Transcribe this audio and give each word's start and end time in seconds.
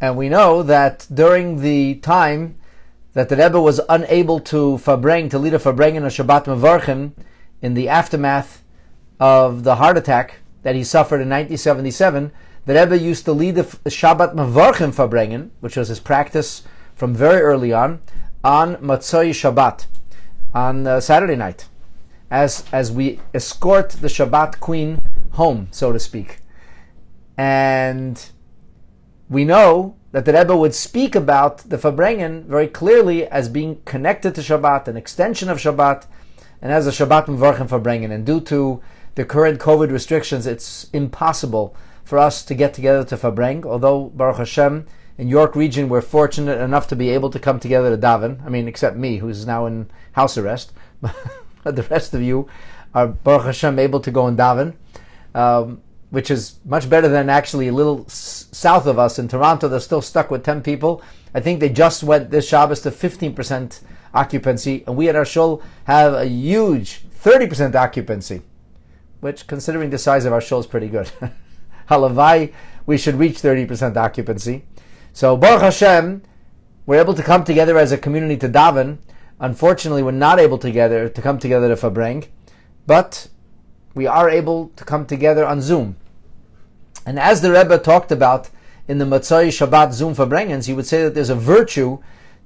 And 0.00 0.16
we 0.16 0.28
know 0.28 0.62
that 0.62 1.06
during 1.12 1.62
the 1.62 1.96
time 1.96 2.56
that 3.14 3.28
the 3.28 3.36
Rebbe 3.36 3.60
was 3.60 3.80
unable 3.88 4.40
to 4.40 4.78
fabreng, 4.78 5.30
to 5.30 5.38
lead 5.38 5.54
a 5.54 5.58
fabreng 5.58 5.94
in 5.94 6.04
a 6.04 6.08
Shabbat 6.08 6.44
Mevarchim, 6.44 7.12
in 7.62 7.74
the 7.74 7.88
aftermath 7.88 8.62
of 9.18 9.64
the 9.64 9.76
heart 9.76 9.96
attack 9.96 10.40
that 10.62 10.74
he 10.74 10.84
suffered 10.84 11.22
in 11.22 11.30
1977, 11.30 12.30
the 12.66 12.74
Rebbe 12.74 12.98
used 12.98 13.24
to 13.24 13.32
lead 13.32 13.54
the 13.54 13.62
Shabbat 13.62 14.34
Mevarchim 14.34 14.94
fabrengen, 14.94 15.50
which 15.60 15.76
was 15.76 15.88
his 15.88 16.00
practice 16.00 16.62
from 16.94 17.14
very 17.14 17.40
early 17.40 17.72
on, 17.72 18.00
on 18.44 18.76
Motzei 18.76 19.30
Shabbat, 19.30 19.86
on 20.54 20.86
uh, 20.86 21.00
Saturday 21.00 21.36
night, 21.36 21.68
as, 22.30 22.64
as 22.72 22.92
we 22.92 23.20
escort 23.32 23.90
the 23.90 24.08
Shabbat 24.08 24.60
queen 24.60 25.00
home, 25.32 25.68
so 25.70 25.92
to 25.92 25.98
speak. 25.98 26.40
And 27.38 28.30
we 29.28 29.44
know 29.44 29.96
that 30.12 30.24
the 30.24 30.32
Rebbe 30.32 30.56
would 30.56 30.74
speak 30.74 31.14
about 31.14 31.58
the 31.58 31.76
Fabrengen 31.76 32.44
very 32.44 32.68
clearly 32.68 33.26
as 33.26 33.48
being 33.48 33.80
connected 33.84 34.34
to 34.34 34.40
Shabbat, 34.40 34.88
an 34.88 34.96
extension 34.96 35.48
of 35.48 35.58
Shabbat, 35.58 36.06
and 36.62 36.72
as 36.72 36.86
a 36.86 36.90
Shabbat 36.90 37.26
Mevarchim 37.26 37.68
Fabrengen. 37.68 38.10
And 38.10 38.24
due 38.24 38.40
to 38.42 38.80
the 39.14 39.24
current 39.24 39.60
COVID 39.60 39.90
restrictions, 39.90 40.46
it's 40.46 40.88
impossible 40.92 41.76
for 42.04 42.18
us 42.18 42.44
to 42.44 42.54
get 42.54 42.72
together 42.72 43.04
to 43.04 43.16
Fabreng, 43.16 43.64
although 43.66 44.04
Baruch 44.14 44.38
Hashem, 44.38 44.86
in 45.18 45.28
York 45.28 45.56
region, 45.56 45.88
we're 45.88 46.02
fortunate 46.02 46.60
enough 46.60 46.86
to 46.88 46.96
be 46.96 47.10
able 47.10 47.30
to 47.30 47.38
come 47.38 47.58
together 47.58 47.90
to 47.90 48.00
daven. 48.00 48.44
I 48.44 48.48
mean, 48.48 48.68
except 48.68 48.96
me, 48.96 49.16
who's 49.16 49.46
now 49.46 49.66
in 49.66 49.90
house 50.12 50.38
arrest. 50.38 50.72
but 51.00 51.76
the 51.76 51.82
rest 51.82 52.14
of 52.14 52.22
you 52.22 52.48
are, 52.94 53.08
Baruch 53.08 53.46
Hashem, 53.46 53.78
able 53.78 54.00
to 54.00 54.10
go 54.10 54.26
and 54.26 54.38
daven. 54.38 54.74
Um, 55.34 55.82
which 56.10 56.30
is 56.30 56.58
much 56.64 56.88
better 56.88 57.08
than 57.08 57.28
actually 57.28 57.68
a 57.68 57.72
little 57.72 58.04
s- 58.06 58.46
south 58.52 58.86
of 58.86 58.98
us 58.98 59.18
in 59.18 59.28
Toronto. 59.28 59.68
They're 59.68 59.80
still 59.80 60.02
stuck 60.02 60.30
with 60.30 60.44
10 60.44 60.62
people. 60.62 61.02
I 61.34 61.40
think 61.40 61.60
they 61.60 61.68
just 61.68 62.02
went 62.02 62.30
this 62.30 62.48
Shabbos 62.48 62.80
to 62.82 62.90
15% 62.90 63.80
occupancy, 64.14 64.84
and 64.86 64.96
we 64.96 65.08
at 65.08 65.16
our 65.16 65.24
shul 65.24 65.62
have 65.84 66.14
a 66.14 66.26
huge 66.26 67.02
30% 67.22 67.74
occupancy, 67.74 68.42
which, 69.20 69.46
considering 69.46 69.90
the 69.90 69.98
size 69.98 70.24
of 70.24 70.32
our 70.32 70.40
shul, 70.40 70.60
is 70.60 70.66
pretty 70.66 70.88
good. 70.88 71.10
Halavai, 71.90 72.52
we 72.86 72.96
should 72.96 73.16
reach 73.16 73.42
30% 73.42 73.96
occupancy. 73.96 74.64
So, 75.12 75.36
Baruch 75.36 75.62
Hashem, 75.62 76.22
we're 76.86 77.00
able 77.00 77.14
to 77.14 77.22
come 77.22 77.44
together 77.44 77.76
as 77.78 77.92
a 77.92 77.98
community 77.98 78.36
to 78.38 78.48
daven. 78.48 78.98
Unfortunately, 79.40 80.02
we're 80.02 80.12
not 80.12 80.38
able 80.38 80.58
together 80.58 81.08
to 81.08 81.22
come 81.22 81.38
together 81.38 81.68
to 81.68 81.74
Fabreng, 81.74 82.28
but 82.86 83.28
we 83.94 84.06
are 84.06 84.30
able 84.30 84.68
to 84.76 84.84
come 84.84 85.04
together 85.04 85.44
on 85.44 85.60
Zoom. 85.60 85.96
And 87.06 87.18
as 87.18 87.40
the 87.40 87.52
Rebbe 87.52 87.78
talked 87.78 88.10
about 88.10 88.50
in 88.88 88.98
the 88.98 89.04
Motzei 89.04 89.48
Shabbat 89.48 89.92
Zoom 89.92 90.14
Fabrengens, 90.14 90.66
he 90.66 90.74
would 90.74 90.86
say 90.86 91.04
that 91.04 91.14
there's 91.14 91.30
a 91.30 91.36
virtue 91.36 91.98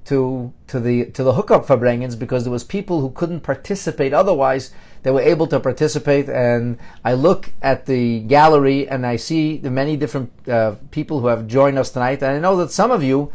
to 0.05 0.53
to 0.67 0.79
the 0.79 1.05
to 1.11 1.23
the 1.23 1.33
hookup 1.33 1.65
Fabrengens 1.65 2.17
because 2.17 2.43
there 2.43 2.51
was 2.51 2.63
people 2.63 3.01
who 3.01 3.09
couldn't 3.11 3.41
participate 3.41 4.13
otherwise. 4.13 4.71
They 5.03 5.11
were 5.11 5.21
able 5.21 5.47
to 5.47 5.59
participate 5.59 6.29
and 6.29 6.77
I 7.03 7.13
look 7.13 7.51
at 7.61 7.87
the 7.87 8.21
gallery 8.21 8.87
and 8.87 9.05
I 9.05 9.15
see 9.15 9.57
the 9.57 9.71
many 9.71 9.97
different 9.97 10.31
uh, 10.47 10.75
people 10.91 11.19
who 11.19 11.27
have 11.27 11.47
joined 11.47 11.77
us 11.79 11.89
tonight 11.89 12.21
and 12.21 12.35
I 12.35 12.39
know 12.39 12.55
that 12.57 12.71
some 12.71 12.91
of 12.91 13.03
you 13.03 13.31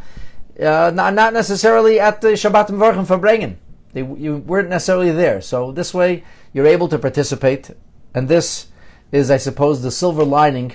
uh, 0.61 0.91
not, 0.93 1.13
not 1.13 1.33
necessarily 1.33 1.99
at 1.99 2.21
the 2.21 2.29
Shabbat 2.29 2.69
Mevarchim 2.69 3.05
Fabrengen 3.05 3.57
they, 3.93 4.01
you 4.01 4.37
weren't 4.37 4.69
necessarily 4.69 5.11
there. 5.11 5.41
So 5.41 5.71
this 5.71 5.93
way 5.93 6.23
you're 6.53 6.67
able 6.67 6.87
to 6.89 6.99
participate. 6.99 7.71
And 8.13 8.27
this 8.27 8.67
is, 9.11 9.31
I 9.31 9.37
suppose, 9.37 9.81
the 9.81 9.91
silver 9.91 10.23
lining 10.23 10.73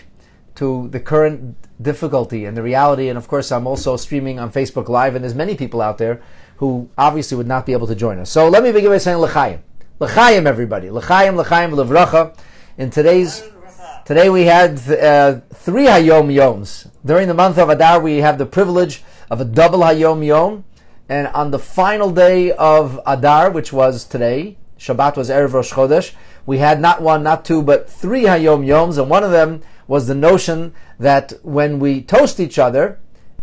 to 0.56 0.88
the 0.88 1.00
current 1.00 1.56
difficulty 1.80 2.44
and 2.44 2.56
the 2.56 2.62
reality. 2.62 3.08
And 3.08 3.18
of 3.18 3.28
course, 3.28 3.50
I'm 3.50 3.66
also 3.66 3.96
streaming 3.96 4.38
on 4.38 4.52
Facebook 4.52 4.88
Live, 4.88 5.14
and 5.14 5.24
there's 5.24 5.34
many 5.34 5.54
people 5.56 5.80
out 5.80 5.98
there 5.98 6.22
who 6.56 6.88
obviously 6.96 7.36
would 7.36 7.46
not 7.46 7.66
be 7.66 7.72
able 7.72 7.86
to 7.86 7.94
join 7.94 8.18
us. 8.18 8.30
So 8.30 8.48
let 8.48 8.62
me 8.62 8.72
begin 8.72 8.90
by 8.90 8.98
saying 8.98 9.18
L'chaim. 9.18 9.62
L'chaim, 9.98 10.46
everybody. 10.46 10.90
L'chaim, 10.90 11.36
L'chaim, 11.36 11.74
L'vracha. 11.74 12.36
In 12.78 12.90
today's, 12.90 13.42
today 14.04 14.28
we 14.28 14.44
had 14.44 14.78
uh, 14.90 15.40
three 15.52 15.86
Hayom 15.86 16.32
Yoms. 16.32 16.90
During 17.04 17.28
the 17.28 17.34
month 17.34 17.58
of 17.58 17.68
Adar, 17.68 18.00
we 18.00 18.18
have 18.18 18.38
the 18.38 18.46
privilege 18.46 19.02
of 19.30 19.40
a 19.40 19.44
double 19.44 19.80
Hayom 19.80 20.24
Yom. 20.24 20.64
And 21.08 21.26
on 21.28 21.50
the 21.50 21.58
final 21.58 22.10
day 22.10 22.52
of 22.52 23.00
Adar, 23.06 23.50
which 23.50 23.72
was 23.72 24.04
today, 24.04 24.56
Shabbat 24.78 25.16
was 25.16 25.30
Erev 25.30 25.52
Rosh 25.52 25.72
Chodesh, 25.72 26.14
we 26.46 26.58
had 26.58 26.80
not 26.80 27.02
one, 27.02 27.22
not 27.22 27.44
two, 27.44 27.62
but 27.62 27.88
three 27.88 28.22
Hayom 28.22 28.64
Yoms, 28.66 28.98
and 28.98 29.10
one 29.10 29.24
of 29.24 29.30
them 29.30 29.62
was 29.86 30.06
the 30.06 30.14
notion 30.14 30.74
that 30.98 31.32
when 31.42 31.78
we 31.78 32.02
toast 32.02 32.40
each 32.40 32.58
other, 32.58 33.00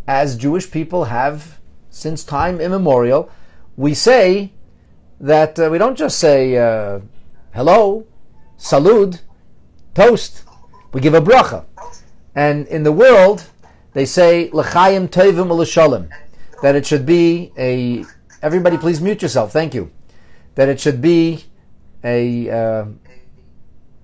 as 0.08 0.36
Jewish 0.36 0.72
people 0.72 1.06
have 1.06 1.60
since 1.90 2.24
time 2.24 2.60
immemorial, 2.60 3.30
we 3.78 3.94
say 3.94 4.52
that 5.20 5.60
uh, 5.60 5.70
we 5.72 5.78
don't 5.78 5.98
just 5.98 6.18
say 6.20 6.58
uh, 6.58 7.00
hello, 7.54 8.08
salud, 8.58 9.22
toast. 9.94 10.44
We 10.94 11.02
give 11.02 11.14
a 11.14 11.22
bracha. 11.22 11.66
And 12.36 12.68
in 12.68 12.84
the 12.84 12.92
world, 12.92 13.44
they 13.94 14.06
say 14.06 14.50
l'chaim 14.52 15.08
tovim 15.08 15.50
l'shalom, 15.50 16.10
that 16.62 16.76
it 16.76 16.86
should 16.86 17.06
be 17.06 17.52
a. 17.58 18.06
Everybody, 18.42 18.78
please 18.78 19.02
mute 19.02 19.22
yourself. 19.22 19.52
Thank 19.52 19.74
you. 19.74 19.92
That 20.56 20.70
it 20.70 20.80
should 20.80 21.02
be 21.02 21.44
a 22.04 22.50
uh, 22.50 22.86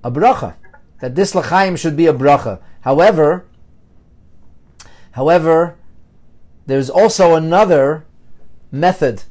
a 0.04 0.12
bracha. 0.12 0.56
That 1.06 1.14
this 1.14 1.36
l'chaim 1.36 1.76
should 1.76 1.96
be 1.96 2.08
a 2.08 2.14
bracha. 2.16 2.60
However, 2.82 3.46
however, 5.12 5.76
there's 6.66 6.90
also 6.90 7.36
another 7.36 8.08
method 8.72 9.22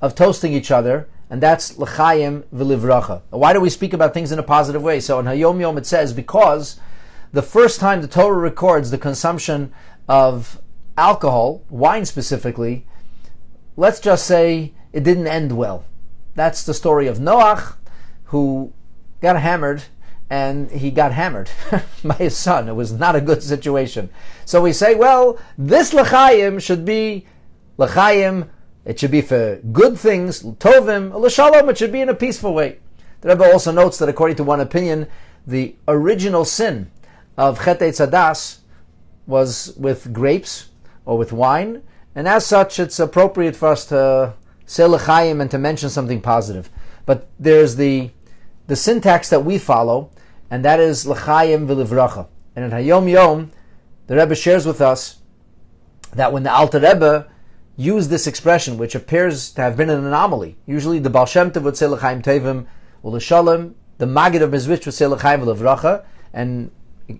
of 0.00 0.16
toasting 0.16 0.52
each 0.52 0.72
other, 0.72 1.08
and 1.30 1.40
that's 1.40 1.78
l'chaim 1.78 2.42
v'livracha. 2.52 3.22
Why 3.30 3.52
do 3.52 3.60
we 3.60 3.70
speak 3.70 3.92
about 3.92 4.12
things 4.12 4.32
in 4.32 4.40
a 4.40 4.42
positive 4.42 4.82
way? 4.82 4.98
So 4.98 5.20
in 5.20 5.26
Hayom 5.26 5.60
Yom 5.60 5.78
it 5.78 5.86
says 5.86 6.12
because 6.12 6.80
the 7.32 7.42
first 7.42 7.78
time 7.78 8.02
the 8.02 8.08
Torah 8.08 8.36
records 8.36 8.90
the 8.90 8.98
consumption 8.98 9.72
of 10.08 10.60
alcohol, 10.98 11.62
wine 11.70 12.06
specifically, 12.06 12.88
let's 13.76 14.00
just 14.00 14.26
say 14.26 14.74
it 14.92 15.04
didn't 15.04 15.28
end 15.28 15.56
well. 15.56 15.84
That's 16.34 16.64
the 16.64 16.74
story 16.74 17.06
of 17.06 17.18
Noach, 17.18 17.76
who 18.24 18.72
got 19.20 19.40
hammered 19.40 19.84
and 20.30 20.70
he 20.70 20.92
got 20.92 21.12
hammered 21.12 21.50
by 22.04 22.14
his 22.14 22.36
son. 22.36 22.68
It 22.68 22.74
was 22.74 22.92
not 22.92 23.16
a 23.16 23.20
good 23.20 23.42
situation. 23.42 24.08
So 24.44 24.62
we 24.62 24.72
say, 24.72 24.94
well, 24.94 25.38
this 25.58 25.92
l'chaim 25.92 26.60
should 26.60 26.84
be 26.84 27.26
l'chaim. 27.76 28.48
It 28.84 28.98
should 28.98 29.10
be 29.10 29.20
for 29.20 29.56
good 29.72 29.98
things, 29.98 30.42
tovim, 30.42 31.12
l'shalom. 31.12 31.68
It 31.68 31.76
should 31.76 31.92
be 31.92 32.00
in 32.00 32.08
a 32.08 32.14
peaceful 32.14 32.54
way. 32.54 32.78
The 33.20 33.30
Rebbe 33.30 33.52
also 33.52 33.72
notes 33.72 33.98
that 33.98 34.08
according 34.08 34.36
to 34.36 34.44
one 34.44 34.60
opinion, 34.60 35.08
the 35.46 35.74
original 35.88 36.44
sin 36.44 36.90
of 37.36 37.64
Chet 37.64 37.80
Tzadas 37.80 38.58
was 39.26 39.74
with 39.76 40.12
grapes 40.12 40.68
or 41.04 41.18
with 41.18 41.32
wine, 41.32 41.82
and 42.14 42.26
as 42.26 42.46
such, 42.46 42.78
it's 42.78 42.98
appropriate 42.98 43.56
for 43.56 43.68
us 43.68 43.84
to 43.86 44.34
say 44.64 44.84
l'chaim 44.84 45.40
and 45.40 45.50
to 45.50 45.58
mention 45.58 45.90
something 45.90 46.20
positive. 46.20 46.70
But 47.04 47.28
there's 47.38 47.76
the 47.76 48.10
the 48.66 48.76
syntax 48.76 49.28
that 49.30 49.44
we 49.44 49.58
follow, 49.58 50.10
and 50.50 50.64
that 50.64 50.80
is 50.80 51.06
l'chaim 51.06 51.66
v'livracha. 51.66 52.26
And 52.56 52.64
in 52.64 52.70
Hayom 52.72 53.10
Yom, 53.10 53.52
the 54.08 54.16
Rebbe 54.16 54.34
shares 54.34 54.66
with 54.66 54.80
us 54.80 55.18
that 56.12 56.32
when 56.32 56.42
the 56.42 56.52
Alter 56.52 56.80
Rebbe 56.80 57.28
used 57.76 58.10
this 58.10 58.26
expression, 58.26 58.76
which 58.76 58.94
appears 58.94 59.52
to 59.52 59.62
have 59.62 59.76
been 59.76 59.88
an 59.88 60.04
anomaly, 60.04 60.56
usually 60.66 60.98
the 60.98 61.08
Baal 61.10 61.26
Shem 61.26 61.50
Tov 61.50 61.62
would 61.62 61.76
say 61.76 61.86
l'chaim 61.86 62.20
tovim 62.20 62.66
u'l'shalom, 63.04 63.74
the 63.98 64.06
Maggid 64.06 64.42
of 64.42 64.50
Mezritch 64.50 64.84
would 64.84 64.94
say 64.94 65.06
l'chaim 65.06 65.40
v'livracha, 65.42 66.04
and 66.32 66.70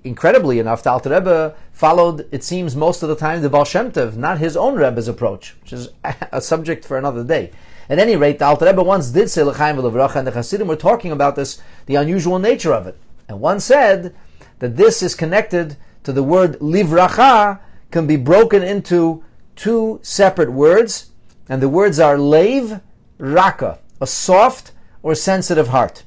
incredibly 0.04 0.58
enough, 0.58 0.82
the 0.82 0.90
Alter 0.90 1.10
Rebbe 1.10 1.54
followed, 1.72 2.28
it 2.32 2.42
seems, 2.42 2.74
most 2.74 3.02
of 3.02 3.08
the 3.08 3.16
time 3.16 3.42
the 3.42 3.48
Baal 3.48 3.64
Shem 3.64 3.92
not 4.16 4.38
his 4.38 4.56
own 4.56 4.74
Rebbe's 4.74 5.08
approach, 5.08 5.56
which 5.62 5.72
is 5.72 5.90
a 6.32 6.40
subject 6.40 6.84
for 6.84 6.98
another 6.98 7.24
day. 7.24 7.52
At 7.88 7.98
any 7.98 8.14
rate, 8.14 8.38
the 8.38 8.44
Alter 8.44 8.66
Rebbe 8.66 8.82
once 8.82 9.10
did 9.10 9.30
say 9.30 9.42
L'chaim 9.42 9.76
v'levracha, 9.76 10.16
and 10.16 10.26
the 10.26 10.32
Hasidim 10.32 10.68
were 10.68 10.76
talking 10.76 11.12
about 11.12 11.36
this, 11.36 11.60
the 11.86 11.96
unusual 11.96 12.38
nature 12.38 12.72
of 12.72 12.86
it. 12.86 12.96
And 13.30 13.40
one 13.40 13.60
said 13.60 14.12
that 14.58 14.76
this 14.76 15.04
is 15.04 15.14
connected 15.14 15.76
to 16.02 16.12
the 16.12 16.24
word 16.24 16.58
livracha, 16.58 17.60
can 17.92 18.08
be 18.08 18.16
broken 18.16 18.60
into 18.60 19.22
two 19.54 20.00
separate 20.02 20.50
words, 20.50 21.12
and 21.48 21.62
the 21.62 21.68
words 21.68 22.00
are 22.00 22.16
leiv, 22.16 22.80
raka, 23.18 23.78
a 24.00 24.06
soft 24.06 24.72
or 25.04 25.14
sensitive 25.14 25.68
heart. 25.68 26.02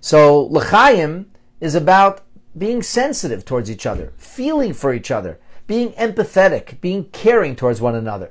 So 0.00 0.42
l'chaim 0.42 1.32
is 1.60 1.74
about 1.74 2.20
being 2.56 2.84
sensitive 2.84 3.44
towards 3.44 3.68
each 3.68 3.84
other, 3.84 4.12
feeling 4.16 4.72
for 4.72 4.94
each 4.94 5.10
other, 5.10 5.40
being 5.66 5.90
empathetic, 5.94 6.80
being 6.80 7.06
caring 7.06 7.56
towards 7.56 7.80
one 7.80 7.96
another 7.96 8.30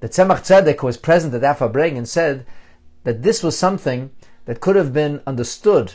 The 0.00 0.08
Tzemach 0.08 0.46
Tzedek 0.46 0.82
was 0.82 0.96
present 0.96 1.34
at 1.34 1.44
Afa 1.44 1.70
and 1.78 2.08
said 2.08 2.46
that 3.04 3.22
this 3.22 3.42
was 3.42 3.58
something 3.58 4.12
that 4.46 4.60
could 4.60 4.76
have 4.76 4.94
been 4.94 5.20
understood 5.26 5.92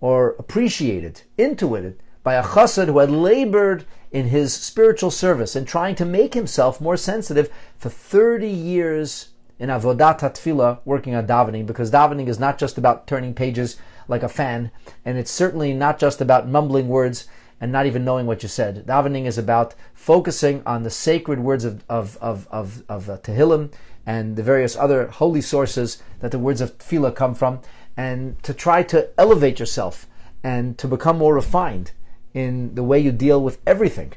or 0.00 0.36
appreciated, 0.38 1.22
intuited 1.36 1.96
by 2.22 2.34
a 2.34 2.42
chassid 2.42 2.86
who 2.86 2.98
had 2.98 3.10
labored 3.10 3.84
in 4.10 4.28
his 4.28 4.52
spiritual 4.54 5.10
service 5.10 5.56
and 5.56 5.66
trying 5.66 5.94
to 5.94 6.04
make 6.04 6.34
himself 6.34 6.80
more 6.80 6.96
sensitive 6.96 7.50
for 7.76 7.88
30 7.88 8.48
years 8.48 9.30
in 9.58 9.70
avodat 9.70 10.20
tefillah, 10.20 10.78
working 10.84 11.14
on 11.14 11.26
davening, 11.26 11.66
because 11.66 11.90
davening 11.90 12.28
is 12.28 12.38
not 12.38 12.58
just 12.58 12.78
about 12.78 13.06
turning 13.06 13.34
pages 13.34 13.76
like 14.06 14.22
a 14.22 14.28
fan, 14.28 14.70
and 15.04 15.18
it's 15.18 15.30
certainly 15.30 15.72
not 15.74 15.98
just 15.98 16.20
about 16.20 16.48
mumbling 16.48 16.88
words 16.88 17.26
and 17.60 17.72
not 17.72 17.86
even 17.86 18.04
knowing 18.04 18.26
what 18.26 18.42
you 18.42 18.48
said. 18.48 18.86
Davening 18.86 19.26
is 19.26 19.36
about 19.36 19.74
focusing 19.92 20.62
on 20.64 20.84
the 20.84 20.90
sacred 20.90 21.40
words 21.40 21.64
of 21.64 21.84
of 21.88 22.16
of 22.20 22.46
of, 22.50 22.84
of 22.88 23.10
uh, 23.10 23.18
Tehillim 23.18 23.72
and 24.06 24.36
the 24.36 24.42
various 24.42 24.76
other 24.76 25.08
holy 25.08 25.40
sources 25.40 26.02
that 26.20 26.30
the 26.30 26.38
words 26.38 26.60
of 26.60 26.78
tefillah 26.78 27.14
come 27.14 27.34
from, 27.34 27.60
and 27.98 28.40
to 28.44 28.54
try 28.54 28.82
to 28.84 29.10
elevate 29.18 29.58
yourself 29.58 30.06
and 30.44 30.78
to 30.78 30.86
become 30.86 31.18
more 31.18 31.34
refined 31.34 31.90
in 32.32 32.74
the 32.76 32.82
way 32.84 32.98
you 32.98 33.10
deal 33.10 33.42
with 33.42 33.58
everything. 33.66 34.12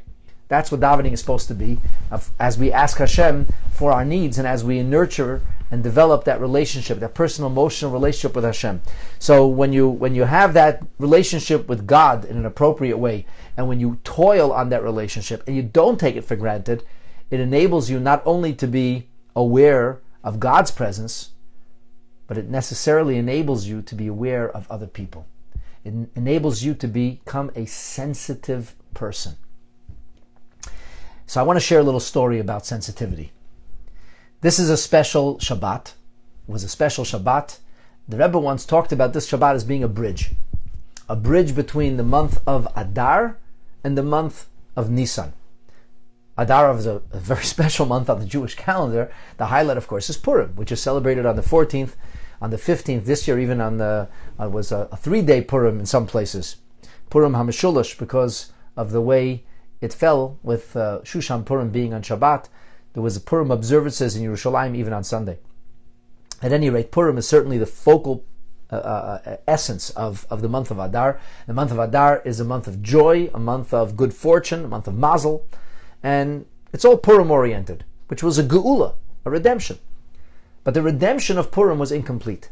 That's 0.48 0.72
what 0.72 0.82
davening 0.82 1.14
is 1.14 1.20
supposed 1.20 1.48
to 1.48 1.56
be. 1.56 1.80
As 2.40 2.60
we 2.60 2.72
ask 2.72 2.98
Hashem 3.00 3.48
for 3.72 3.92
our 3.92 4.06
needs 4.06 4.38
and 4.38 4.48
as 4.48 4.64
we 4.64 4.84
nurture 4.84 5.42
and 5.72 5.82
develop 5.82 6.26
that 6.26 6.40
relationship, 6.40 7.00
that 7.00 7.16
personal 7.16 7.50
emotional 7.50 7.90
relationship 7.90 8.36
with 8.36 8.44
Hashem. 8.44 8.82
So 9.18 9.48
when 9.48 9.74
you 9.74 9.88
when 9.88 10.14
you 10.14 10.26
have 10.26 10.54
that 10.54 10.84
relationship 11.00 11.68
with 11.68 11.88
God 11.88 12.26
in 12.26 12.38
an 12.38 12.46
appropriate 12.46 12.98
way, 12.98 13.26
and 13.58 13.68
when 13.68 13.80
you 13.80 13.98
toil 14.04 14.52
on 14.52 14.70
that 14.70 14.84
relationship 14.84 15.42
and 15.48 15.56
you 15.56 15.64
don't 15.64 16.00
take 16.00 16.18
it 16.18 16.26
for 16.26 16.36
granted, 16.36 16.84
it 17.32 17.40
enables 17.40 17.90
you 17.90 18.00
not 18.00 18.22
only 18.26 18.54
to 18.56 18.68
be 18.68 19.08
aware 19.36 20.02
of 20.24 20.40
God's 20.40 20.70
presence, 20.70 21.32
but 22.32 22.38
it 22.38 22.48
necessarily 22.48 23.18
enables 23.18 23.66
you 23.66 23.82
to 23.82 23.94
be 23.94 24.08
aware 24.08 24.50
of 24.50 24.66
other 24.72 24.88
people. 24.88 25.26
It 25.84 25.94
enables 26.16 26.64
you 26.64 26.74
to 26.76 26.88
become 26.88 27.52
a 27.58 27.66
sensitive 27.66 28.74
person. 28.94 29.36
So 31.28 31.42
I 31.42 31.44
want 31.44 31.58
to 31.58 31.66
share 31.66 31.82
a 31.82 31.84
little 31.84 32.00
story 32.00 32.40
about 32.40 32.66
sensitivity. 32.66 33.34
This 34.40 34.60
is 34.60 34.70
a 34.70 34.78
special 34.78 35.40
Shabbat. 35.40 35.88
It 35.88 35.94
was 36.48 36.64
a 36.64 36.70
special 36.70 37.04
Shabbat. 37.04 37.58
The 38.08 38.16
Rebbe 38.16 38.40
once 38.40 38.64
talked 38.64 38.94
about 38.94 39.12
this 39.12 39.30
Shabbat 39.30 39.56
as 39.56 39.66
being 39.66 39.84
a 39.84 39.90
bridge, 39.90 40.32
a 41.10 41.18
bridge 41.18 41.54
between 41.54 41.98
the 41.98 42.04
month 42.04 42.40
of 42.48 42.66
Adar 42.78 43.36
and 43.84 43.98
the 43.98 44.04
month 44.04 44.48
of 44.78 44.90
Nisan. 44.90 45.34
Adar 46.38 46.74
is 46.78 46.86
a, 46.86 47.02
a, 47.12 47.20
very 47.20 47.44
special 47.56 47.86
month 47.86 48.10
on 48.10 48.20
the 48.20 48.26
Jewish 48.26 48.56
calendar. 48.56 49.12
The 49.36 49.48
highlight, 49.48 49.76
of 49.76 49.90
course, 49.90 50.10
is 50.10 50.16
Purim, 50.16 50.56
which 50.56 50.72
is 50.72 50.82
celebrated 50.82 51.26
on 51.26 51.36
the 51.36 51.42
14th, 51.42 51.96
on 52.42 52.50
the 52.50 52.58
15th. 52.58 53.06
This 53.06 53.28
year, 53.28 53.40
even 53.40 53.62
on 53.62 53.78
the 53.78 54.10
uh, 54.40 54.50
was 54.50 54.72
a, 54.72 54.90
a 54.92 54.98
three-day 54.98 55.42
Purim 55.42 55.80
in 55.80 55.86
some 55.86 56.08
places, 56.08 56.58
Purim 57.10 57.34
HaMeshulash, 57.34 57.98
because 57.98 58.52
of 58.76 58.92
the 58.92 59.02
way 59.02 59.44
it 59.80 59.94
fell 59.94 60.40
with 60.44 60.76
uh, 60.76 61.00
Shushan 61.04 61.46
Purim 61.46 61.70
being 61.70 61.94
on 61.94 62.02
Shabbat. 62.02 62.48
There 62.94 63.04
was 63.04 63.16
a 63.16 63.22
Purim 63.22 63.52
observances 63.52 64.16
in 64.16 64.24
Yerushalayim 64.24 64.76
even 64.76 64.94
on 64.94 65.04
Sunday. 65.04 65.40
At 66.42 66.52
any 66.52 66.70
rate, 66.70 66.92
Purim 66.92 67.18
is 67.18 67.28
certainly 67.28 67.58
the 67.58 67.66
focal 67.66 68.26
uh, 68.72 68.76
uh, 68.76 69.38
essence 69.48 69.90
of, 69.92 70.26
of 70.30 70.42
the 70.42 70.50
month 70.50 70.72
of 70.72 70.80
Adar. 70.80 71.20
The 71.46 71.54
month 71.54 71.72
of 71.72 71.80
Adar 71.80 72.22
is 72.24 72.40
a 72.40 72.46
month 72.46 72.68
of 72.68 72.82
joy, 72.82 73.30
a 73.34 73.40
month 73.40 73.74
of 73.74 73.98
good 73.98 74.14
fortune, 74.14 74.66
a 74.66 74.68
month 74.68 74.88
of 74.88 74.98
mazel, 74.98 75.46
and 76.02 76.46
it's 76.74 76.86
all 76.86 76.98
Purim 76.98 77.30
oriented, 77.30 77.84
which 78.08 78.24
was 78.24 78.40
a 78.40 78.44
geula, 78.44 78.96
a 79.26 79.30
redemption. 79.30 79.78
But 80.64 80.74
the 80.74 80.82
redemption 80.82 81.38
of 81.38 81.52
Purim 81.52 81.80
was 81.80 81.92
incomplete. 81.92 82.50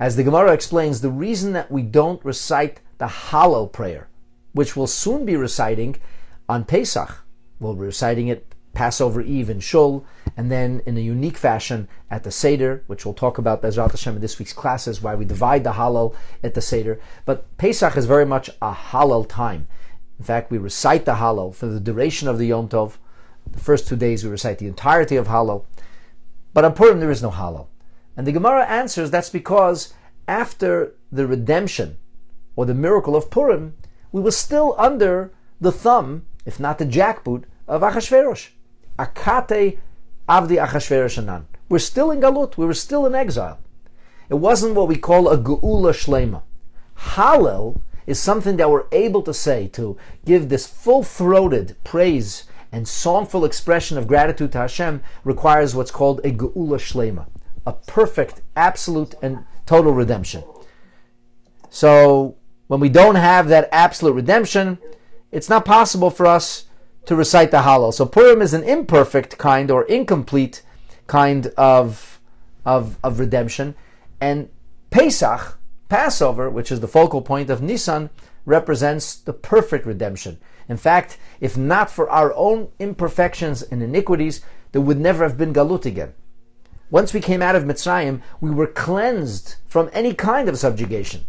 As 0.00 0.16
the 0.16 0.22
Gemara 0.22 0.52
explains, 0.52 1.00
the 1.00 1.10
reason 1.10 1.52
that 1.52 1.70
we 1.70 1.82
don't 1.82 2.24
recite 2.24 2.80
the 2.98 3.06
Hallel 3.06 3.70
prayer, 3.72 4.08
which 4.52 4.76
we'll 4.76 4.86
soon 4.86 5.24
be 5.24 5.36
reciting, 5.36 5.96
on 6.48 6.64
Pesach. 6.64 7.24
We'll 7.60 7.74
be 7.74 7.86
reciting 7.86 8.28
it 8.28 8.54
Passover 8.72 9.20
Eve 9.20 9.50
in 9.50 9.60
Shul, 9.60 10.06
and 10.36 10.52
then 10.52 10.82
in 10.86 10.96
a 10.96 11.00
unique 11.00 11.36
fashion 11.36 11.88
at 12.10 12.22
the 12.22 12.30
Seder, 12.30 12.84
which 12.86 13.04
we'll 13.04 13.14
talk 13.14 13.36
about 13.36 13.60
Bezrat 13.60 13.90
Hashem 13.90 14.14
in 14.14 14.20
this 14.20 14.38
week's 14.38 14.52
classes, 14.52 15.02
why 15.02 15.16
we 15.16 15.24
divide 15.24 15.64
the 15.64 15.72
Hallel 15.72 16.14
at 16.44 16.54
the 16.54 16.60
Seder. 16.60 17.00
But 17.24 17.56
Pesach 17.58 17.96
is 17.96 18.06
very 18.06 18.24
much 18.24 18.50
a 18.62 18.72
Hallel 18.72 19.28
time. 19.28 19.66
In 20.18 20.24
fact, 20.24 20.50
we 20.50 20.58
recite 20.58 21.04
the 21.04 21.14
Hallel 21.14 21.54
for 21.54 21.66
the 21.66 21.80
duration 21.80 22.28
of 22.28 22.38
the 22.38 22.46
Yom 22.46 22.68
Tov. 22.68 22.98
The 23.50 23.58
first 23.58 23.88
two 23.88 23.96
days 23.96 24.22
we 24.22 24.30
recite 24.30 24.58
the 24.58 24.68
entirety 24.68 25.16
of 25.16 25.26
Hallel. 25.26 25.64
But 26.52 26.64
on 26.64 26.74
Purim 26.74 27.00
there 27.00 27.10
is 27.10 27.22
no 27.22 27.30
Hallel. 27.30 27.68
And 28.16 28.26
the 28.26 28.32
Gemara 28.32 28.66
answers 28.66 29.10
that's 29.10 29.30
because 29.30 29.94
after 30.26 30.94
the 31.12 31.26
redemption 31.26 31.98
or 32.56 32.66
the 32.66 32.74
miracle 32.74 33.16
of 33.16 33.30
Purim, 33.30 33.74
we 34.12 34.20
were 34.20 34.30
still 34.30 34.74
under 34.78 35.32
the 35.60 35.72
thumb 35.72 36.24
if 36.48 36.58
not 36.58 36.78
the 36.78 36.86
jackboot, 36.86 37.44
of 37.68 37.82
Achashverosh. 37.82 38.48
Akate 38.98 39.78
Avdi 40.26 40.56
Achashverosh 40.66 41.18
Anan. 41.18 41.46
We're 41.68 41.78
still 41.78 42.10
in 42.10 42.22
Galut, 42.22 42.56
we 42.56 42.64
were 42.64 42.72
still 42.72 43.04
in 43.04 43.14
exile. 43.14 43.58
It 44.30 44.36
wasn't 44.36 44.74
what 44.74 44.88
we 44.88 44.96
call 44.96 45.28
a 45.28 45.36
Geula 45.36 45.92
Shlema. 45.92 46.42
Hallel 47.14 47.82
is 48.06 48.18
something 48.18 48.56
that 48.56 48.70
we're 48.70 48.86
able 48.92 49.20
to 49.24 49.34
say 49.34 49.68
to 49.68 49.98
give 50.24 50.48
this 50.48 50.66
full 50.66 51.02
throated 51.02 51.76
praise 51.84 52.44
and 52.72 52.86
songful 52.86 53.44
expression 53.44 53.96
of 53.96 54.06
gratitude 54.06 54.52
to 54.52 54.58
Hashem 54.58 55.02
requires 55.24 55.74
what's 55.74 55.90
called 55.90 56.20
a 56.24 56.30
Geula 56.30 56.78
Shlema, 56.78 57.26
a 57.66 57.72
perfect, 57.72 58.42
absolute, 58.56 59.14
and 59.22 59.44
total 59.66 59.92
redemption. 59.92 60.44
So 61.70 62.36
when 62.66 62.80
we 62.80 62.88
don't 62.88 63.16
have 63.16 63.48
that 63.48 63.68
absolute 63.72 64.12
redemption, 64.12 64.78
it's 65.32 65.48
not 65.48 65.64
possible 65.64 66.10
for 66.10 66.26
us 66.26 66.66
to 67.06 67.16
recite 67.16 67.50
the 67.50 67.62
Hallel. 67.62 67.92
So 67.92 68.04
Purim 68.04 68.42
is 68.42 68.54
an 68.54 68.62
imperfect 68.62 69.38
kind 69.38 69.70
or 69.70 69.84
incomplete 69.84 70.62
kind 71.06 71.46
of, 71.56 72.20
of, 72.66 72.98
of 73.02 73.18
redemption. 73.18 73.74
And 74.20 74.50
Pesach, 74.90 75.58
Passover, 75.88 76.50
which 76.50 76.70
is 76.70 76.80
the 76.80 76.88
focal 76.88 77.22
point 77.22 77.48
of 77.48 77.62
Nisan, 77.62 78.10
represents 78.48 79.14
the 79.14 79.32
perfect 79.32 79.84
redemption. 79.86 80.38
In 80.68 80.78
fact, 80.78 81.18
if 81.38 81.56
not 81.56 81.90
for 81.90 82.08
our 82.10 82.32
own 82.34 82.68
imperfections 82.78 83.62
and 83.62 83.82
iniquities, 83.82 84.40
there 84.72 84.80
would 84.80 84.98
never 84.98 85.22
have 85.22 85.36
been 85.36 85.52
Galut 85.52 85.84
again. 85.84 86.14
Once 86.90 87.12
we 87.12 87.20
came 87.20 87.42
out 87.42 87.54
of 87.54 87.64
Mitzrayim, 87.64 88.22
we 88.40 88.50
were 88.50 88.66
cleansed 88.66 89.56
from 89.66 89.90
any 89.92 90.14
kind 90.14 90.48
of 90.48 90.58
subjugation. 90.58 91.26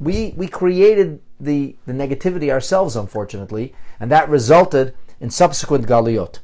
We, 0.00 0.34
we 0.36 0.48
created 0.48 1.20
the, 1.38 1.76
the 1.86 1.92
negativity 1.92 2.50
ourselves, 2.50 2.96
unfortunately, 2.96 3.74
and 4.00 4.10
that 4.10 4.30
resulted 4.30 4.94
in 5.20 5.30
subsequent 5.30 5.86
galiyot. 5.86 6.38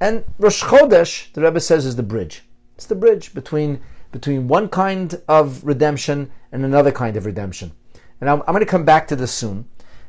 And 0.00 0.24
Rosh 0.38 0.64
Chodesh, 0.64 1.32
the 1.32 1.42
Rebbe 1.42 1.60
says, 1.60 1.86
is 1.86 1.96
the 1.96 2.02
bridge. 2.02 2.42
It's 2.74 2.86
the 2.86 2.94
bridge 2.96 3.34
between, 3.34 3.80
between 4.10 4.48
one 4.48 4.68
kind 4.68 5.20
of 5.28 5.64
redemption 5.64 6.30
and 6.50 6.64
another 6.64 6.92
kind 6.92 7.16
of 7.16 7.26
redemption. 7.26 7.72
And 8.20 8.28
I'm, 8.28 8.40
I'm 8.42 8.54
going 8.54 8.60
to 8.60 8.66
come 8.66 8.84
back 8.84 9.06
to 9.08 9.16
this 9.16 9.32
soon, 9.32 9.66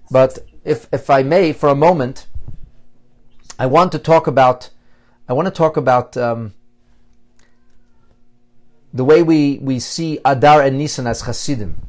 but 0.10 0.39
if, 0.63 0.88
if 0.92 1.10
I 1.10 1.24
may, 1.24 1.54
for 1.54 1.70
a 1.70 1.75
moment, 1.75 2.28
I 3.58 3.66
want 3.66 3.92
to 3.92 4.00
talk 4.00 4.28
about 4.28 4.70
I 5.28 5.34
want 5.34 5.48
to 5.48 5.54
talk 5.54 5.78
about 5.78 6.18
um, 6.18 6.56
the 8.92 9.06
way 9.06 9.22
we, 9.22 9.60
we 9.60 9.78
see 9.78 10.18
Adar 10.25 10.63
and 10.63 10.75
Nisan 10.75 11.06
as 11.06 11.22
Hasidim 11.22 11.88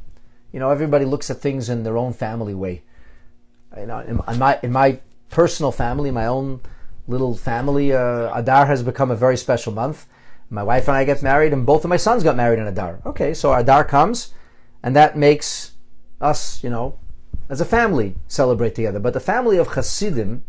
you 0.53 0.59
know, 0.59 0.71
everybody 0.71 1.05
looks 1.05 1.31
at 1.31 1.39
things 1.39 1.69
in 1.69 1.85
their 1.85 1.97
own 1.97 2.12
family 2.12 2.55
way. 2.55 2.83
You 3.77 3.87
know, 3.87 4.00
in, 4.00 4.21
in 4.27 4.39
my 4.39 4.59
in 4.62 4.73
my 4.73 4.99
personal 5.29 5.71
family, 5.71 6.11
my 6.11 6.27
own 6.27 6.61
little 7.07 7.37
family, 7.37 7.93
uh, 7.93 8.37
Adar 8.37 8.67
has 8.67 8.83
become 8.83 9.11
a 9.11 9.17
very 9.17 9.37
special 9.37 9.73
month. 9.73 10.07
My 10.49 10.65
wife 10.65 10.89
and 10.89 10.97
I 10.97 11.05
get 11.05 11.23
married, 11.23 11.53
and 11.53 11.65
both 11.65 11.85
of 11.85 11.89
my 11.89 11.97
sons 11.97 12.25
got 12.25 12.37
married 12.37 12.59
in 12.59 12.67
Adar. 12.67 13.00
Okay, 13.07 13.33
so 13.33 13.53
Adar 13.53 13.85
comes, 13.85 14.35
and 14.83 14.97
that 14.97 15.17
makes 15.17 15.73
us, 16.21 16.62
you 16.62 16.71
know, 16.71 16.99
as 17.49 17.61
a 17.61 17.65
family 17.65 18.15
celebrate 18.29 18.75
together. 18.75 18.99
But 18.99 19.15
the 19.15 19.21
family 19.21 19.57
of 19.57 19.69
Hasidim 19.69 20.45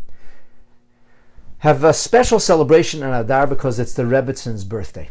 have 1.58 1.84
a 1.84 1.92
special 1.92 2.40
celebration 2.40 3.02
in 3.02 3.12
Adar 3.12 3.46
because 3.46 3.78
it's 3.78 3.94
the 3.94 4.02
Rebbitzin's 4.02 4.64
birthday. 4.64 5.08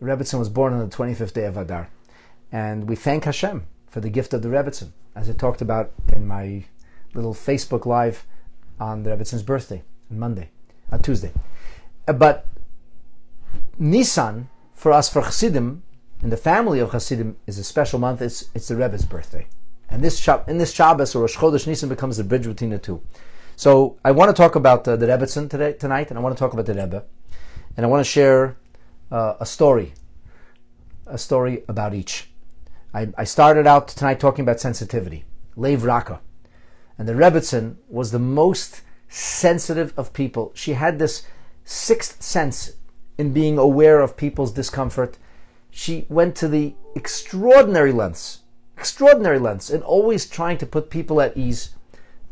Rebbitzin 0.00 0.38
was 0.38 0.48
born 0.48 0.74
on 0.74 0.88
the 0.88 0.94
25th 0.94 1.32
day 1.32 1.46
of 1.46 1.56
Adar. 1.56 1.88
And 2.52 2.88
we 2.88 2.96
thank 2.96 3.24
Hashem 3.24 3.66
for 3.86 4.00
the 4.00 4.10
gift 4.10 4.34
of 4.34 4.42
the 4.42 4.48
Rebbitzin, 4.48 4.90
as 5.14 5.30
I 5.30 5.32
talked 5.32 5.62
about 5.62 5.92
in 6.12 6.26
my 6.26 6.64
little 7.14 7.34
Facebook 7.34 7.86
Live 7.86 8.26
on 8.78 9.02
the 9.02 9.10
Rebbitzin's 9.10 9.42
birthday 9.42 9.82
on 10.10 10.18
Monday, 10.18 10.50
on 10.90 11.00
Tuesday. 11.00 11.32
Uh, 12.06 12.12
but 12.12 12.46
Nisan, 13.78 14.48
for 14.72 14.92
us, 14.92 15.08
for 15.08 15.22
Chassidim, 15.22 15.82
in 16.22 16.30
the 16.30 16.36
family 16.36 16.78
of 16.78 16.92
Chassidim, 16.92 17.36
is 17.46 17.58
a 17.58 17.64
special 17.64 17.98
month. 17.98 18.20
It's, 18.20 18.50
it's 18.54 18.68
the 18.68 18.76
Rebbe's 18.76 19.04
birthday. 19.04 19.46
And 19.90 20.02
this 20.02 20.26
in 20.48 20.58
this 20.58 20.72
Shabbos, 20.72 21.14
or 21.14 21.22
Rosh 21.22 21.36
Chodesh 21.36 21.66
Nisan, 21.66 21.88
becomes 21.88 22.16
the 22.16 22.24
bridge 22.24 22.44
between 22.44 22.70
the 22.70 22.78
two. 22.78 23.00
So 23.56 23.98
I 24.04 24.10
want 24.10 24.30
to 24.30 24.34
talk 24.34 24.56
about 24.56 24.86
uh, 24.88 24.96
the 24.96 25.06
Rebbitzin 25.06 25.48
today, 25.48 25.74
tonight, 25.74 26.10
and 26.10 26.18
I 26.18 26.22
want 26.22 26.34
to 26.36 26.38
talk 26.38 26.52
about 26.52 26.66
the 26.66 26.74
Rebbe. 26.74 27.04
And 27.76 27.86
I 27.86 27.88
want 27.88 28.04
to 28.04 28.10
share 28.10 28.56
uh, 29.10 29.34
a 29.38 29.46
story, 29.46 29.94
a 31.06 31.18
story 31.18 31.62
about 31.68 31.94
each. 31.94 32.30
I, 32.92 33.08
I 33.16 33.24
started 33.24 33.66
out 33.66 33.88
tonight 33.88 34.20
talking 34.20 34.42
about 34.44 34.60
sensitivity, 34.60 35.24
Lev 35.56 35.84
Raka. 35.84 36.20
And 36.98 37.08
the 37.08 37.12
Rebbitzin 37.12 37.76
was 37.88 38.10
the 38.10 38.18
most 38.18 38.82
sensitive 39.08 39.92
of 39.96 40.12
people. 40.12 40.52
She 40.54 40.72
had 40.72 40.98
this 40.98 41.26
sixth 41.64 42.22
sense 42.22 42.72
in 43.18 43.32
being 43.32 43.58
aware 43.58 44.00
of 44.00 44.16
people's 44.16 44.52
discomfort. 44.52 45.18
She 45.70 46.06
went 46.08 46.36
to 46.36 46.48
the 46.48 46.74
extraordinary 46.94 47.92
lengths, 47.92 48.40
extraordinary 48.84 49.38
lengths, 49.38 49.70
and 49.70 49.82
always 49.82 50.28
trying 50.28 50.58
to 50.58 50.66
put 50.66 50.90
people 50.90 51.18
at 51.22 51.36
ease 51.36 51.70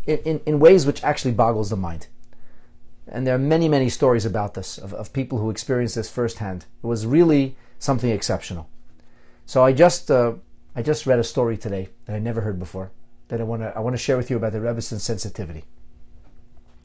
in, 0.06 0.18
in, 0.18 0.40
in 0.44 0.60
ways 0.60 0.84
which 0.84 1.02
actually 1.02 1.32
boggles 1.32 1.70
the 1.70 1.76
mind. 1.76 2.08
And 3.08 3.26
there 3.26 3.34
are 3.34 3.38
many, 3.54 3.68
many 3.68 3.88
stories 3.88 4.26
about 4.26 4.52
this, 4.52 4.76
of, 4.76 4.92
of 4.92 5.14
people 5.14 5.38
who 5.38 5.48
experienced 5.50 5.94
this 5.94 6.10
firsthand. 6.10 6.66
It 6.84 6.86
was 6.86 7.06
really 7.06 7.56
something 7.78 8.10
exceptional. 8.10 8.68
So 9.46 9.64
I 9.64 9.72
just, 9.72 10.10
uh, 10.10 10.34
I 10.76 10.82
just 10.82 11.06
read 11.06 11.18
a 11.18 11.24
story 11.24 11.56
today 11.56 11.88
that 12.04 12.16
I 12.16 12.18
never 12.18 12.42
heard 12.42 12.58
before 12.58 12.90
that 13.28 13.40
I 13.40 13.44
want 13.44 13.62
to 13.62 13.72
I 13.74 13.80
want 13.80 13.94
to 13.94 14.02
share 14.02 14.18
with 14.18 14.28
you 14.30 14.36
about 14.36 14.52
the 14.52 14.60
Rebbe's 14.60 14.88
sensitivity. 15.02 15.64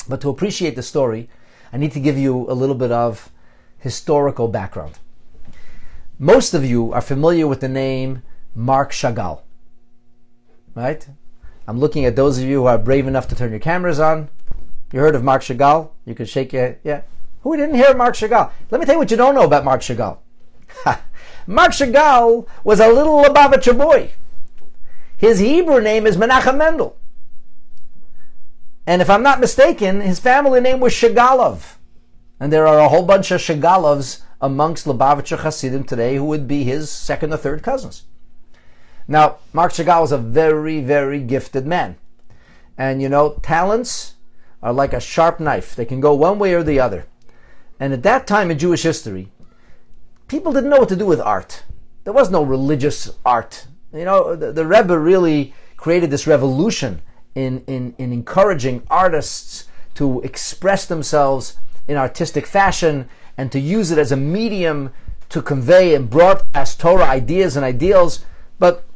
But 0.08 0.22
to 0.22 0.30
appreciate 0.30 0.78
the 0.78 0.82
story, 0.82 1.30
I 1.74 1.78
need 1.78 1.92
to 1.92 2.00
give 2.00 2.18
you 2.18 2.50
a 2.50 2.56
little 2.56 2.80
bit 2.84 2.92
of 2.92 3.30
historical 3.80 4.48
background. 4.48 4.96
Most 6.18 6.54
of 6.54 6.64
you 6.64 6.94
are 6.94 7.02
familiar 7.02 7.48
with 7.48 7.60
the 7.60 7.68
name 7.68 8.24
Marc 8.56 8.92
Chagall, 8.92 9.42
right? 10.78 11.08
I'm 11.68 11.80
looking 11.80 12.06
at 12.06 12.16
those 12.16 12.38
of 12.38 12.46
you 12.46 12.62
who 12.62 12.68
are 12.68 12.78
brave 12.78 13.08
enough 13.08 13.28
to 13.30 13.36
turn 13.36 13.50
your 13.50 13.60
cameras 13.60 14.00
on. 14.00 14.30
You 14.94 15.00
heard 15.00 15.16
of 15.16 15.24
Marc 15.24 15.42
Chagall? 15.42 15.90
You 16.06 16.16
could 16.16 16.30
shake 16.30 16.54
your 16.54 16.78
yeah. 16.84 17.02
Who 17.42 17.58
didn't 17.58 17.76
hear 17.76 17.94
Marc 17.94 18.16
Chagall? 18.16 18.52
Let 18.70 18.80
me 18.80 18.86
tell 18.86 18.96
you 18.96 19.00
what 19.00 19.12
you 19.12 19.18
don't 19.18 19.36
know 19.36 19.44
about 19.44 19.66
Marc 19.66 19.82
Chagall. 19.82 20.20
Marc 21.48 21.72
Chagall 21.72 22.48
was 22.64 22.80
a 22.80 22.88
little 22.88 23.22
Lubavitcher 23.24 23.78
boy. 23.78 24.12
His 25.18 25.40
Hebrew 25.40 25.82
name 25.82 26.06
is 26.06 26.16
Menachem 26.16 26.58
Mendel. 26.58 26.96
And 28.86 29.02
if 29.02 29.10
I'm 29.10 29.24
not 29.24 29.40
mistaken, 29.40 30.02
his 30.02 30.20
family 30.20 30.62
name 30.62 30.80
was 30.80 30.94
Shagalov. 30.94 31.76
And 32.40 32.54
there 32.54 32.68
are 32.68 32.80
a 32.80 32.90
whole 32.90 33.04
bunch 33.04 33.32
of 33.32 33.42
Shagalovs 33.42 34.22
amongst 34.40 34.86
Lubavitcher 34.86 35.40
Hasidim 35.40 35.84
today 35.86 36.16
who 36.16 36.26
would 36.26 36.48
be 36.48 36.64
his 36.64 36.90
second 36.90 37.34
or 37.34 37.38
third 37.38 37.64
cousins. 37.64 38.04
Now, 39.08 39.38
Marc 39.54 39.74
Chagall 39.74 40.02
was 40.02 40.12
a 40.12 40.18
very, 40.18 40.82
very 40.82 41.22
gifted 41.22 41.66
man. 41.66 41.98
And 42.78 43.02
you 43.02 43.10
know, 43.10 43.40
talents 43.42 44.16
are 44.62 44.74
like 44.74 44.94
a 44.94 45.00
sharp 45.00 45.40
knife. 45.40 45.76
They 45.76 45.86
can 45.86 46.00
go 46.00 46.14
one 46.14 46.40
way 46.40 46.54
or 46.54 46.64
the 46.64 46.80
other. 46.80 47.06
And 47.80 47.94
at 47.94 48.04
that 48.04 48.28
time 48.28 48.52
in 48.52 48.58
Jewish 48.58 48.84
history, 48.84 49.30
people 50.28 50.52
didn't 50.52 50.70
know 50.70 50.80
what 50.80 50.90
to 50.90 50.96
do 50.96 51.06
with 51.06 51.22
art. 51.22 51.64
There 52.04 52.14
was 52.14 52.30
no 52.30 52.44
religious 52.44 53.12
art. 53.26 53.68
You 53.94 54.06
know, 54.06 54.36
the, 54.36 54.52
the 54.52 54.66
Rebbe 54.66 54.98
really 54.98 55.54
created 55.78 56.12
this 56.12 56.28
revolution 56.28 57.02
in, 57.36 57.64
in, 57.68 57.94
in 57.98 58.12
encouraging 58.12 58.84
artists 58.90 59.66
to 59.96 60.22
express 60.22 60.86
themselves 60.86 61.58
in 61.88 61.98
artistic 61.98 62.46
fashion 62.46 63.10
and 63.38 63.52
to 63.52 63.60
use 63.60 63.92
it 63.92 63.98
as 63.98 64.12
a 64.12 64.18
medium 64.18 64.92
to 65.30 65.42
convey 65.42 65.94
and 65.94 66.10
broadcast 66.10 66.80
Torah 66.80 67.06
ideas 67.06 67.56
and 67.56 67.64
ideals. 67.64 68.26
But 68.60 68.87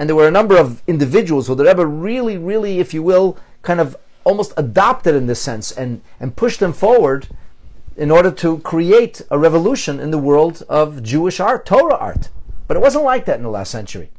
and 0.00 0.08
there 0.08 0.16
were 0.16 0.26
a 0.26 0.30
number 0.30 0.56
of 0.56 0.82
individuals 0.86 1.46
who 1.46 1.54
the 1.54 1.64
Rebbe 1.64 1.84
really, 1.84 2.38
really, 2.38 2.78
if 2.78 2.94
you 2.94 3.02
will, 3.02 3.36
kind 3.60 3.78
of 3.78 3.98
almost 4.24 4.54
adopted 4.56 5.14
in 5.14 5.26
this 5.26 5.42
sense 5.42 5.70
and, 5.70 6.00
and 6.18 6.34
pushed 6.36 6.58
them 6.58 6.72
forward 6.72 7.28
in 7.98 8.10
order 8.10 8.30
to 8.30 8.60
create 8.60 9.20
a 9.30 9.38
revolution 9.38 10.00
in 10.00 10.10
the 10.10 10.16
world 10.16 10.62
of 10.70 11.02
Jewish 11.02 11.38
art, 11.38 11.66
Torah 11.66 11.96
art. 11.96 12.30
But 12.66 12.78
it 12.78 12.80
wasn't 12.80 13.04
like 13.04 13.26
that 13.26 13.36
in 13.36 13.42
the 13.42 13.50
last 13.50 13.70
century. 13.72 14.10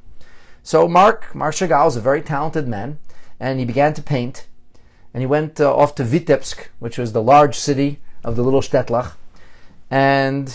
So 0.61 0.88
Marc, 0.88 1.33
Marc 1.33 1.55
Chagall 1.55 1.88
is 1.88 1.95
a 1.95 2.01
very 2.01 2.21
talented 2.21 2.67
man, 2.67 3.00
and 3.39 3.57
he 3.57 3.65
began 3.65 3.95
to 3.95 4.03
paint. 4.03 4.45
And 5.15 5.23
he 5.23 5.27
went 5.27 5.59
uh, 5.59 5.75
off 5.75 5.95
to 5.95 6.03
Vitebsk, 6.03 6.67
which 6.77 7.00
was 7.00 7.11
the 7.11 7.23
large 7.23 7.55
city 7.57 8.01
of 8.23 8.35
the 8.35 8.43
little 8.43 8.61
Shtetlach. 8.61 9.13
And 9.89 10.47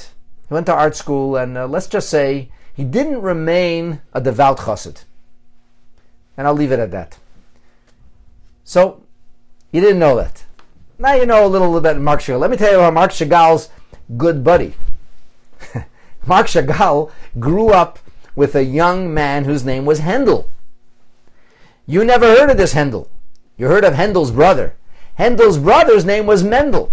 he 0.47 0.55
went 0.55 0.67
to 0.67 0.73
art 0.73 0.95
school, 0.95 1.35
and 1.35 1.59
uh, 1.59 1.67
let's 1.67 1.89
just 1.89 2.09
say 2.09 2.53
he 2.73 2.85
didn't 2.85 3.23
remain 3.23 4.03
a 4.13 4.21
devout 4.21 4.59
chassid. 4.59 5.03
And 6.37 6.47
I'll 6.47 6.55
leave 6.55 6.73
it 6.73 6.79
at 6.79 6.91
that. 6.91 7.19
So, 8.65 9.03
you 9.73 9.81
didn't 9.81 9.99
know 9.99 10.17
that. 10.17 10.45
Now 10.99 11.15
you 11.15 11.27
know 11.27 11.47
a 11.47 11.49
little 11.49 11.73
bit 11.73 11.79
about 11.79 12.01
Marc 12.01 12.21
Chagall. 12.21 12.41
Let 12.41 12.51
me 12.51 12.57
tell 12.57 12.73
you 12.73 12.79
about 12.79 12.95
Mark 12.95 13.11
Chagall's 13.11 13.69
good 14.17 14.43
buddy. 14.43 14.75
Mark 16.27 16.47
Chagall 16.47 17.11
grew 17.39 17.69
up 17.69 17.99
with 18.35 18.55
a 18.55 18.65
young 18.65 19.13
man 19.13 19.45
whose 19.45 19.65
name 19.65 19.85
was 19.85 19.99
Handel. 19.99 20.49
You 21.87 22.05
never 22.05 22.27
heard 22.27 22.51
of 22.51 22.57
this 22.57 22.73
Handel. 22.73 23.11
You 23.57 23.69
heard 23.69 23.85
of 23.85 23.95
Handel's 23.95 24.31
brother. 24.31 24.75
Handel's 25.15 25.59
brother's 25.59 26.05
name 26.05 26.27
was 26.27 26.43
Mendel. 26.43 26.93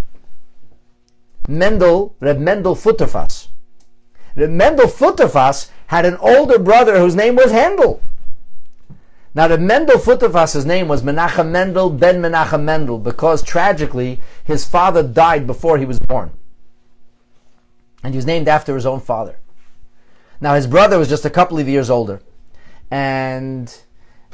Mendel, 1.47 2.15
Reb 2.19 2.39
Mendel 2.39 2.75
Futterfass. 2.75 3.47
Reb 4.35 4.49
Mendel 4.49 4.87
Futterfass 4.87 5.69
had 5.87 6.05
an 6.05 6.15
older 6.17 6.57
brother 6.57 6.99
whose 6.99 7.15
name 7.15 7.35
was 7.35 7.51
Handel. 7.51 8.01
Now, 9.35 9.47
the 9.47 9.57
Mendel 9.57 9.97
Futterfass's 9.97 10.65
name 10.65 10.87
was 10.87 11.01
Menachem 11.01 11.49
Mendel 11.49 11.89
ben 11.89 12.21
Menachem 12.21 12.63
Mendel 12.63 12.99
because 12.99 13.41
tragically 13.41 14.19
his 14.43 14.63
father 14.63 15.01
died 15.01 15.47
before 15.47 15.79
he 15.79 15.85
was 15.85 15.97
born. 15.97 16.31
And 18.03 18.13
he 18.13 18.17
was 18.17 18.27
named 18.27 18.47
after 18.47 18.75
his 18.75 18.85
own 18.85 18.99
father. 18.99 19.37
Now, 20.39 20.53
his 20.53 20.67
brother 20.67 20.99
was 20.99 21.09
just 21.09 21.25
a 21.25 21.31
couple 21.31 21.57
of 21.57 21.67
years 21.67 21.89
older. 21.89 22.21
And, 22.91 23.75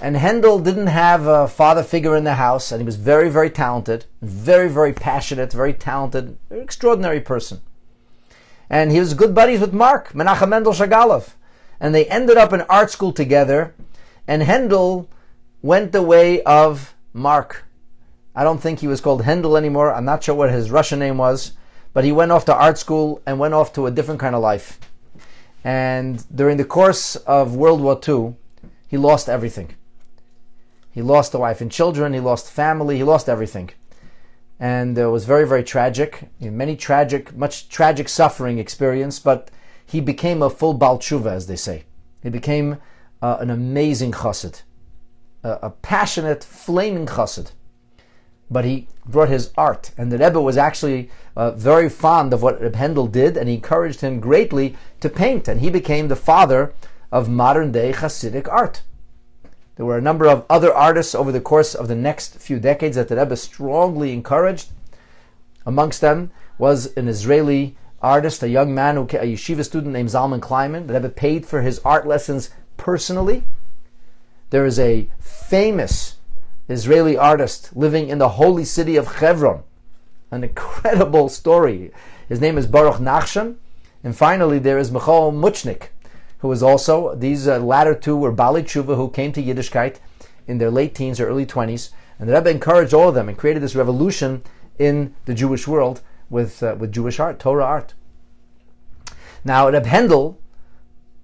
and 0.02 0.18
Handel 0.18 0.60
didn't 0.60 0.88
have 0.88 1.28
a 1.28 1.48
father 1.48 1.84
figure 1.84 2.18
in 2.18 2.26
the 2.26 2.36
house, 2.36 2.72
and 2.72 2.82
he 2.82 2.86
was 2.86 2.98
very, 2.98 3.30
very 3.30 3.50
talented, 3.50 4.06
very, 4.22 4.68
very 4.68 4.92
passionate, 4.92 5.54
very 5.54 5.72
talented, 5.72 6.38
extraordinary 6.50 7.22
person. 7.22 7.62
And 8.70 8.92
he 8.92 9.00
was 9.00 9.14
good 9.14 9.34
buddies 9.34 9.62
with 9.62 9.72
Mark, 9.72 10.12
Menachem 10.12 10.50
Mendel 10.50 10.74
Shagalov. 10.74 11.36
And 11.80 11.96
they 11.96 12.06
ended 12.08 12.36
up 12.36 12.52
in 12.52 12.62
art 12.64 12.92
school 12.92 13.14
together 13.14 13.74
and 14.30 14.44
Handel 14.44 15.10
went 15.64 15.92
the 15.92 16.04
way 16.04 16.44
of 16.44 16.94
Mark. 17.14 17.66
I 18.36 18.44
don't 18.44 18.62
think 18.62 18.80
he 18.80 18.88
was 18.88 19.02
called 19.02 19.24
Handel 19.24 19.58
anymore. 19.58 19.92
I'm 19.92 20.06
not 20.06 20.24
sure 20.24 20.36
what 20.36 20.52
his 20.52 20.70
Russian 20.70 21.00
name 21.00 21.18
was, 21.18 21.54
but 21.94 22.04
he 22.04 22.12
went 22.12 22.32
off 22.32 22.46
to 22.46 22.54
art 22.54 22.78
school 22.78 23.24
and 23.26 23.40
went 23.40 23.56
off 23.56 23.74
to 23.74 23.88
a 23.88 23.92
different 23.92 24.20
kind 24.20 24.36
of 24.36 24.42
life. 24.44 24.80
And 25.64 26.24
during 26.34 26.58
the 26.58 26.64
course 26.64 27.16
of 27.16 27.56
World 27.56 27.82
War 27.82 28.00
II, 28.08 28.36
he 28.88 28.98
lost 28.98 29.30
everything. 29.30 29.74
He 30.92 31.02
lost 31.02 31.34
a 31.34 31.40
wife 31.40 31.60
and 31.60 31.72
children, 31.72 32.14
he 32.14 32.20
lost 32.20 32.52
family, 32.52 32.98
he 32.98 33.04
lost 33.04 33.28
everything. 33.30 33.72
And 34.60 34.96
it 34.96 35.08
was 35.08 35.26
very, 35.26 35.48
very 35.48 35.64
tragic. 35.64 36.30
Many 36.40 36.76
tragic, 36.76 37.36
much 37.36 37.68
tragic 37.68 38.08
suffering 38.08 38.60
experience, 38.60 39.18
but 39.18 39.50
he 39.84 40.00
became 40.00 40.44
a 40.44 40.52
full 40.52 40.76
Baal 40.76 41.00
Tshuva, 41.00 41.32
as 41.32 41.48
they 41.48 41.56
say. 41.56 41.86
He 42.22 42.30
became 42.30 42.78
uh, 43.22 43.38
an 43.40 43.50
amazing 43.50 44.12
chassid, 44.12 44.64
a, 45.44 45.60
a, 45.64 45.70
passionate, 45.70 46.44
flaming 46.44 47.06
chassid. 47.06 47.52
But 48.52 48.66
he 48.66 48.88
brought 49.06 49.30
his 49.30 49.52
art, 49.58 49.92
and 49.98 50.12
the 50.12 50.18
Rebbe 50.18 50.42
was 50.42 50.58
actually 50.58 51.10
uh, 51.36 51.52
very 51.52 51.90
fond 51.90 52.34
of 52.34 52.42
what 52.42 52.62
Reb 52.62 52.76
Handel 52.76 53.08
did, 53.08 53.38
and 53.38 53.48
he 53.48 53.56
encouraged 53.56 54.02
him 54.02 54.20
greatly 54.20 54.76
to 55.02 55.10
paint, 55.10 55.48
and 55.48 55.62
he 55.62 55.70
became 55.70 56.08
the 56.08 56.16
father 56.16 56.74
of 57.12 57.30
modern 57.30 57.72
day 57.72 57.92
Hasidic 57.92 58.48
art. 58.48 58.82
There 59.76 59.86
were 59.86 59.98
a 59.98 60.02
number 60.02 60.28
of 60.28 60.46
other 60.50 60.74
artists 60.74 61.16
over 61.16 61.32
the 61.32 61.40
course 61.40 61.74
of 61.74 61.88
the 61.88 61.96
next 61.96 62.36
few 62.36 62.60
decades 62.60 62.98
that 62.98 63.08
the 63.08 63.16
Rebbe 63.16 63.38
strongly 63.38 64.12
encouraged. 64.12 64.72
Amongst 65.66 66.02
them 66.02 66.32
was 66.58 66.94
an 66.98 67.08
Israeli 67.08 67.78
artist, 68.02 68.44
a 68.44 68.50
young 68.50 68.74
man, 68.74 68.96
who, 68.96 69.04
a 69.04 69.34
yeshiva 69.34 69.64
student 69.64 69.94
named 69.94 70.10
Zalman 70.10 70.42
Kleinman. 70.42 70.88
The 70.88 70.96
Rebbe 70.96 71.10
paid 71.10 71.46
for 71.46 71.62
his 71.62 71.80
art 71.86 72.06
lessons 72.06 72.50
personally. 72.80 73.44
There 74.50 74.66
is 74.66 74.80
a 74.80 75.10
famous 75.20 76.16
Israeli 76.68 77.16
artist 77.16 77.76
living 77.76 78.10
in 78.10 78.18
the 78.18 78.30
holy 78.30 78.66
city 78.66 78.96
of 78.96 79.16
Hebron. 79.18 79.64
An 80.32 80.44
incredible 80.44 81.30
story. 81.30 81.92
His 82.28 82.42
name 82.42 82.58
is 82.58 82.66
Baruch 82.66 83.00
Nachshon. 83.00 83.58
And 84.04 84.16
finally, 84.16 84.60
there 84.60 84.80
is 84.80 84.92
Michal 84.92 85.32
Muchnik, 85.32 85.90
who 86.40 86.52
is 86.52 86.64
also, 86.64 87.14
these 87.16 87.48
uh, 87.48 87.60
latter 87.60 87.94
two 87.94 88.16
were 88.16 88.32
Bali 88.32 88.64
Tshuva 88.64 88.96
who 88.96 89.10
came 89.10 89.34
to 89.34 89.44
Yiddishkeit 89.44 89.98
in 90.48 90.58
their 90.58 90.72
late 90.72 90.96
teens 90.96 91.20
or 91.20 91.28
early 91.28 91.46
20s. 91.46 91.92
And 92.18 92.30
the 92.30 92.34
Rebbe 92.34 92.50
encouraged 92.50 92.94
all 92.94 93.10
of 93.10 93.16
them 93.16 93.28
and 93.28 93.38
created 93.38 93.62
this 93.62 93.76
revolution 93.76 94.42
in 94.78 95.14
the 95.26 95.34
Jewish 95.34 95.68
world 95.68 96.02
with, 96.30 96.64
uh, 96.64 96.76
with 96.80 96.94
Jewish 96.94 97.20
art, 97.20 97.40
Torah 97.40 97.66
art. 97.66 97.94
Now, 99.44 99.70
Reb 99.70 99.86
Handel 99.86 100.38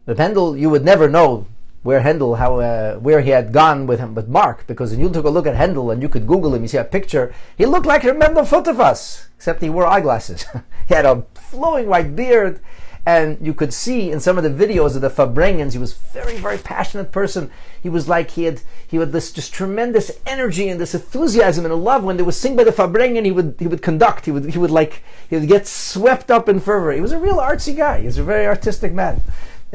the 0.05 0.15
Pendel, 0.15 0.59
you 0.59 0.69
would 0.69 0.85
never 0.85 1.09
know 1.09 1.47
where 1.83 1.99
Handel, 1.99 2.35
how 2.35 2.59
uh, 2.59 2.95
where 2.95 3.21
he 3.21 3.29
had 3.29 3.51
gone 3.51 3.85
with 3.85 3.99
him, 3.99 4.15
with 4.15 4.27
Marc, 4.27 4.65
because 4.65 4.91
when 4.91 4.99
you 4.99 5.09
took 5.09 5.25
a 5.25 5.29
look 5.29 5.45
at 5.45 5.55
Handel 5.55 5.91
and 5.91 6.01
you 6.01 6.09
could 6.09 6.25
Google 6.25 6.55
him, 6.55 6.63
you 6.63 6.67
see 6.67 6.77
a 6.77 6.83
picture, 6.83 7.33
he 7.57 7.65
looked 7.65 7.85
like 7.85 8.03
Mendel 8.03 8.43
Futterfass, 8.43 9.27
except 9.35 9.61
he 9.61 9.69
wore 9.69 9.85
eyeglasses. 9.85 10.45
he 10.87 10.95
had 10.95 11.05
a 11.05 11.25
flowing 11.35 11.87
white 11.87 12.15
beard, 12.15 12.59
And 13.07 13.37
you 13.39 13.53
could 13.53 13.71
see 13.71 14.11
in 14.11 14.19
some 14.19 14.39
of 14.39 14.43
the 14.43 14.65
videos 14.65 14.95
of 14.95 15.01
the 15.01 15.11
Farbrengens, 15.11 15.73
he 15.73 15.77
was 15.77 15.93
very, 15.93 16.37
very 16.37 16.57
passionate 16.57 17.11
person. 17.11 17.51
He 17.79 17.87
was 17.87 18.09
like 18.09 18.31
he 18.31 18.45
had 18.45 18.61
he 18.87 18.97
had 18.97 19.11
this 19.11 19.31
just 19.31 19.53
tremendous 19.53 20.09
energy 20.25 20.69
and 20.69 20.81
this 20.81 20.95
enthusiasm 20.95 21.65
and 21.65 21.71
a 21.71 21.77
love. 21.77 22.03
When 22.03 22.17
they 22.17 22.23
would 22.23 22.33
sing 22.33 22.55
by 22.55 22.63
the 22.63 22.71
Farbrengen, 22.71 23.23
he 23.23 23.31
would 23.31 23.57
he 23.59 23.67
would 23.67 23.83
conduct. 23.83 24.25
He 24.25 24.31
would 24.31 24.45
he 24.49 24.57
would 24.57 24.71
like 24.71 25.03
he 25.29 25.35
would 25.35 25.47
get 25.47 25.67
swept 25.67 26.31
up 26.31 26.49
in 26.49 26.59
fervor. 26.59 26.93
He 26.93 27.01
was 27.01 27.11
a 27.11 27.19
real 27.19 27.37
artsy 27.37 27.77
guy. 27.77 27.99
He 27.99 28.07
was 28.07 28.17
a 28.17 28.23
very 28.23 28.47
artistic 28.47 28.91
man 28.91 29.21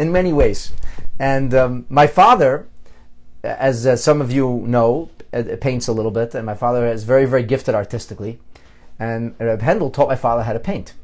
in 0.00 0.10
many 0.10 0.32
ways. 0.32 0.72
And 1.18 1.52
um, 1.52 1.84
my 1.90 2.06
father, 2.06 2.66
as 3.44 3.86
uh, 3.86 3.96
some 3.96 4.22
of 4.22 4.32
you 4.32 4.64
know, 4.66 5.10
uh, 5.34 5.42
paints 5.60 5.88
a 5.88 5.92
little 5.92 6.10
bit, 6.10 6.34
and 6.34 6.46
my 6.46 6.54
father 6.54 6.86
is 6.86 7.04
very, 7.04 7.26
very 7.26 7.42
gifted 7.42 7.74
artistically. 7.74 8.38
And 8.98 9.34
Reb 9.38 9.60
Hendel 9.60 9.92
taught 9.92 10.08
my 10.08 10.16
father 10.16 10.42
how 10.42 10.54
to 10.54 10.58
paint. 10.58 10.94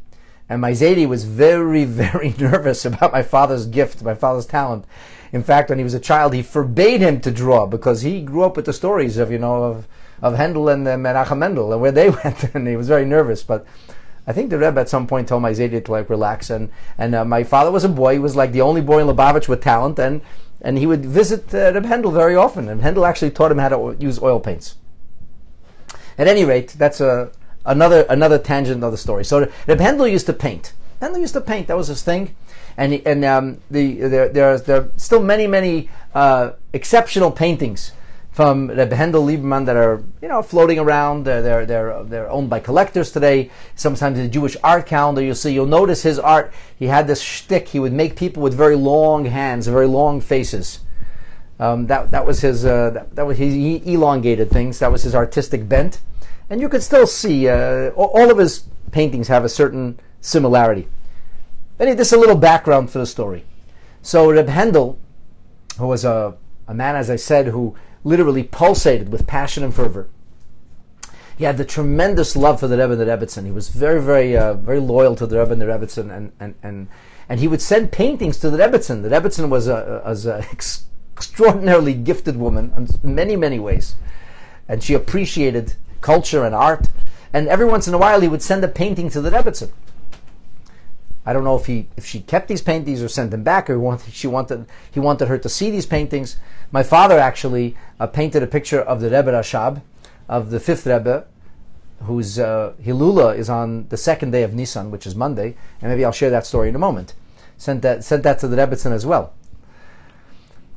And 0.49 0.63
my 0.63 0.73
Zaidi 0.73 1.07
was 1.07 1.25
very, 1.25 1.85
very 2.05 2.35
nervous 2.39 2.87
about 2.87 3.13
my 3.13 3.23
father's 3.23 3.67
gift, 3.67 4.03
my 4.03 4.15
father's 4.15 4.47
talent. 4.47 4.87
In 5.31 5.43
fact, 5.43 5.69
when 5.69 5.79
he 5.79 5.85
was 5.85 5.95
a 5.95 6.01
child, 6.01 6.33
he 6.33 6.43
forbade 6.43 7.03
him 7.03 7.21
to 7.21 7.31
draw 7.31 7.67
because 7.67 8.01
he 8.01 8.23
grew 8.23 8.45
up 8.45 8.57
with 8.57 8.65
the 8.65 8.73
stories 8.73 9.19
of, 9.19 9.31
you 9.31 9.39
know, 9.39 9.65
of, 9.65 9.87
of 10.23 10.37
Handel 10.37 10.71
and 10.71 10.89
uh, 10.89 10.97
Menachem 10.97 11.37
Mendel 11.37 11.71
and 11.73 11.83
where 11.83 11.93
they 11.93 12.09
went, 12.25 12.55
and 12.55 12.67
he 12.67 12.77
was 12.77 12.89
very 12.89 13.05
nervous. 13.05 13.43
But 13.43 13.67
I 14.27 14.33
think 14.33 14.51
the 14.51 14.59
Rebbe 14.59 14.81
at 14.81 14.89
some 14.89 15.07
point 15.07 15.29
told 15.29 15.43
my 15.43 15.53
Zaidi 15.53 15.85
to 15.85 15.93
like 15.93 16.11
relax. 16.11 16.51
And 16.51 16.71
and 16.99 17.15
uh, 17.15 17.25
my 17.25 17.45
father 17.45 17.71
was 17.71 17.85
a 17.85 17.89
boy; 17.89 18.15
he 18.15 18.19
was 18.19 18.37
like 18.37 18.53
the 18.53 18.61
only 18.61 18.81
boy 18.81 19.01
in 19.01 19.07
Lubavitch 19.07 19.49
with 19.49 19.63
talent, 19.63 19.99
and 19.99 20.21
and 20.61 20.79
he 20.79 20.87
would 20.87 21.05
visit 21.05 21.55
uh, 21.55 21.73
Reb 21.73 21.85
Handel 21.85 22.11
very 22.11 22.35
often. 22.35 22.69
And 22.69 22.83
Handel 22.83 23.07
actually 23.07 23.31
taught 23.31 23.53
him 23.53 23.59
how 23.59 23.69
to 23.69 23.97
use 23.99 24.21
oil 24.21 24.41
paints. 24.41 24.77
At 26.19 26.27
any 26.27 26.45
rate, 26.45 26.75
that's 26.77 27.01
a 27.01 27.31
another 27.65 28.03
another 28.09 28.39
tangent 28.39 28.83
of 28.83 28.91
the 28.91 28.99
story. 28.99 29.25
So 29.25 29.51
Reb 29.67 29.81
Handel 29.81 30.09
used 30.09 30.27
to 30.27 30.33
paint. 30.33 30.73
Handel 31.01 31.21
used 31.21 31.35
to 31.35 31.41
paint. 31.41 31.69
That 31.69 31.77
was 31.77 31.89
his 31.89 32.03
thing. 32.03 32.35
And 32.77 32.95
and 33.07 33.25
um, 33.25 33.61
the 33.71 33.95
there 33.95 34.29
there 34.29 34.55
are, 34.55 34.59
there 34.59 34.81
are 34.81 34.91
still 34.97 35.23
many 35.23 35.47
many 35.47 35.89
uh, 36.15 36.53
exceptional 36.73 37.31
paintings 37.31 37.93
from 38.37 38.69
Reb 38.69 38.91
Hendel 38.91 39.25
Lieberman 39.25 39.65
that 39.65 39.77
are 39.77 40.03
you 40.21 40.29
know 40.29 40.43
floating 40.43 40.79
around. 40.79 41.25
They're, 41.25 41.41
they're 41.41 41.65
they're 41.65 42.05
they're 42.05 42.31
owned 42.31 42.51
by 42.51 42.61
collectors 42.61 43.11
today. 43.11 43.51
Sometimes 43.77 44.19
in 44.19 44.25
the 44.25 44.31
Jewish 44.31 44.59
art 44.63 44.85
calendar 44.85 45.23
you'll 45.23 45.35
see. 45.35 45.55
You'll 45.55 45.65
notice 45.65 46.03
his 46.03 46.19
art. 46.19 46.53
He 46.79 46.89
had 46.89 47.07
this 47.07 47.23
shtick. 47.23 47.69
He 47.69 47.81
would 47.81 47.95
make 47.95 48.15
people 48.15 48.43
with 48.43 48.53
very 48.53 48.77
long 48.77 49.25
hands, 49.25 49.69
very 49.69 49.87
long 49.87 50.21
faces. 50.21 50.81
Um, 51.59 51.87
that 51.87 52.11
that 52.11 52.27
was 52.27 52.43
his 52.43 52.67
uh, 52.67 52.91
that, 52.91 53.17
that 53.17 53.27
was 53.27 53.39
he 53.39 53.81
elongated 53.91 54.51
things. 54.51 54.81
That 54.81 54.93
was 54.93 55.05
his 55.05 55.15
artistic 55.15 55.67
bent, 55.67 56.03
and 56.51 56.61
you 56.61 56.69
could 56.69 56.83
still 56.83 57.07
see 57.07 57.49
uh, 57.49 57.89
all 57.93 58.31
of 58.31 58.37
his 58.37 58.65
paintings 58.93 59.29
have 59.29 59.47
a 59.47 59.49
certain 59.49 59.99
similarity. 60.21 60.89
This 61.79 62.09
is 62.09 62.13
a 62.13 62.19
little 62.19 62.37
background 62.37 62.91
for 62.91 62.99
the 62.99 63.07
story. 63.07 63.47
So 64.03 64.31
Reb 64.31 64.49
Hendel, 64.49 64.99
who 65.79 65.87
was 65.87 66.05
a, 66.05 66.37
a 66.69 66.75
man, 66.75 66.97
as 66.97 67.09
I 67.09 67.17
said, 67.17 67.47
who 67.47 67.75
literally 68.07 68.45
pulsated 68.45 69.09
with 69.09 69.27
passion 69.27 69.65
and 69.65 69.75
fervor. 69.75 70.09
He 71.37 71.45
had 71.45 71.59
the 71.59 71.65
tremendous 71.65 72.37
love 72.37 72.61
for 72.61 72.69
the 72.69 72.79
Rebbe 72.79 72.93
and 72.93 73.01
the 73.01 73.05
Rebbitzin. 73.05 73.45
He 73.45 73.51
was 73.51 73.69
very, 73.69 74.01
very, 74.01 74.37
uh, 74.37 74.55
very 74.55 74.79
loyal 74.79 75.17
to 75.17 75.27
the 75.27 75.39
Rebbe 75.41 75.53
and 75.53 75.61
the 75.61 75.67
Rebbitzin, 75.67 76.17
and, 76.17 76.33
and, 76.39 76.55
and, 76.63 76.89
and 77.29 77.41
he 77.41 77.49
would 77.49 77.61
send 77.61 77.91
paintings 77.91 78.39
to 78.39 78.49
the 78.49 78.59
Rebbitzin. 78.59 79.03
The 79.03 79.09
Rebbitzin 79.09 79.49
was 79.49 79.67
a, 79.67 80.03
was 80.07 80.25
an 80.25 80.45
ex- 80.53 80.85
extraordinarily 81.15 81.95
gifted 81.95 82.37
woman 82.37 82.73
in 82.77 83.15
many, 83.15 83.35
many 83.35 83.59
ways, 83.59 83.97
and 84.69 84.83
she 84.83 84.95
appreciated 84.95 85.75
culture 86.01 86.45
and 86.45 86.55
art. 86.55 86.87
And 87.33 87.49
every 87.49 87.67
once 87.67 87.89
in 87.89 87.93
a 87.93 87.99
while, 87.99 88.21
he 88.21 88.29
would 88.29 88.43
send 88.43 88.63
a 88.63 88.69
painting 88.69 89.11
to 89.11 89.21
the 89.21 89.31
Rebbitzin. 89.31 89.73
I 91.27 91.33
don't 91.33 91.43
know 91.43 91.57
if 91.57 91.67
he 91.67 91.89
if 91.97 92.07
she 92.07 92.21
kept 92.21 92.47
these 92.47 92.63
paintings 92.63 93.03
or 93.03 93.09
sent 93.09 93.33
them 93.33 93.43
back, 93.43 93.69
or 93.69 93.79
wanted, 93.81 94.15
she 94.15 94.29
wanted 94.29 94.67
he 94.91 95.01
wanted 95.01 95.27
her 95.27 95.39
to 95.39 95.49
see 95.49 95.71
these 95.71 95.85
paintings. 95.85 96.37
My 96.71 96.85
father 96.85 97.19
actually 97.19 97.77
uh, 97.99 98.07
painted 98.07 98.43
a 98.45 98.47
picture 98.47 98.81
of 98.81 99.01
the 99.01 99.11
Rebbe 99.11 99.33
Rashab, 99.33 99.83
of 100.29 100.51
the 100.51 100.61
fifth 100.61 100.87
Rebbe, 100.87 101.27
whose 102.03 102.39
uh, 102.39 102.75
Hilula 102.81 103.37
is 103.37 103.51
on 103.51 103.89
the 103.89 103.97
second 103.97 104.31
day 104.31 104.45
of 104.45 104.55
Nisan, 104.55 104.93
which 104.93 105.07
is 105.07 105.17
Monday, 105.17 105.57
and 105.83 105.91
maybe 105.91 106.05
I'll 106.05 106.13
share 106.13 106.31
that 106.31 106.47
story 106.47 106.69
in 106.69 106.77
a 106.77 106.79
moment. 106.79 107.15
Sent 107.57 107.83
that 107.83 108.05
sent 108.05 108.23
that 108.23 108.39
to 108.39 108.49
the 108.49 108.57
Rebbetzin 108.57 108.93
as 108.93 109.05
well. 109.05 109.33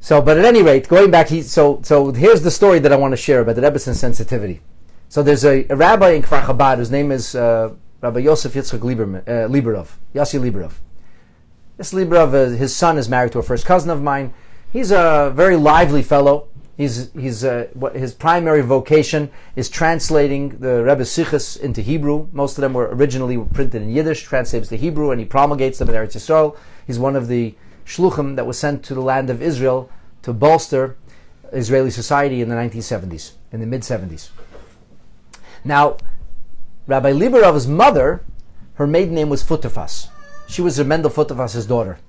So, 0.02 0.22
but 0.22 0.38
at 0.38 0.46
any 0.46 0.64
rate, 0.64 0.88
going 0.88 1.12
back, 1.12 1.28
he, 1.28 1.44
so 1.44 1.82
so 1.84 2.12
here's 2.12 2.42
the 2.42 2.52
story 2.52 2.80
that 2.80 2.92
I 2.92 2.96
want 2.96 3.12
to 3.12 3.18
share 3.18 3.42
about 3.42 3.56
the 3.56 3.62
Rebbetzin 3.62 3.96
sensitivity. 3.96 4.62
So 5.10 5.22
there's 5.22 5.44
a, 5.44 5.66
a 5.70 5.76
rabbi 5.76 6.12
in 6.12 6.22
Kfar 6.22 6.44
Chabad 6.44 6.78
whose 6.78 6.92
name 6.92 7.12
is 7.12 7.36
uh, 7.36 7.74
Rabbi 8.02 8.20
Yosef 8.20 8.54
Yitzchak 8.54 8.80
Lieberman, 8.80 9.22
uh, 9.28 9.48
Yossi 10.16 10.40
Liberov. 10.40 10.74
This 11.78 11.94
Liberov, 11.94 12.34
uh, 12.34 12.56
his 12.56 12.76
son 12.76 12.98
is 12.98 13.10
married 13.10 13.32
to 13.34 13.40
a 13.40 13.44
first 13.44 13.66
cousin 13.66 13.90
of 13.90 14.02
mine. 14.02 14.34
He's 14.72 14.92
a 14.92 15.32
very 15.36 15.56
lively 15.56 16.04
fellow. 16.04 16.48
He's, 16.78 17.12
he's, 17.12 17.44
uh, 17.44 17.68
what 17.74 17.96
his 17.96 18.14
primary 18.14 18.62
vocation 18.62 19.30
is 19.58 19.70
translating 19.70 20.60
the 20.60 20.82
Rebbe 20.82 21.04
Sichos 21.04 21.60
into 21.60 21.82
Hebrew. 21.82 22.30
Most 22.32 22.58
of 22.58 22.62
them 22.62 22.74
were 22.74 22.88
originally 22.88 23.38
printed 23.38 23.82
in 23.82 23.90
Yiddish, 23.90 24.24
translates 24.24 24.70
to 24.70 24.78
Hebrew, 24.78 25.12
and 25.12 25.20
he 25.20 25.26
promulgates 25.26 25.80
them 25.80 25.90
in 25.90 25.96
Eretz 25.96 26.16
Yisrael. 26.16 26.56
He's 26.88 26.98
one 26.98 27.18
of 27.18 27.28
the 27.28 27.56
shluchim 27.86 28.38
that 28.38 28.46
was 28.46 28.58
sent 28.58 28.84
to 28.86 28.94
the 28.94 29.02
land 29.02 29.30
of 29.30 29.42
Israel 29.42 29.90
to 30.22 30.32
bolster 30.32 30.96
Israeli 31.52 31.92
society 31.92 32.42
in 32.42 32.48
the 32.48 32.56
1970s, 32.56 33.34
in 33.52 33.60
the 33.60 33.66
mid 33.66 33.82
70s. 33.82 34.30
Now, 35.66 35.98
Rabbi 36.90 37.12
Liberov's 37.12 37.68
mother, 37.68 38.26
her 38.74 38.88
maiden 38.88 39.14
name 39.14 39.30
was 39.30 39.44
Futerfas. 39.44 40.08
She 40.48 40.64
was 40.64 40.84
Mendel 40.84 41.12
Futerfas's 41.12 41.68
daughter. 41.68 42.00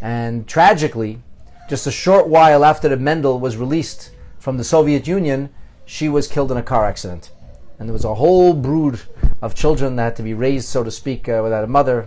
And 0.00 0.46
tragically, 0.46 1.24
just 1.68 1.88
a 1.88 1.90
short 1.90 2.28
while 2.28 2.64
after 2.64 2.88
the 2.88 2.96
Mendel 2.96 3.40
was 3.40 3.56
released 3.56 4.12
from 4.38 4.58
the 4.58 4.62
Soviet 4.62 5.08
Union, 5.08 5.50
she 5.84 6.08
was 6.08 6.28
killed 6.28 6.52
in 6.52 6.56
a 6.56 6.62
car 6.62 6.86
accident. 6.86 7.32
And 7.80 7.88
there 7.88 7.92
was 7.92 8.04
a 8.04 8.14
whole 8.14 8.54
brood 8.54 9.00
of 9.42 9.56
children 9.56 9.96
that 9.96 10.04
had 10.04 10.16
to 10.16 10.22
be 10.22 10.34
raised, 10.34 10.68
so 10.68 10.84
to 10.84 10.90
speak, 10.92 11.28
uh, 11.28 11.40
without 11.42 11.64
a 11.64 11.66
mother. 11.66 12.06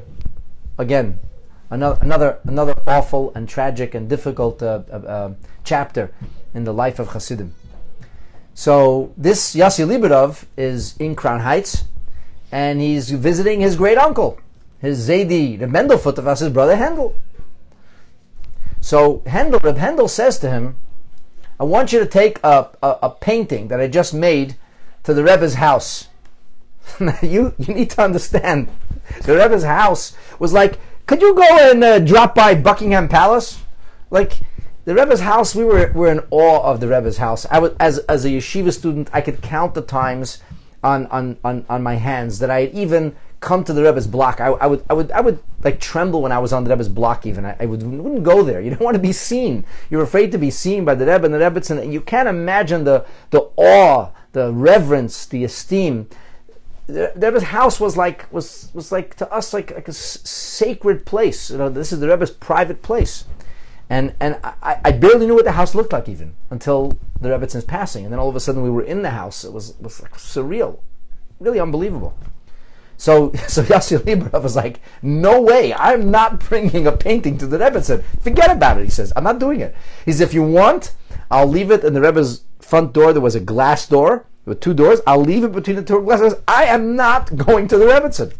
Again, 0.78 1.20
another, 1.70 2.00
another, 2.02 2.40
another 2.46 2.76
awful 2.88 3.34
and 3.36 3.50
tragic 3.50 3.94
and 3.94 4.08
difficult 4.08 4.64
uh, 4.64 4.84
uh, 4.90 4.96
uh 4.96 5.34
chapter 5.66 6.14
in 6.54 6.64
the 6.64 6.74
life 6.74 6.98
of 6.98 7.10
Hasidim. 7.10 7.54
So 8.60 9.14
this 9.16 9.56
Yossi 9.56 9.88
Liberov 9.88 10.44
is 10.58 10.98
in 10.98 11.16
Crown 11.16 11.40
Heights, 11.40 11.86
and 12.52 12.82
he's 12.82 13.10
visiting 13.10 13.62
his 13.62 13.78
great 13.78 13.98
uncle, 13.98 14.38
his 14.82 15.08
Zaidi, 15.08 15.58
the 15.58 15.66
Mendel 15.66 15.98
Futerfas, 15.98 16.42
his 16.42 16.50
brother 16.50 16.76
Handel. 16.76 17.16
So 18.82 19.24
Handel, 19.28 19.62
Reb 19.64 19.78
Handel 19.78 20.10
says 20.10 20.40
to 20.40 20.50
him, 20.50 20.76
I 21.58 21.64
want 21.64 21.94
you 21.94 22.00
to 22.00 22.06
take 22.06 22.38
a, 22.44 22.68
a, 22.84 22.98
a 23.04 23.10
painting 23.12 23.70
that 23.70 23.80
I 23.80 23.88
just 23.88 24.14
made 24.14 24.58
to 25.04 25.14
the 25.14 25.24
Rebbe's 25.24 25.54
house. 25.54 26.10
you, 27.22 27.54
you 27.58 27.74
need 27.74 27.92
to 27.92 28.02
understand, 28.02 28.68
the 29.22 29.38
Rebbe's 29.38 29.64
house 29.64 30.18
was 30.38 30.52
like, 30.52 30.80
could 31.06 31.22
you 31.22 31.34
go 31.34 31.72
and 31.72 31.82
uh, 31.82 32.00
drop 32.00 32.36
by 32.36 32.56
Buckingham 32.56 33.08
Palace? 33.08 33.62
Like, 34.10 34.42
the 34.86 34.96
Rebbe's 34.96 35.20
house, 35.20 35.54
we 35.54 35.64
were, 35.64 35.92
were 35.94 36.12
in 36.12 36.22
awe 36.32 36.62
of 36.64 36.80
the 36.80 36.88
Rebbe's 36.88 37.18
house. 37.18 37.46
I 37.52 37.60
was, 37.60 37.74
as, 37.80 38.00
as 38.00 38.26
a 38.26 38.30
yeshiva 38.30 38.74
student, 38.74 39.10
I 39.14 39.22
could 39.22 39.42
count 39.42 39.74
the 39.74 39.82
times 39.82 40.42
on, 40.84 41.06
on, 41.08 41.38
on, 41.44 41.66
on 41.70 41.84
my 41.84 41.96
hands 41.96 42.40
that 42.40 42.50
I 42.50 42.62
had 42.62 42.74
even 42.74 43.16
come 43.40 43.64
to 43.66 43.74
the 43.74 43.84
Rebbe's 43.84 44.08
block. 44.08 44.42
I, 44.42 44.48
I, 44.48 44.66
would, 44.66 44.84
I, 44.90 44.94
would, 44.94 45.12
I 45.12 45.22
would 45.22 45.40
like 45.64 45.80
tremble 45.80 46.22
when 46.22 46.32
I 46.32 46.40
was 46.40 46.54
on 46.54 46.64
the 46.64 46.70
Rebbe's 46.70 46.90
block 46.90 47.26
even. 47.26 47.46
I, 47.46 47.56
I 47.60 47.66
would, 47.66 47.84
wouldn't 47.84 48.24
go 48.24 48.44
there. 48.44 48.62
You 48.62 48.72
don't 48.72 48.82
want 48.82 48.96
to 48.96 49.02
be 49.02 49.14
seen. 49.14 49.66
You're 49.90 50.04
afraid 50.04 50.32
to 50.32 50.38
be 50.38 50.52
seen 50.52 50.86
by 50.86 50.96
the 50.96 51.06
Rebbe 51.06 51.26
and 51.26 51.34
the 51.34 51.40
Rebbe's, 51.40 51.70
and 51.70 51.94
you 51.94 52.02
can't 52.02 52.30
imagine 52.30 52.84
the, 52.84 53.06
the 53.32 53.50
awe, 53.58 54.10
the 54.32 54.52
reverence, 54.52 55.26
the 55.26 55.44
esteem 55.44 56.08
the 56.88 57.12
Rebbe's 57.16 57.44
house 57.44 57.80
was 57.80 57.96
like 57.96 58.26
was 58.34 58.72
was 58.74 58.92
like 58.92 59.14
to 59.18 59.32
us 59.32 59.54
like, 59.54 59.70
like 59.70 59.88
a 59.88 59.92
s- 59.92 60.28
sacred 60.28 61.06
place. 61.06 61.52
You 61.52 61.60
know, 61.60 61.70
this 61.70 61.94
is 61.94 62.00
the 62.00 62.08
Rebbe's 62.08 62.32
private 62.32 62.82
place 62.82 63.26
and 63.90 64.14
and 64.20 64.38
I, 64.44 64.80
I, 64.86 64.92
barely 64.92 65.26
knew 65.26 65.34
what 65.34 65.46
the 65.46 65.54
house 65.54 65.74
looked 65.74 65.92
like 65.92 66.08
even 66.08 66.36
until 66.52 66.98
the 67.20 67.30
Rebbitzins 67.30 67.66
passing, 67.66 68.06
and 68.06 68.14
then 68.14 68.20
all 68.20 68.30
of 68.30 68.36
a 68.36 68.40
sudden 68.40 68.62
we 68.62 68.70
were 68.70 68.84
in 68.84 69.02
the 69.02 69.10
house. 69.10 69.44
It 69.44 69.52
was 69.52 69.76
was 69.80 70.00
like 70.02 70.14
surreal, 70.14 70.80
really 71.40 71.60
unbelievable. 71.60 72.16
So 72.98 73.32
so 73.48 73.64
Yossi 73.64 73.98
Liberov 73.98 74.44
was 74.44 74.56
like, 74.56 74.80
"No 75.02 75.42
way! 75.42 75.74
I'm 75.74 76.12
not 76.12 76.40
bringing 76.40 76.86
a 76.86 76.92
painting 76.92 77.38
to 77.40 77.48
the 77.48 77.58
Rebbitzin. 77.58 78.04
Forget 78.22 78.52
about 78.52 78.78
it." 78.78 78.84
He 78.84 78.92
says, 78.92 79.12
"I'm 79.16 79.24
not 79.24 79.40
doing 79.40 79.60
it." 79.60 79.76
He 80.06 80.12
says, 80.12 80.22
"If 80.22 80.36
you 80.36 80.44
want, 80.44 80.94
I'll 81.32 81.48
leave 81.48 81.72
it 81.72 81.84
in 81.84 81.94
the 81.94 82.02
Rebbe's 82.02 82.44
front 82.60 82.94
door. 82.94 83.12
There 83.12 83.22
was 83.22 83.36
a 83.36 83.40
glass 83.40 83.88
door 83.88 84.26
with 84.46 84.60
two 84.60 84.76
doors. 84.76 85.02
I'll 85.08 85.24
leave 85.24 85.44
it 85.44 85.52
between 85.52 85.78
the 85.78 85.84
two 85.84 86.02
glass 86.02 86.20
doors. 86.20 86.36
I 86.48 86.66
am 86.66 86.96
not 86.96 87.36
going 87.36 87.68
to 87.70 87.78
the 87.78 87.86
Rebbitzin." 87.86 88.34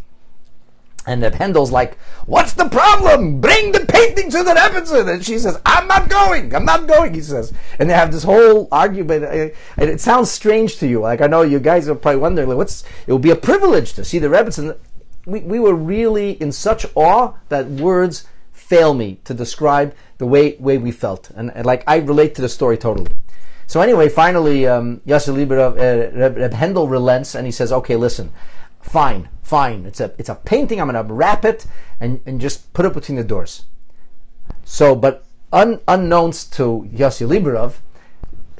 And 1.10 1.24
that 1.24 1.34
Handel's 1.34 1.72
like, 1.72 1.98
What's 2.28 2.54
the 2.54 2.70
problem? 2.70 3.42
Bring 3.42 3.72
the 3.72 3.80
painting 3.80 4.30
to 4.30 4.44
the 4.44 4.52
Rebbitzin. 4.52 5.12
And 5.12 5.26
she 5.26 5.40
says, 5.40 5.60
I'm 5.66 5.88
not 5.88 6.08
going. 6.08 6.54
I'm 6.54 6.66
not 6.66 6.88
going, 6.88 7.16
he 7.16 7.22
says. 7.22 7.52
And 7.80 7.90
they 7.90 7.96
have 7.96 8.12
this 8.12 8.24
whole 8.24 8.68
argument. 8.72 9.24
And 9.26 9.90
it 9.90 10.00
sounds 10.00 10.30
strange 10.30 10.78
to 10.78 10.88
you. 10.88 11.00
Like, 11.00 11.22
I 11.22 11.26
know 11.26 11.42
you 11.42 11.60
guys 11.60 11.90
are 11.90 11.96
probably 11.96 12.22
wondering, 12.22 12.48
like, 12.48 12.58
what's, 12.60 12.84
it 13.08 13.14
would 13.14 13.24
be 13.24 13.32
a 13.32 13.36
privilege 13.36 13.94
to 13.94 14.06
see 14.06 14.20
the 14.20 14.28
Rebbitzin. 14.28 14.78
we, 15.26 15.40
we 15.40 15.60
were 15.60 15.74
really 15.74 16.34
in 16.34 16.52
such 16.52 16.86
awe 16.94 17.34
that 17.50 17.66
words 17.66 18.28
fail 18.52 18.94
me 18.94 19.20
to 19.24 19.34
describe 19.34 19.96
the 20.20 20.28
way, 20.28 20.58
way 20.60 20.78
we 20.78 20.92
felt. 20.92 21.32
And, 21.32 21.52
and 21.56 21.66
like, 21.66 21.84
I 21.88 21.98
relate 21.98 22.36
to 22.36 22.44
the 22.44 22.50
story 22.50 22.78
totally. 22.78 23.10
So 23.66 23.82
anyway, 23.82 24.10
finally, 24.10 24.68
um, 24.68 25.02
Yossi 25.08 25.34
Lieberov, 25.34 25.74
uh, 25.74 26.16
Reb, 26.16 26.38
Reb 26.38 26.54
Hendel 26.54 26.88
relents 26.88 27.34
and 27.34 27.48
he 27.48 27.52
says, 27.52 27.72
okay, 27.72 27.96
listen, 27.96 28.32
fine, 28.82 29.30
fine. 29.42 29.86
It's 29.86 30.00
a, 30.00 30.14
it's 30.18 30.30
a 30.30 30.36
painting. 30.36 30.80
I'm 30.80 30.92
to 30.92 31.04
wrap 31.04 31.46
it 31.46 31.66
and, 32.00 32.22
and 32.26 32.40
just 32.40 32.72
put 32.74 32.86
it 32.86 32.94
between 32.94 33.18
the 33.18 33.24
doors. 33.24 33.66
So, 34.64 34.96
but 34.96 35.26
un, 35.52 35.80
unknowns 35.88 36.44
to 36.46 36.90
Yossi 36.94 37.28
Lieberov, 37.28 37.78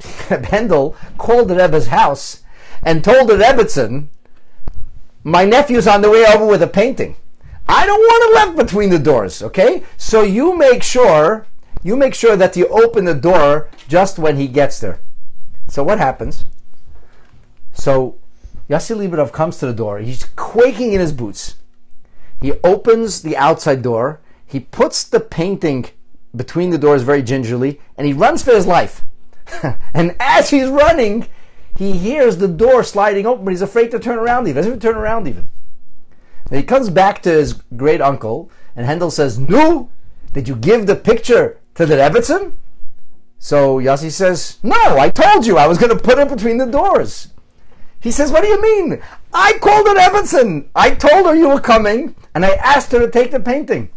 Hendel 0.00 0.96
called 1.18 1.48
the 1.48 1.56
Rebbe's 1.56 1.88
house 1.88 2.42
and 2.82 3.04
told 3.04 3.28
the 3.28 3.36
Rebbetzin, 3.36 4.08
my 5.22 5.44
nephew's 5.44 5.86
on 5.86 6.00
the 6.00 6.10
way 6.10 6.24
over 6.24 6.46
with 6.46 6.62
a 6.62 6.66
painting. 6.66 7.16
I 7.68 7.86
don't 7.86 8.00
want 8.00 8.24
it 8.24 8.34
left 8.34 8.56
between 8.56 8.90
the 8.90 8.98
doors, 8.98 9.42
okay? 9.42 9.84
So 9.96 10.22
you 10.22 10.56
make 10.56 10.82
sure, 10.82 11.46
you 11.82 11.94
make 11.94 12.14
sure 12.14 12.36
that 12.36 12.56
you 12.56 12.66
open 12.68 13.04
the 13.04 13.14
door 13.14 13.68
just 13.86 14.18
when 14.18 14.36
he 14.36 14.48
gets 14.48 14.80
there. 14.80 15.00
So 15.68 15.84
what 15.84 15.98
happens? 15.98 16.44
So 17.72 18.19
Yossi 18.70 18.96
Lieberov 18.96 19.32
comes 19.32 19.58
to 19.58 19.66
the 19.66 19.72
door. 19.72 19.98
He's 19.98 20.24
quaking 20.36 20.92
in 20.92 21.00
his 21.00 21.12
boots. 21.12 21.56
He 22.40 22.52
opens 22.62 23.22
the 23.22 23.36
outside 23.36 23.82
door. 23.82 24.20
He 24.46 24.60
puts 24.60 25.02
the 25.02 25.18
painting 25.18 25.86
between 26.34 26.70
the 26.70 26.78
doors 26.78 27.02
very 27.02 27.22
gingerly, 27.22 27.80
and 27.96 28.06
he 28.06 28.12
runs 28.12 28.44
for 28.44 28.52
his 28.52 28.68
life. 28.68 29.02
and 29.92 30.14
as 30.20 30.50
he's 30.50 30.68
running, 30.68 31.26
he 31.76 31.98
hears 31.98 32.36
the 32.36 32.46
door 32.46 32.84
sliding 32.84 33.26
open, 33.26 33.44
but 33.44 33.50
he's 33.50 33.62
afraid 33.62 33.90
to 33.90 33.98
turn 33.98 34.18
around. 34.18 34.46
He 34.46 34.52
doesn't 34.52 34.70
even 34.70 34.80
turn 34.80 34.94
around 34.94 35.26
even. 35.26 35.48
Then 36.48 36.60
he 36.60 36.64
comes 36.64 36.90
back 36.90 37.22
to 37.22 37.30
his 37.30 37.54
great 37.76 38.00
uncle, 38.00 38.50
and 38.76 38.86
Hendel 38.86 39.10
says, 39.10 39.38
"No, 39.38 39.88
did 40.32 40.46
you 40.46 40.54
give 40.54 40.86
the 40.86 40.94
picture 40.94 41.58
to 41.74 41.86
the 41.86 41.96
Rebbitzin?" 41.96 42.52
So 43.40 43.78
Yossi 43.78 44.12
says, 44.12 44.58
"No, 44.62 44.98
I 44.98 45.08
told 45.08 45.46
you 45.46 45.58
I 45.58 45.66
was 45.66 45.78
going 45.78 45.96
to 45.96 46.02
put 46.02 46.18
it 46.18 46.28
between 46.28 46.58
the 46.58 46.66
doors." 46.66 47.28
He 48.00 48.10
says, 48.10 48.32
"What 48.32 48.42
do 48.42 48.48
you 48.48 48.60
mean? 48.60 49.00
I 49.32 49.58
called 49.60 49.86
the 49.86 49.94
Rebbitzin. 49.94 50.66
I 50.74 50.90
told 50.90 51.26
her 51.26 51.34
you 51.34 51.48
were 51.48 51.60
coming, 51.60 52.14
and 52.34 52.44
I 52.44 52.52
asked 52.54 52.92
her 52.92 52.98
to 52.98 53.10
take 53.10 53.30
the 53.30 53.40
painting." 53.40 53.90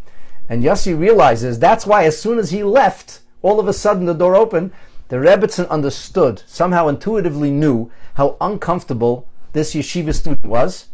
And 0.49 0.61
Yossi 0.61 0.97
realizes 0.97 1.57
that's 1.57 1.87
why 1.87 2.03
as 2.03 2.21
soon 2.21 2.37
as 2.37 2.51
he 2.51 2.63
left, 2.63 3.21
all 3.41 3.59
of 3.59 3.67
a 3.67 3.73
sudden 3.73 4.05
the 4.05 4.13
door 4.13 4.35
opened 4.35 4.71
the 5.09 5.19
Rebbitzin 5.19 5.69
understood, 5.69 6.41
somehow 6.47 6.87
intuitively 6.87 7.51
knew 7.51 7.91
how 8.15 8.35
uncomfortable 8.41 9.27
this 9.51 9.75
yeshiva 9.75 10.13
student 10.13 10.45
was, 10.45 10.87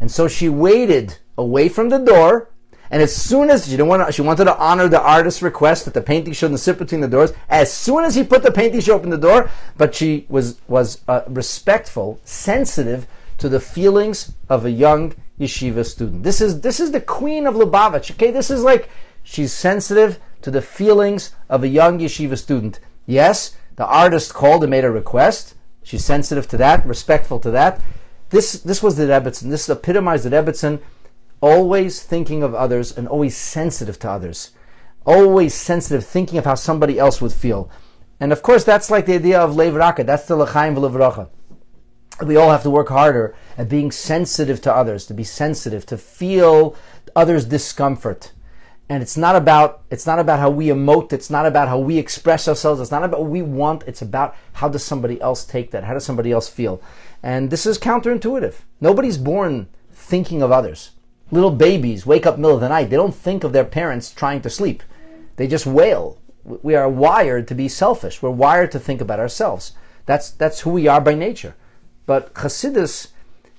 and 0.00 0.10
so 0.10 0.28
she 0.28 0.48
waited 0.48 1.18
away 1.36 1.68
from 1.68 1.90
the 1.90 1.98
door. 1.98 2.48
And 2.90 3.02
as 3.02 3.14
soon 3.14 3.50
as 3.50 3.64
she 3.64 3.72
didn't 3.72 3.88
want 3.88 4.06
to, 4.06 4.12
she 4.12 4.22
wanted 4.22 4.44
to 4.44 4.56
honor 4.56 4.88
the 4.88 5.00
artist's 5.00 5.42
request 5.42 5.84
that 5.84 5.94
the 5.94 6.00
painting 6.00 6.32
shouldn't 6.32 6.60
sit 6.60 6.78
between 6.78 7.00
the 7.00 7.08
doors. 7.08 7.32
As 7.48 7.72
soon 7.72 8.04
as 8.04 8.14
he 8.14 8.24
put 8.24 8.42
the 8.42 8.52
painting, 8.52 8.80
she 8.80 8.90
opened 8.90 9.12
the 9.12 9.18
door. 9.18 9.50
But 9.76 9.94
she 9.94 10.26
was 10.28 10.60
was 10.68 11.02
uh, 11.08 11.22
respectful, 11.28 12.20
sensitive 12.24 13.06
to 13.38 13.48
the 13.48 13.60
feelings 13.60 14.32
of 14.48 14.64
a 14.64 14.70
young 14.70 15.14
yeshiva 15.38 15.84
student. 15.84 16.22
This 16.22 16.40
is 16.40 16.60
this 16.60 16.80
is 16.80 16.92
the 16.92 17.00
queen 17.00 17.46
of 17.46 17.54
Lubavitch. 17.54 18.10
Okay, 18.12 18.30
this 18.30 18.50
is 18.50 18.62
like 18.62 18.88
she's 19.22 19.52
sensitive 19.52 20.18
to 20.42 20.50
the 20.50 20.62
feelings 20.62 21.34
of 21.48 21.62
a 21.62 21.68
young 21.68 21.98
yeshiva 21.98 22.38
student. 22.38 22.80
Yes, 23.06 23.56
the 23.76 23.86
artist 23.86 24.34
called 24.34 24.62
and 24.62 24.70
made 24.70 24.84
a 24.84 24.90
request. 24.90 25.54
She's 25.82 26.04
sensitive 26.04 26.48
to 26.48 26.56
that, 26.56 26.84
respectful 26.86 27.38
to 27.40 27.50
that. 27.52 27.80
This 28.30 28.54
this 28.54 28.82
was 28.82 28.96
the 28.96 29.04
Rebbitzin. 29.04 29.50
This 29.50 29.68
epitomized 29.68 30.24
the 30.24 30.30
Rebbitzin, 30.30 30.80
always 31.40 32.02
thinking 32.02 32.42
of 32.42 32.54
others 32.54 32.96
and 32.96 33.06
always 33.08 33.36
sensitive 33.36 33.98
to 34.00 34.10
others, 34.10 34.52
always 35.04 35.54
sensitive, 35.54 36.04
thinking 36.04 36.38
of 36.38 36.44
how 36.44 36.54
somebody 36.54 36.98
else 36.98 37.20
would 37.20 37.32
feel. 37.32 37.70
And 38.18 38.32
of 38.32 38.42
course, 38.42 38.64
that's 38.64 38.90
like 38.90 39.06
the 39.06 39.14
idea 39.14 39.40
of 39.40 39.56
Lev. 39.56 39.74
That's 39.74 40.26
the 40.26 40.36
L'chaim 40.36 40.74
V'Levracha. 40.74 41.28
We 42.24 42.36
all 42.36 42.50
have 42.50 42.62
to 42.62 42.70
work 42.70 42.88
harder 42.88 43.34
at 43.58 43.68
being 43.68 43.90
sensitive 43.90 44.60
to 44.62 44.74
others, 44.74 45.04
to 45.06 45.14
be 45.14 45.24
sensitive, 45.24 45.84
to 45.86 45.98
feel 45.98 46.74
others' 47.14 47.44
discomfort 47.44 48.32
and 48.88 49.02
it's 49.02 49.16
not 49.16 49.34
about 49.34 49.82
it's 49.90 50.06
not 50.06 50.18
about 50.18 50.38
how 50.38 50.50
we 50.50 50.68
emote 50.68 51.12
it's 51.12 51.30
not 51.30 51.46
about 51.46 51.68
how 51.68 51.78
we 51.78 51.98
express 51.98 52.46
ourselves 52.46 52.80
it's 52.80 52.90
not 52.90 53.02
about 53.02 53.20
what 53.20 53.30
we 53.30 53.42
want 53.42 53.82
it's 53.86 54.02
about 54.02 54.36
how 54.54 54.68
does 54.68 54.84
somebody 54.84 55.20
else 55.20 55.44
take 55.44 55.70
that 55.70 55.84
how 55.84 55.94
does 55.94 56.04
somebody 56.04 56.32
else 56.32 56.48
feel 56.48 56.80
and 57.22 57.50
this 57.50 57.66
is 57.66 57.78
counterintuitive 57.78 58.54
nobody's 58.80 59.18
born 59.18 59.68
thinking 59.90 60.42
of 60.42 60.52
others 60.52 60.92
little 61.30 61.50
babies 61.50 62.06
wake 62.06 62.26
up 62.26 62.36
middle 62.36 62.54
of 62.54 62.60
the 62.60 62.68
night 62.68 62.90
they 62.90 62.96
don't 62.96 63.14
think 63.14 63.44
of 63.44 63.52
their 63.52 63.64
parents 63.64 64.12
trying 64.12 64.40
to 64.40 64.50
sleep 64.50 64.82
they 65.36 65.46
just 65.46 65.66
wail 65.66 66.18
we 66.44 66.74
are 66.74 66.88
wired 66.88 67.48
to 67.48 67.54
be 67.54 67.68
selfish 67.68 68.22
we're 68.22 68.30
wired 68.30 68.70
to 68.70 68.78
think 68.78 69.00
about 69.00 69.20
ourselves 69.20 69.72
that's 70.06 70.30
that's 70.30 70.60
who 70.60 70.70
we 70.70 70.86
are 70.86 71.00
by 71.00 71.14
nature 71.14 71.54
but 72.06 72.32
Chassidus 72.34 73.08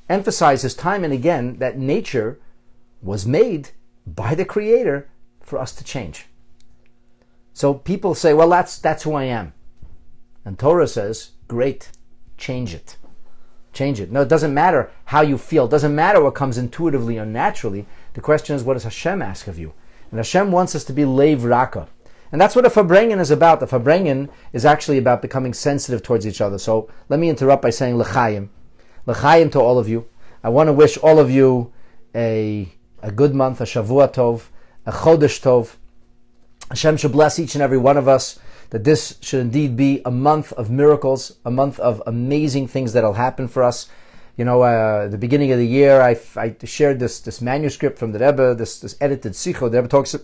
emphasizes 0.10 0.74
time 0.74 1.04
and 1.04 1.14
again 1.14 1.58
that 1.58 1.78
nature 1.78 2.40
was 3.02 3.26
made 3.26 3.72
by 4.06 4.34
the 4.34 4.46
creator 4.46 5.10
for 5.42 5.60
us 5.60 5.74
to 5.74 5.84
change. 5.84 6.28
So 7.54 7.74
people 7.74 8.16
say, 8.16 8.34
well, 8.34 8.50
that's, 8.50 8.78
that's 8.78 9.04
who 9.04 9.14
I 9.14 9.24
am. 9.24 9.54
And 10.46 10.58
Torah 10.58 10.88
says, 10.88 11.32
great, 11.48 11.92
change 12.38 12.74
it. 12.74 12.98
Change 13.78 14.00
it. 14.00 14.12
No, 14.12 14.22
it 14.22 14.28
doesn't 14.28 14.56
matter 14.56 14.90
how 15.06 15.22
you 15.22 15.38
feel. 15.38 15.66
It 15.66 15.70
doesn't 15.70 15.94
matter 15.94 16.20
what 16.20 16.34
comes 16.34 16.58
intuitively 16.58 17.20
or 17.20 17.28
naturally. 17.28 17.86
The 18.14 18.22
question 18.22 18.56
is, 18.56 18.64
what 18.64 18.74
does 18.74 18.86
Hashem 18.86 19.22
ask 19.22 19.48
of 19.48 19.60
you? 19.60 19.74
And 20.10 20.18
Hashem 20.18 20.52
wants 20.52 20.74
us 20.74 20.84
to 20.86 20.94
be 20.94 21.06
Lev 21.06 21.44
Raka. 21.44 21.88
And 22.32 22.42
that's 22.42 22.56
what 22.56 22.66
a 22.66 22.72
Farbrengen 22.72 23.20
is 23.20 23.30
about. 23.30 23.60
The 23.60 23.68
Farbrengen 23.68 24.30
is 24.52 24.66
actually 24.66 24.98
about 24.98 25.22
becoming 25.22 25.54
sensitive 25.54 26.02
towards 26.02 26.26
each 26.26 26.42
other. 26.42 26.58
So 26.58 26.90
let 27.08 27.20
me 27.20 27.30
interrupt 27.30 27.62
by 27.62 27.70
saying 27.70 28.00
L'chaim. 28.00 28.50
L'chaim 29.06 29.52
to 29.52 29.60
all 29.60 29.78
of 29.78 29.88
you. 29.88 30.08
I 30.44 30.50
want 30.50 30.70
to 30.70 30.74
wish 30.74 30.98
all 30.98 31.20
of 31.20 31.30
you 31.30 31.72
a, 32.16 32.74
a 33.04 33.12
good 33.12 33.36
month, 33.36 33.62
a 33.62 33.66
Shavua 33.66 34.12
Tov 34.12 34.48
a 34.88 34.92
Chodesh 34.92 35.40
Tov. 35.40 35.76
Hashem 36.70 36.98
should 36.98 37.12
bless 37.12 37.38
each 37.38 37.54
and 37.54 37.62
every 37.62 37.78
one 37.78 37.98
of 37.98 38.08
us 38.08 38.40
that 38.70 38.84
this 38.84 39.18
should 39.22 39.42
indeed 39.42 39.78
be 39.78 40.02
a 40.06 40.12
month 40.12 40.52
of 40.54 40.70
miracles, 40.70 41.38
a 41.46 41.52
month 41.52 41.80
of 41.80 42.02
amazing 42.06 42.68
things 42.68 42.94
that'll 42.94 43.14
happen 43.14 43.48
for 43.48 43.64
us. 43.64 43.88
You 44.36 44.46
know, 44.46 44.62
uh, 44.62 45.08
the 45.08 45.18
beginning 45.18 45.52
of 45.52 45.58
the 45.58 45.68
year, 45.68 46.02
I, 46.02 46.20
I 46.36 46.56
shared 46.64 47.00
this 47.00 47.20
this 47.20 47.42
manuscript 47.42 47.98
from 47.98 48.12
the 48.12 48.20
Rebbe, 48.20 48.54
this 48.56 48.80
this 48.80 48.96
edited 49.02 49.34
Sicho. 49.34 49.72
The 49.72 49.78
Rebbe 49.78 49.88
talks 49.88 50.16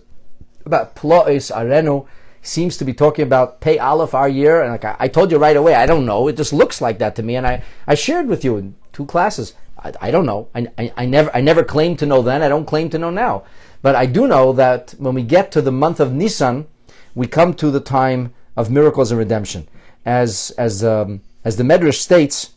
about 0.64 0.94
Plois 0.94 1.50
Arenu. 1.50 2.06
He 2.40 2.46
seems 2.46 2.76
to 2.76 2.84
be 2.84 2.94
talking 2.94 3.24
about 3.24 3.60
Pei 3.60 3.78
Aleph 3.78 4.14
our 4.14 4.28
year, 4.28 4.62
and 4.62 4.70
like 4.70 4.84
I, 4.84 4.96
I, 5.00 5.08
told 5.08 5.32
you 5.32 5.38
right 5.38 5.56
away, 5.56 5.74
I 5.74 5.86
don't 5.86 6.06
know. 6.06 6.28
It 6.28 6.36
just 6.36 6.52
looks 6.52 6.80
like 6.80 6.98
that 6.98 7.16
to 7.16 7.22
me, 7.22 7.36
and 7.36 7.46
I, 7.46 7.62
I 7.86 7.94
shared 7.94 8.28
with 8.28 8.44
you 8.44 8.56
in 8.56 8.76
two 8.92 9.06
classes. 9.06 9.54
I, 9.78 9.92
I 10.00 10.10
don't 10.10 10.26
know. 10.26 10.48
I, 10.54 10.68
I, 10.78 10.92
I 10.98 11.06
never 11.06 11.34
I 11.34 11.40
never 11.40 11.64
claimed 11.64 11.98
to 12.00 12.06
know 12.06 12.22
then. 12.22 12.42
I 12.42 12.48
don't 12.48 12.66
claim 12.66 12.90
to 12.90 12.98
know 12.98 13.10
now. 13.10 13.44
But 13.82 13.96
I 13.96 14.06
do 14.06 14.26
know 14.26 14.52
that 14.52 14.94
when 14.98 15.14
we 15.14 15.22
get 15.22 15.50
to 15.52 15.60
the 15.60 15.72
month 15.72 16.00
of 16.00 16.12
Nisan, 16.12 16.66
we 17.14 17.26
come 17.26 17.54
to 17.54 17.70
the 17.70 17.80
time 17.80 18.34
of 18.56 18.70
miracles 18.70 19.10
and 19.10 19.18
redemption. 19.18 19.66
As 20.04 20.52
as 20.58 20.84
um, 20.84 21.22
as 21.44 21.56
the 21.56 21.64
Medrash 21.64 22.00
states, 22.00 22.52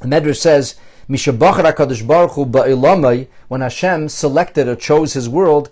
the 0.00 0.08
Medrash 0.08 0.36
says, 0.36 0.76
when 1.06 1.18
Hashem 3.60 4.08
selected 4.08 4.66
or 4.66 4.74
chose 4.74 5.12
His 5.12 5.28
world, 5.28 5.70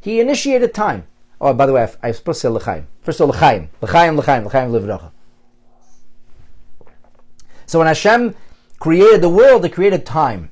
He 0.00 0.20
initiated 0.20 0.74
time. 0.74 1.06
Oh, 1.40 1.54
by 1.54 1.66
the 1.66 1.72
way, 1.72 1.82
I, 1.82 1.92
I 2.02 2.08
was 2.08 2.16
supposed 2.16 2.40
to 2.40 2.40
say 2.40 2.48
l'chaim. 2.48 2.88
First 3.02 3.20
of 3.20 3.28
all, 3.28 3.36
l'chaim, 3.36 3.68
l'chaim, 3.80 4.16
l'chaim, 4.16 4.44
l'chaim, 4.44 4.72
l'ivracha. 4.72 5.12
So 7.66 7.78
when 7.78 7.86
Hashem 7.86 8.34
created 8.80 9.22
the 9.22 9.28
world, 9.28 9.62
He 9.64 9.70
created 9.70 10.04
time 10.04 10.50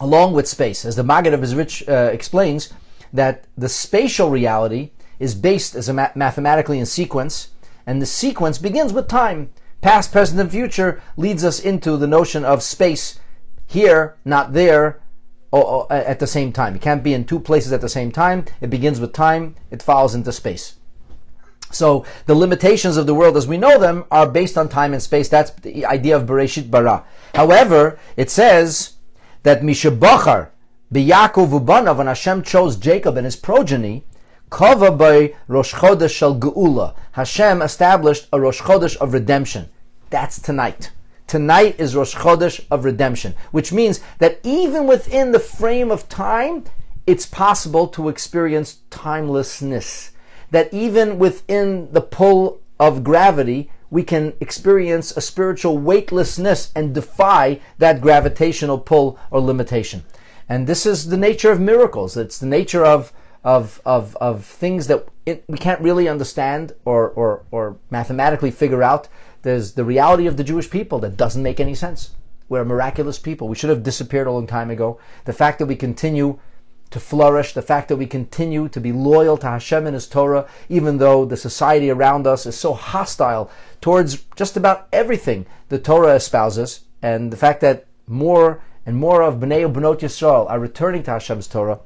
along 0.00 0.32
with 0.32 0.48
space. 0.48 0.84
As 0.84 0.96
the 0.96 1.04
Maggid 1.04 1.32
of 1.32 1.38
Mezritch 1.40 1.88
uh, 1.88 2.10
explains, 2.12 2.72
that 3.12 3.44
the 3.56 3.68
spatial 3.68 4.30
reality 4.30 4.90
is 5.18 5.34
based 5.34 5.74
as 5.74 5.88
a 5.88 5.94
ma- 5.94 6.10
mathematically 6.14 6.78
in 6.78 6.86
sequence, 6.86 7.48
and 7.86 8.00
the 8.00 8.06
sequence 8.06 8.58
begins 8.58 8.92
with 8.92 9.08
time. 9.08 9.50
Past, 9.80 10.12
present, 10.12 10.40
and 10.40 10.50
future 10.50 11.00
leads 11.16 11.44
us 11.44 11.60
into 11.60 11.96
the 11.96 12.06
notion 12.06 12.44
of 12.44 12.62
space 12.62 13.18
here, 13.66 14.16
not 14.24 14.52
there, 14.52 15.00
or, 15.50 15.64
or, 15.64 15.92
at 15.92 16.18
the 16.18 16.26
same 16.26 16.52
time. 16.52 16.74
You 16.74 16.80
can't 16.80 17.02
be 17.02 17.14
in 17.14 17.24
two 17.24 17.40
places 17.40 17.72
at 17.72 17.80
the 17.80 17.88
same 17.88 18.10
time. 18.10 18.44
It 18.60 18.70
begins 18.70 19.00
with 19.00 19.12
time, 19.12 19.54
it 19.70 19.82
falls 19.82 20.14
into 20.14 20.32
space. 20.32 20.74
So 21.70 22.04
the 22.26 22.34
limitations 22.34 22.96
of 22.96 23.06
the 23.06 23.14
world 23.14 23.36
as 23.36 23.46
we 23.46 23.58
know 23.58 23.78
them 23.78 24.04
are 24.10 24.28
based 24.28 24.56
on 24.56 24.68
time 24.68 24.92
and 24.92 25.02
space. 25.02 25.28
That's 25.28 25.50
the 25.50 25.84
idea 25.84 26.16
of 26.16 26.26
Bereshit 26.26 26.70
Bara. 26.70 27.04
However, 27.34 27.98
it 28.16 28.30
says 28.30 28.94
that 29.42 29.62
Mishabachar, 29.62 30.48
B'Yakov 30.90 31.48
Ubanav, 31.50 31.98
when 31.98 32.06
Hashem 32.06 32.42
chose 32.42 32.76
Jacob 32.76 33.18
and 33.18 33.26
his 33.26 33.36
progeny, 33.36 34.04
Kava 34.48 34.90
by 34.90 35.34
Rosh 35.46 35.74
Chodesh 35.74 36.16
Shel 36.16 36.40
Geula. 36.40 36.94
Hashem 37.12 37.60
established 37.60 38.26
a 38.32 38.40
Rosh 38.40 38.62
Chodesh 38.62 38.96
of 38.96 39.12
redemption. 39.12 39.68
That's 40.08 40.40
tonight. 40.40 40.90
Tonight 41.26 41.78
is 41.78 41.94
Rosh 41.94 42.14
Chodesh 42.14 42.64
of 42.70 42.86
redemption, 42.86 43.34
which 43.50 43.70
means 43.70 44.00
that 44.18 44.40
even 44.42 44.86
within 44.86 45.32
the 45.32 45.40
frame 45.40 45.90
of 45.90 46.08
time, 46.08 46.64
it's 47.06 47.26
possible 47.26 47.86
to 47.88 48.08
experience 48.08 48.78
timelessness. 48.88 50.12
That 50.52 50.72
even 50.72 51.18
within 51.18 51.92
the 51.92 52.00
pull 52.00 52.60
of 52.80 53.04
gravity, 53.04 53.70
we 53.90 54.02
can 54.02 54.32
experience 54.40 55.14
a 55.14 55.20
spiritual 55.20 55.76
weightlessness 55.76 56.72
and 56.74 56.94
defy 56.94 57.60
that 57.76 58.00
gravitational 58.00 58.78
pull 58.78 59.18
or 59.30 59.40
limitation. 59.40 60.04
And 60.48 60.66
this 60.66 60.86
is 60.86 61.08
the 61.08 61.16
nature 61.16 61.50
of 61.50 61.60
miracles. 61.60 62.16
It's 62.16 62.38
the 62.38 62.46
nature 62.46 62.84
of 62.84 63.12
of 63.44 63.80
of, 63.84 64.16
of 64.16 64.44
things 64.44 64.86
that 64.88 65.06
it, 65.24 65.44
we 65.48 65.58
can't 65.58 65.80
really 65.80 66.08
understand 66.08 66.72
or, 66.84 67.10
or 67.10 67.44
or 67.50 67.76
mathematically 67.90 68.50
figure 68.50 68.82
out. 68.82 69.08
There's 69.42 69.72
the 69.72 69.84
reality 69.84 70.26
of 70.26 70.36
the 70.36 70.44
Jewish 70.44 70.70
people 70.70 70.98
that 71.00 71.16
doesn't 71.16 71.42
make 71.42 71.60
any 71.60 71.74
sense. 71.74 72.14
We're 72.48 72.62
a 72.62 72.64
miraculous 72.64 73.18
people. 73.18 73.48
We 73.48 73.56
should 73.56 73.70
have 73.70 73.82
disappeared 73.82 74.26
a 74.26 74.32
long 74.32 74.46
time 74.46 74.70
ago. 74.70 74.98
The 75.26 75.32
fact 75.32 75.58
that 75.58 75.66
we 75.66 75.76
continue 75.76 76.38
to 76.90 76.98
flourish, 76.98 77.52
the 77.52 77.62
fact 77.62 77.88
that 77.88 77.96
we 77.96 78.06
continue 78.06 78.68
to 78.70 78.80
be 78.80 78.92
loyal 78.92 79.36
to 79.38 79.46
Hashem 79.46 79.86
and 79.86 79.94
His 79.94 80.08
Torah, 80.08 80.48
even 80.70 80.96
though 80.96 81.26
the 81.26 81.36
society 81.36 81.90
around 81.90 82.26
us 82.26 82.46
is 82.46 82.56
so 82.56 82.72
hostile 82.72 83.50
towards 83.82 84.24
just 84.34 84.56
about 84.56 84.88
everything 84.92 85.44
the 85.68 85.78
Torah 85.78 86.14
espouses, 86.14 86.80
and 87.02 87.30
the 87.30 87.36
fact 87.36 87.60
that 87.60 87.86
more 88.06 88.62
and 88.88 88.96
more 88.96 89.20
of 89.20 89.34
Bnei 89.34 89.70
Bnot 89.70 90.00
Yisrael 90.00 90.48
are 90.48 90.58
returning 90.58 91.02
to 91.02 91.10
Hashem's 91.10 91.46
Torah, 91.46 91.80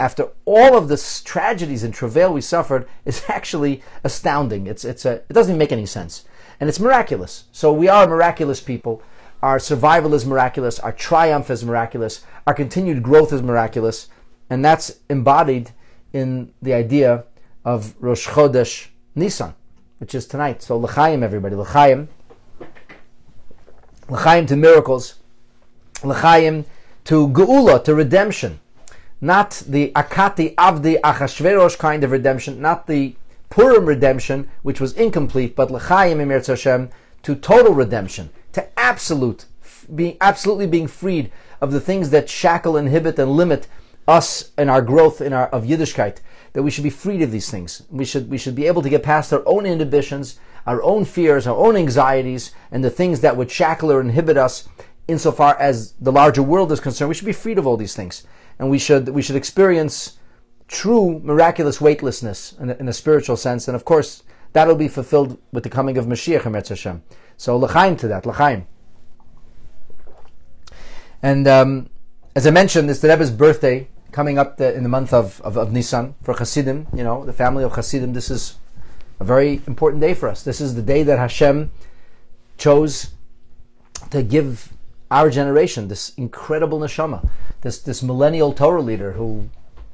after 0.00 0.30
all 0.46 0.74
of 0.74 0.88
the 0.88 0.96
tragedies 1.22 1.82
and 1.82 1.92
travail 1.92 2.32
we 2.32 2.40
suffered, 2.40 2.88
is 3.04 3.22
actually 3.28 3.82
astounding. 4.02 4.66
It's, 4.66 4.82
it's 4.82 5.04
a, 5.04 5.16
it 5.16 5.34
doesn't 5.34 5.50
even 5.50 5.58
make 5.58 5.70
any 5.70 5.84
sense. 5.84 6.24
And 6.58 6.70
it's 6.70 6.80
miraculous. 6.80 7.44
So 7.52 7.74
we 7.74 7.90
are 7.90 8.06
miraculous 8.06 8.62
people. 8.62 9.02
Our 9.42 9.58
survival 9.58 10.14
is 10.14 10.24
miraculous. 10.24 10.78
Our 10.78 10.92
triumph 10.92 11.50
is 11.50 11.62
miraculous. 11.62 12.24
Our 12.46 12.54
continued 12.54 13.02
growth 13.02 13.34
is 13.34 13.42
miraculous. 13.42 14.08
And 14.48 14.64
that's 14.64 15.00
embodied 15.10 15.72
in 16.14 16.54
the 16.62 16.72
idea 16.72 17.24
of 17.66 17.94
Rosh 18.00 18.28
Chodesh 18.28 18.86
Nisan, 19.14 19.54
which 19.98 20.14
is 20.14 20.26
tonight. 20.26 20.62
So 20.62 20.78
L'chaim, 20.78 21.22
everybody. 21.22 21.54
L'chaim. 21.54 22.08
L'chaim 24.08 24.46
to 24.46 24.56
miracles. 24.56 25.16
L'chaim 26.02 26.64
to 27.04 27.28
Geula, 27.28 27.82
to 27.84 27.94
redemption. 27.94 28.60
Not 29.20 29.62
the 29.66 29.92
Akati 29.92 30.54
Avdi 30.56 31.00
Achashverosh 31.00 31.78
kind 31.78 32.04
of 32.04 32.10
redemption, 32.10 32.60
not 32.60 32.86
the 32.86 33.16
Purim 33.48 33.86
redemption, 33.86 34.48
which 34.62 34.80
was 34.80 34.92
incomplete, 34.92 35.56
but 35.56 35.70
L'chaim 35.70 36.20
Emir 36.20 36.42
Hashem, 36.44 36.90
to 37.22 37.34
total 37.34 37.72
redemption, 37.72 38.30
to 38.52 38.66
absolute, 38.78 39.46
being 39.94 40.16
absolutely 40.20 40.66
being 40.66 40.86
freed 40.86 41.30
of 41.60 41.72
the 41.72 41.80
things 41.80 42.10
that 42.10 42.28
shackle, 42.28 42.76
inhibit, 42.76 43.18
and 43.18 43.32
limit 43.32 43.66
us 44.06 44.50
and 44.56 44.70
our 44.70 44.82
growth 44.82 45.20
in 45.20 45.32
our 45.32 45.48
of 45.48 45.64
Yiddishkeit, 45.64 46.18
that 46.52 46.62
we 46.62 46.70
should 46.70 46.84
be 46.84 46.90
freed 46.90 47.22
of 47.22 47.30
these 47.30 47.50
things. 47.50 47.82
We 47.90 48.04
should 48.04 48.30
we 48.30 48.38
should 48.38 48.54
be 48.54 48.66
able 48.66 48.82
to 48.82 48.88
get 48.88 49.02
past 49.02 49.32
our 49.32 49.42
own 49.46 49.64
inhibitions, 49.64 50.38
our 50.66 50.82
own 50.82 51.04
fears, 51.04 51.46
our 51.46 51.56
own 51.56 51.76
anxieties, 51.76 52.52
and 52.70 52.84
the 52.84 52.90
things 52.90 53.20
that 53.20 53.36
would 53.36 53.50
shackle 53.50 53.90
or 53.90 54.00
inhibit 54.00 54.36
us 54.36 54.68
insofar 55.08 55.56
as 55.58 55.92
the 56.00 56.12
larger 56.12 56.42
world 56.42 56.72
is 56.72 56.80
concerned. 56.80 57.08
We 57.08 57.14
should 57.14 57.26
be 57.26 57.32
freed 57.32 57.58
of 57.58 57.66
all 57.66 57.76
these 57.76 57.94
things. 57.94 58.24
And 58.58 58.70
we 58.70 58.78
should 58.78 59.10
we 59.10 59.22
should 59.22 59.36
experience 59.36 60.18
true 60.68 61.20
miraculous 61.22 61.80
weightlessness 61.80 62.54
in 62.58 62.70
a, 62.70 62.74
in 62.74 62.88
a 62.88 62.92
spiritual 62.92 63.36
sense. 63.36 63.68
And 63.68 63.76
of 63.76 63.84
course, 63.84 64.22
that'll 64.52 64.74
be 64.74 64.88
fulfilled 64.88 65.38
with 65.52 65.62
the 65.62 65.70
coming 65.70 65.98
of 65.98 66.06
Mashiach 66.06 66.42
Hashem. 66.68 67.02
So 67.36 67.56
l'chaim 67.56 67.96
to 67.98 68.08
that, 68.08 68.26
l'chaim. 68.26 68.66
And 71.22 71.46
um, 71.46 71.90
as 72.34 72.46
I 72.46 72.50
mentioned, 72.50 72.90
it's 72.90 73.00
the 73.00 73.08
Rebbe's 73.08 73.30
birthday 73.30 73.88
coming 74.12 74.38
up 74.38 74.56
the, 74.56 74.74
in 74.74 74.82
the 74.82 74.88
month 74.88 75.12
of, 75.12 75.40
of, 75.42 75.56
of, 75.56 75.72
Nisan 75.72 76.14
for 76.22 76.34
Hasidim, 76.34 76.86
you 76.94 77.04
know, 77.04 77.24
the 77.24 77.32
family 77.32 77.64
of 77.64 77.74
Hasidim. 77.74 78.12
This 78.12 78.30
is 78.30 78.56
a 79.20 79.24
very 79.24 79.60
important 79.66 80.00
day 80.00 80.14
for 80.14 80.28
us. 80.28 80.42
This 80.42 80.60
is 80.60 80.74
the 80.74 80.82
day 80.82 81.02
that 81.02 81.18
Hashem 81.18 81.70
chose 82.56 83.10
to 84.10 84.22
give 84.22 84.72
our 85.10 85.30
generation 85.30 85.88
this 85.88 86.12
incredible 86.16 86.80
neshama, 86.80 87.28
this 87.60 87.78
this 87.78 88.02
millennial 88.02 88.52
Torah 88.52 88.82
leader 88.82 89.12
who 89.12 89.48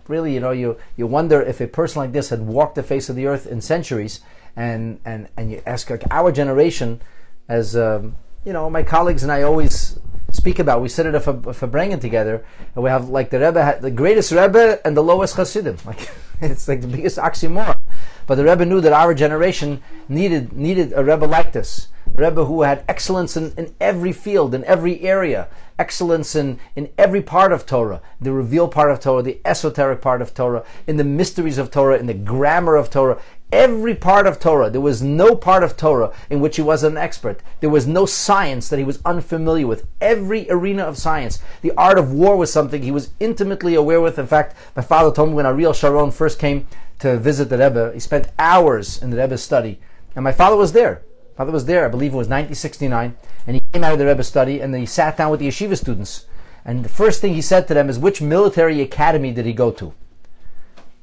really, 0.08 0.34
you 0.34 0.40
know, 0.40 0.50
you, 0.50 0.76
you 0.96 1.06
wonder 1.06 1.40
if 1.40 1.60
a 1.60 1.66
person 1.66 2.00
like 2.00 2.12
this 2.12 2.30
had 2.30 2.40
walked 2.40 2.74
the 2.74 2.82
face 2.82 3.08
of 3.08 3.16
the 3.16 3.26
earth 3.26 3.46
in 3.46 3.60
centuries, 3.60 4.20
and 4.56 5.00
and 5.04 5.28
and 5.36 5.50
you 5.50 5.62
ask 5.66 5.90
like 5.90 6.04
our 6.10 6.32
generation, 6.32 7.00
as 7.48 7.76
um, 7.76 8.16
you 8.44 8.52
know, 8.52 8.68
my 8.68 8.82
colleagues 8.82 9.22
and 9.22 9.32
I 9.32 9.42
always 9.42 9.98
speak 10.30 10.58
about. 10.58 10.82
We 10.82 10.88
sit 10.88 11.06
at 11.06 11.14
a 11.14 11.20
Farbrengen 11.20 12.00
together, 12.00 12.44
and 12.74 12.84
we 12.84 12.90
have 12.90 13.08
like 13.08 13.30
the 13.30 13.40
Rebbe, 13.40 13.78
the 13.80 13.90
greatest 13.90 14.32
Rebbe 14.32 14.80
and 14.84 14.96
the 14.96 15.02
lowest 15.02 15.36
Hasidim. 15.36 15.76
Like 15.86 16.10
it's 16.40 16.66
like 16.66 16.80
the 16.80 16.88
biggest 16.88 17.18
oxymoron. 17.18 17.78
But 18.26 18.34
the 18.34 18.44
Rebbe 18.44 18.64
knew 18.64 18.80
that 18.80 18.92
our 18.92 19.14
generation 19.14 19.82
needed 20.08 20.52
needed 20.52 20.92
a 20.94 21.04
Rebbe 21.04 21.24
like 21.24 21.52
this, 21.52 21.88
Rebbe 22.14 22.44
who 22.44 22.62
had 22.62 22.84
excellence 22.88 23.36
in, 23.36 23.52
in 23.56 23.74
every 23.80 24.12
field, 24.12 24.54
in 24.54 24.64
every 24.64 25.00
area, 25.00 25.48
excellence 25.78 26.36
in, 26.36 26.58
in 26.76 26.90
every 26.98 27.22
part 27.22 27.52
of 27.52 27.64
Torah, 27.64 28.02
the 28.20 28.32
revealed 28.32 28.70
part 28.70 28.90
of 28.90 29.00
Torah, 29.00 29.22
the 29.22 29.40
esoteric 29.44 30.00
part 30.00 30.20
of 30.20 30.34
Torah, 30.34 30.64
in 30.86 30.96
the 30.98 31.04
mysteries 31.04 31.58
of 31.58 31.70
Torah, 31.70 31.98
in 31.98 32.06
the 32.06 32.14
grammar 32.14 32.76
of 32.76 32.90
Torah, 32.90 33.20
every 33.50 33.94
part 33.94 34.26
of 34.26 34.38
Torah. 34.38 34.68
There 34.70 34.80
was 34.80 35.02
no 35.02 35.34
part 35.34 35.62
of 35.62 35.76
Torah 35.76 36.12
in 36.28 36.40
which 36.40 36.56
he 36.56 36.62
was 36.62 36.82
an 36.82 36.96
expert. 36.96 37.40
There 37.60 37.70
was 37.70 37.86
no 37.86 38.06
science 38.06 38.68
that 38.68 38.78
he 38.78 38.84
was 38.84 39.00
unfamiliar 39.04 39.66
with. 39.66 39.86
Every 40.00 40.50
arena 40.50 40.82
of 40.84 40.98
science. 40.98 41.40
The 41.62 41.72
art 41.76 41.98
of 41.98 42.12
war 42.12 42.36
was 42.36 42.52
something 42.52 42.82
he 42.82 42.90
was 42.90 43.10
intimately 43.20 43.74
aware 43.74 44.00
with. 44.00 44.18
In 44.18 44.26
fact, 44.26 44.56
my 44.76 44.82
father 44.82 45.14
told 45.14 45.30
me 45.30 45.34
when 45.36 45.46
Ariel 45.46 45.72
Sharon 45.72 46.10
first 46.10 46.38
came 46.38 46.66
to 46.98 47.18
visit 47.18 47.48
the 47.48 47.58
Rebbe, 47.58 47.92
he 47.92 48.00
spent 48.00 48.28
hours 48.38 49.02
in 49.02 49.10
the 49.10 49.16
Rebbe's 49.16 49.42
study. 49.42 49.80
And 50.14 50.22
my 50.22 50.32
father 50.32 50.56
was 50.56 50.72
there. 50.72 51.02
Father 51.36 51.52
was 51.52 51.64
there, 51.64 51.84
I 51.84 51.88
believe 51.88 52.12
it 52.12 52.16
was 52.16 52.28
1969, 52.28 53.16
and 53.46 53.56
he 53.56 53.62
came 53.72 53.82
out 53.82 53.92
of 53.92 53.98
the 53.98 54.06
Rebbe's 54.06 54.28
study 54.28 54.60
and 54.60 54.74
he 54.74 54.86
sat 54.86 55.16
down 55.16 55.30
with 55.30 55.40
the 55.40 55.48
yeshiva 55.48 55.76
students. 55.76 56.26
And 56.64 56.84
the 56.84 56.88
first 56.88 57.20
thing 57.20 57.34
he 57.34 57.42
said 57.42 57.66
to 57.68 57.74
them 57.74 57.88
is, 57.88 57.98
which 57.98 58.20
military 58.22 58.80
academy 58.80 59.32
did 59.32 59.46
he 59.46 59.52
go 59.52 59.70
to? 59.72 59.94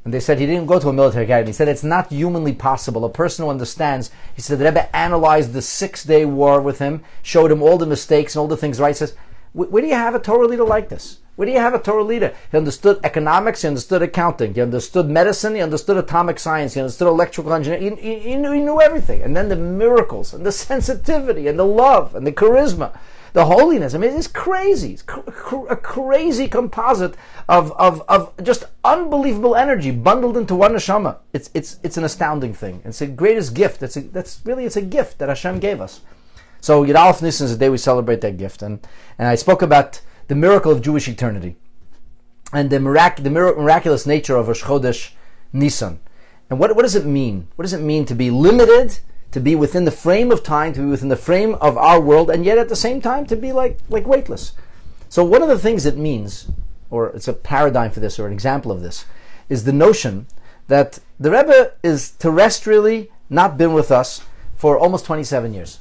And 0.05 0.13
they 0.13 0.19
said 0.19 0.39
he 0.39 0.45
didn't 0.45 0.67
go 0.67 0.79
to 0.79 0.89
a 0.89 0.93
military 0.93 1.25
academy. 1.25 1.49
He 1.49 1.53
said 1.53 1.67
it's 1.67 1.83
not 1.83 2.11
humanly 2.11 2.53
possible. 2.53 3.03
A 3.03 3.09
person 3.09 3.43
who 3.43 3.51
understands, 3.51 4.11
he 4.33 4.41
said 4.41 4.57
the 4.57 4.65
Rebbe 4.65 4.95
analyzed 4.95 5.51
the 5.51 5.61
six 5.61 6.03
day 6.03 6.25
war 6.25 6.61
with 6.61 6.79
him, 6.79 7.03
showed 7.21 7.51
him 7.51 7.61
all 7.61 7.77
the 7.77 7.85
mistakes 7.85 8.35
and 8.35 8.41
all 8.41 8.47
the 8.47 8.55
things 8.55 8.79
right. 8.79 8.95
Says, 8.95 9.15
where 9.53 9.81
do 9.81 9.87
you 9.87 9.95
have 9.95 10.15
a 10.15 10.19
Torah 10.19 10.47
leader 10.47 10.63
like 10.63 10.89
this? 10.89 11.19
Where 11.39 11.45
do 11.45 11.53
you 11.53 11.59
have 11.59 11.73
a 11.73 11.79
Torah 11.79 12.03
leader? 12.03 12.33
He 12.51 12.57
understood 12.57 12.99
economics, 13.01 13.61
he 13.61 13.69
understood 13.69 14.01
accounting, 14.01 14.55
he 14.55 14.61
understood 14.61 15.09
medicine, 15.09 15.55
he 15.55 15.61
understood 15.61 15.95
atomic 15.95 16.37
science, 16.37 16.73
he 16.73 16.81
understood 16.81 17.07
electrical 17.07 17.53
engineering. 17.53 17.95
He, 17.95 18.15
he, 18.15 18.19
he, 18.31 18.35
knew, 18.35 18.51
he 18.51 18.59
knew 18.59 18.81
everything. 18.81 19.21
And 19.21 19.37
then 19.37 19.47
the 19.47 19.55
miracles, 19.55 20.33
and 20.33 20.45
the 20.45 20.51
sensitivity, 20.69 21.47
and 21.47 21.57
the 21.57 21.63
love, 21.63 22.13
and 22.13 22.27
the 22.27 22.33
charisma 22.33 22.91
the 23.31 23.45
holiness. 23.45 23.93
I 23.93 23.99
mean, 23.99 24.17
it's 24.17 24.27
crazy. 24.27 24.93
It's 24.93 25.03
a 25.69 25.77
crazy 25.77 26.49
composite 26.49 27.15
of, 27.47 27.71
of, 27.73 28.03
of 28.09 28.33
just 28.43 28.65
unbelievable 28.83 29.55
energy 29.55 29.91
bundled 29.91 30.35
into 30.35 30.55
one 30.55 30.73
neshama. 30.73 31.19
It's, 31.31 31.49
it's, 31.53 31.79
it's 31.83 31.95
an 31.95 32.03
astounding 32.03 32.53
thing. 32.53 32.81
It's 32.83 32.99
the 32.99 33.07
greatest 33.07 33.53
gift. 33.53 33.81
It's 33.81 33.95
a, 33.95 34.01
that's 34.01 34.41
really, 34.43 34.65
it's 34.65 34.75
a 34.75 34.81
gift 34.81 35.19
that 35.19 35.29
Hashem 35.29 35.59
gave 35.59 35.79
us. 35.79 36.01
So 36.59 36.83
Yud 36.83 36.97
Aleph 36.97 37.23
is 37.23 37.39
the 37.39 37.55
day 37.55 37.69
we 37.69 37.77
celebrate 37.77 38.19
that 38.21 38.35
gift. 38.35 38.61
And, 38.61 38.85
and 39.17 39.27
I 39.27 39.35
spoke 39.35 39.61
about 39.61 40.01
the 40.29 40.35
miracle 40.35 40.71
of 40.71 40.81
Jewish 40.81 41.09
eternity 41.09 41.57
and 42.53 42.69
the, 42.69 42.79
mirac- 42.79 43.17
the 43.17 43.29
miraculous 43.29 44.05
nature 44.05 44.37
of 44.37 44.47
Rosh 44.47 44.63
Chodesh 44.63 45.11
Nisan. 45.51 45.99
And 46.49 46.57
what, 46.57 46.75
what 46.75 46.83
does 46.83 46.95
it 46.95 47.05
mean? 47.05 47.49
What 47.57 47.63
does 47.63 47.73
it 47.73 47.81
mean 47.81 48.05
to 48.05 48.15
be 48.15 48.31
limited 48.31 48.99
to 49.31 49.39
be 49.39 49.55
within 49.55 49.85
the 49.85 49.91
frame 49.91 50.31
of 50.31 50.43
time, 50.43 50.73
to 50.73 50.79
be 50.79 50.85
within 50.87 51.09
the 51.09 51.15
frame 51.15 51.55
of 51.55 51.77
our 51.77 52.01
world, 52.01 52.29
and 52.29 52.43
yet 52.43 52.57
at 52.57 52.69
the 52.69 52.75
same 52.75 53.01
time 53.01 53.25
to 53.27 53.35
be 53.35 53.51
like, 53.51 53.77
like 53.89 54.07
weightless. 54.07 54.53
So 55.07 55.23
one 55.23 55.41
of 55.41 55.49
the 55.49 55.59
things 55.59 55.85
it 55.85 55.97
means, 55.97 56.49
or 56.89 57.09
it's 57.09 57.27
a 57.27 57.33
paradigm 57.33 57.91
for 57.91 57.99
this, 57.99 58.19
or 58.19 58.25
an 58.25 58.33
example 58.33 58.71
of 58.71 58.81
this, 58.81 59.05
is 59.47 59.63
the 59.63 59.73
notion 59.73 60.27
that 60.67 60.99
the 61.19 61.31
Rebbe 61.31 61.73
is 61.83 62.13
terrestrially 62.19 63.09
not 63.29 63.57
been 63.57 63.73
with 63.73 63.91
us 63.91 64.21
for 64.55 64.77
almost 64.77 65.05
27 65.05 65.53
years. 65.53 65.79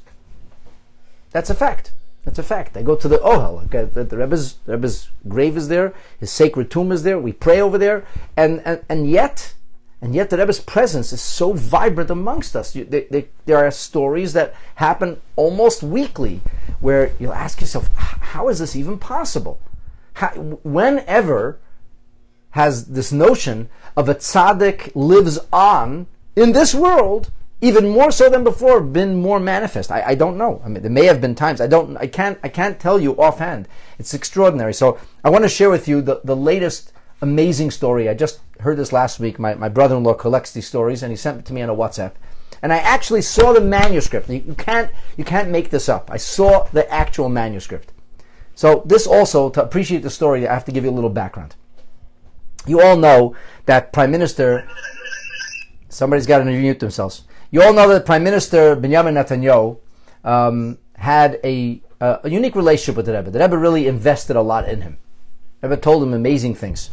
That's 1.30 1.50
a 1.50 1.54
fact. 1.54 1.92
That's 2.28 2.38
a 2.38 2.42
fact. 2.42 2.76
I 2.76 2.82
go 2.82 2.94
to 2.94 3.08
the 3.08 3.16
Ohel. 3.20 3.64
Okay, 3.64 3.84
the, 3.84 4.04
the, 4.04 4.18
Rebbe's, 4.18 4.56
the 4.66 4.72
Rebbe's 4.72 5.08
grave 5.28 5.56
is 5.56 5.68
there. 5.68 5.94
His 6.20 6.30
sacred 6.30 6.70
tomb 6.70 6.92
is 6.92 7.02
there. 7.02 7.18
We 7.18 7.32
pray 7.32 7.58
over 7.58 7.78
there. 7.78 8.04
And, 8.36 8.60
and, 8.66 8.84
and 8.86 9.10
yet, 9.10 9.54
and 10.02 10.14
yet, 10.14 10.28
the 10.28 10.36
Rebbe's 10.36 10.60
presence 10.60 11.10
is 11.10 11.22
so 11.22 11.54
vibrant 11.54 12.10
amongst 12.10 12.54
us. 12.54 12.76
You, 12.76 12.84
they, 12.84 13.04
they, 13.04 13.28
there 13.46 13.56
are 13.56 13.70
stories 13.70 14.34
that 14.34 14.54
happen 14.74 15.22
almost 15.36 15.82
weekly 15.82 16.42
where 16.80 17.12
you'll 17.18 17.32
ask 17.32 17.62
yourself, 17.62 17.88
how 17.96 18.50
is 18.50 18.58
this 18.58 18.76
even 18.76 18.98
possible? 18.98 19.58
How, 20.12 20.28
whenever 20.62 21.58
has 22.50 22.88
this 22.88 23.10
notion 23.10 23.70
of 23.96 24.06
a 24.06 24.14
tzaddik 24.14 24.92
lives 24.94 25.38
on 25.50 26.08
in 26.36 26.52
this 26.52 26.74
world 26.74 27.30
even 27.60 27.88
more 27.88 28.10
so 28.12 28.28
than 28.28 28.44
before, 28.44 28.80
been 28.80 29.16
more 29.16 29.40
manifest. 29.40 29.90
I, 29.90 30.02
I 30.08 30.14
don't 30.14 30.38
know. 30.38 30.62
I 30.64 30.68
mean, 30.68 30.82
there 30.82 30.90
may 30.90 31.06
have 31.06 31.20
been 31.20 31.34
times. 31.34 31.60
I 31.60 31.66
don't. 31.66 31.96
I 31.96 32.06
can't. 32.06 32.38
I 32.42 32.48
can't 32.48 32.78
tell 32.78 33.00
you 33.00 33.12
offhand. 33.16 33.68
It's 33.98 34.14
extraordinary. 34.14 34.72
So 34.72 34.98
I 35.24 35.30
want 35.30 35.44
to 35.44 35.48
share 35.48 35.70
with 35.70 35.88
you 35.88 36.00
the, 36.00 36.20
the 36.22 36.36
latest 36.36 36.92
amazing 37.20 37.72
story. 37.72 38.08
I 38.08 38.14
just 38.14 38.40
heard 38.60 38.76
this 38.76 38.92
last 38.92 39.18
week. 39.18 39.38
My, 39.38 39.54
my 39.54 39.68
brother-in-law 39.68 40.14
collects 40.14 40.52
these 40.52 40.68
stories, 40.68 41.02
and 41.02 41.10
he 41.10 41.16
sent 41.16 41.40
it 41.40 41.44
to 41.46 41.52
me 41.52 41.62
on 41.62 41.68
a 41.68 41.74
WhatsApp. 41.74 42.12
And 42.62 42.72
I 42.72 42.78
actually 42.78 43.22
saw 43.22 43.52
the 43.52 43.60
manuscript. 43.60 44.28
You, 44.28 44.42
you 44.46 44.54
can't 44.54 44.90
you 45.16 45.24
can't 45.24 45.50
make 45.50 45.70
this 45.70 45.88
up. 45.88 46.10
I 46.12 46.16
saw 46.16 46.68
the 46.72 46.88
actual 46.92 47.28
manuscript. 47.28 47.92
So 48.54 48.82
this 48.86 49.06
also 49.06 49.50
to 49.50 49.62
appreciate 49.62 50.02
the 50.02 50.10
story, 50.10 50.46
I 50.46 50.54
have 50.54 50.64
to 50.66 50.72
give 50.72 50.84
you 50.84 50.90
a 50.90 50.92
little 50.92 51.10
background. 51.10 51.56
You 52.66 52.82
all 52.82 52.96
know 52.96 53.34
that 53.66 53.92
Prime 53.92 54.12
Minister. 54.12 54.68
Somebody's 55.88 56.26
got 56.26 56.38
to 56.38 56.44
unmute 56.44 56.80
themselves. 56.80 57.24
You 57.50 57.62
all 57.62 57.72
know 57.72 57.88
that 57.88 58.04
Prime 58.04 58.22
Minister 58.22 58.76
Benjamin 58.76 59.14
Netanyahu 59.14 59.78
um, 60.22 60.78
had 60.96 61.40
a, 61.42 61.80
uh, 61.98 62.18
a 62.22 62.28
unique 62.28 62.54
relationship 62.54 62.96
with 62.96 63.06
the 63.06 63.14
Rebbe. 63.14 63.30
The 63.30 63.38
Rebbe 63.38 63.56
really 63.56 63.86
invested 63.86 64.36
a 64.36 64.42
lot 64.42 64.68
in 64.68 64.82
him. 64.82 64.98
The 65.60 65.68
Rebbe 65.68 65.80
told 65.80 66.02
him 66.02 66.12
amazing 66.12 66.54
things. 66.54 66.90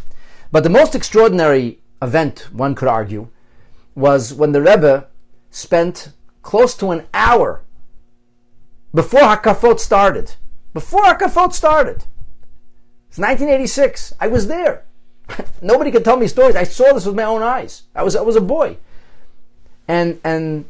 But 0.51 0.63
the 0.63 0.69
most 0.69 0.95
extraordinary 0.95 1.79
event, 2.01 2.47
one 2.53 2.73
could 2.73 2.87
argue, 2.87 3.27
was 3.95 4.33
when 4.33 4.53
the 4.53 4.61
Rebbe 4.61 5.07
spent 5.49 6.13
close 6.41 6.73
to 6.77 6.91
an 6.91 7.05
hour 7.13 7.63
before 8.93 9.21
Hakafot 9.21 9.81
started. 9.81 10.35
Before 10.73 11.03
Hakafot 11.03 11.51
started. 11.51 12.05
It's 13.09 13.17
1986. 13.17 14.13
I 14.21 14.27
was 14.27 14.47
there. 14.47 14.85
Nobody 15.61 15.91
could 15.91 16.05
tell 16.05 16.17
me 16.17 16.27
stories. 16.27 16.55
I 16.55 16.63
saw 16.63 16.93
this 16.93 17.05
with 17.05 17.15
my 17.15 17.23
own 17.23 17.43
eyes. 17.43 17.83
I 17.93 18.03
was 18.03 18.15
I 18.15 18.21
was 18.21 18.35
a 18.37 18.41
boy 18.41 18.77
and 19.87 20.19
and 20.23 20.65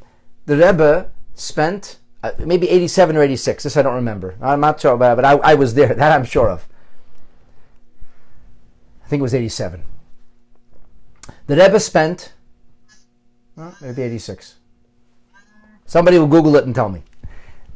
the 0.45 0.57
Rebbe 0.57 1.11
spent 1.33 1.99
uh, 2.23 2.31
maybe 2.39 2.69
87 2.69 3.15
or 3.17 3.23
86. 3.23 3.63
This 3.63 3.77
I 3.77 3.81
don't 3.81 3.95
remember. 3.95 4.35
I'm 4.41 4.59
not 4.59 4.79
sure 4.79 4.93
about 4.93 5.13
it, 5.13 5.21
but 5.21 5.25
I, 5.25 5.51
I 5.51 5.53
was 5.55 5.73
there. 5.73 5.93
That 5.95 6.11
I'm 6.11 6.25
sure 6.25 6.49
of. 6.49 6.67
I 9.03 9.07
think 9.07 9.19
it 9.19 9.23
was 9.23 9.35
87. 9.35 9.83
The 11.47 11.55
Rebbe 11.55 11.79
spent 11.79 12.33
maybe 13.81 14.01
86. 14.01 14.55
Somebody 15.85 16.17
will 16.17 16.27
Google 16.27 16.55
it 16.55 16.65
and 16.65 16.73
tell 16.73 16.89
me. 16.89 17.03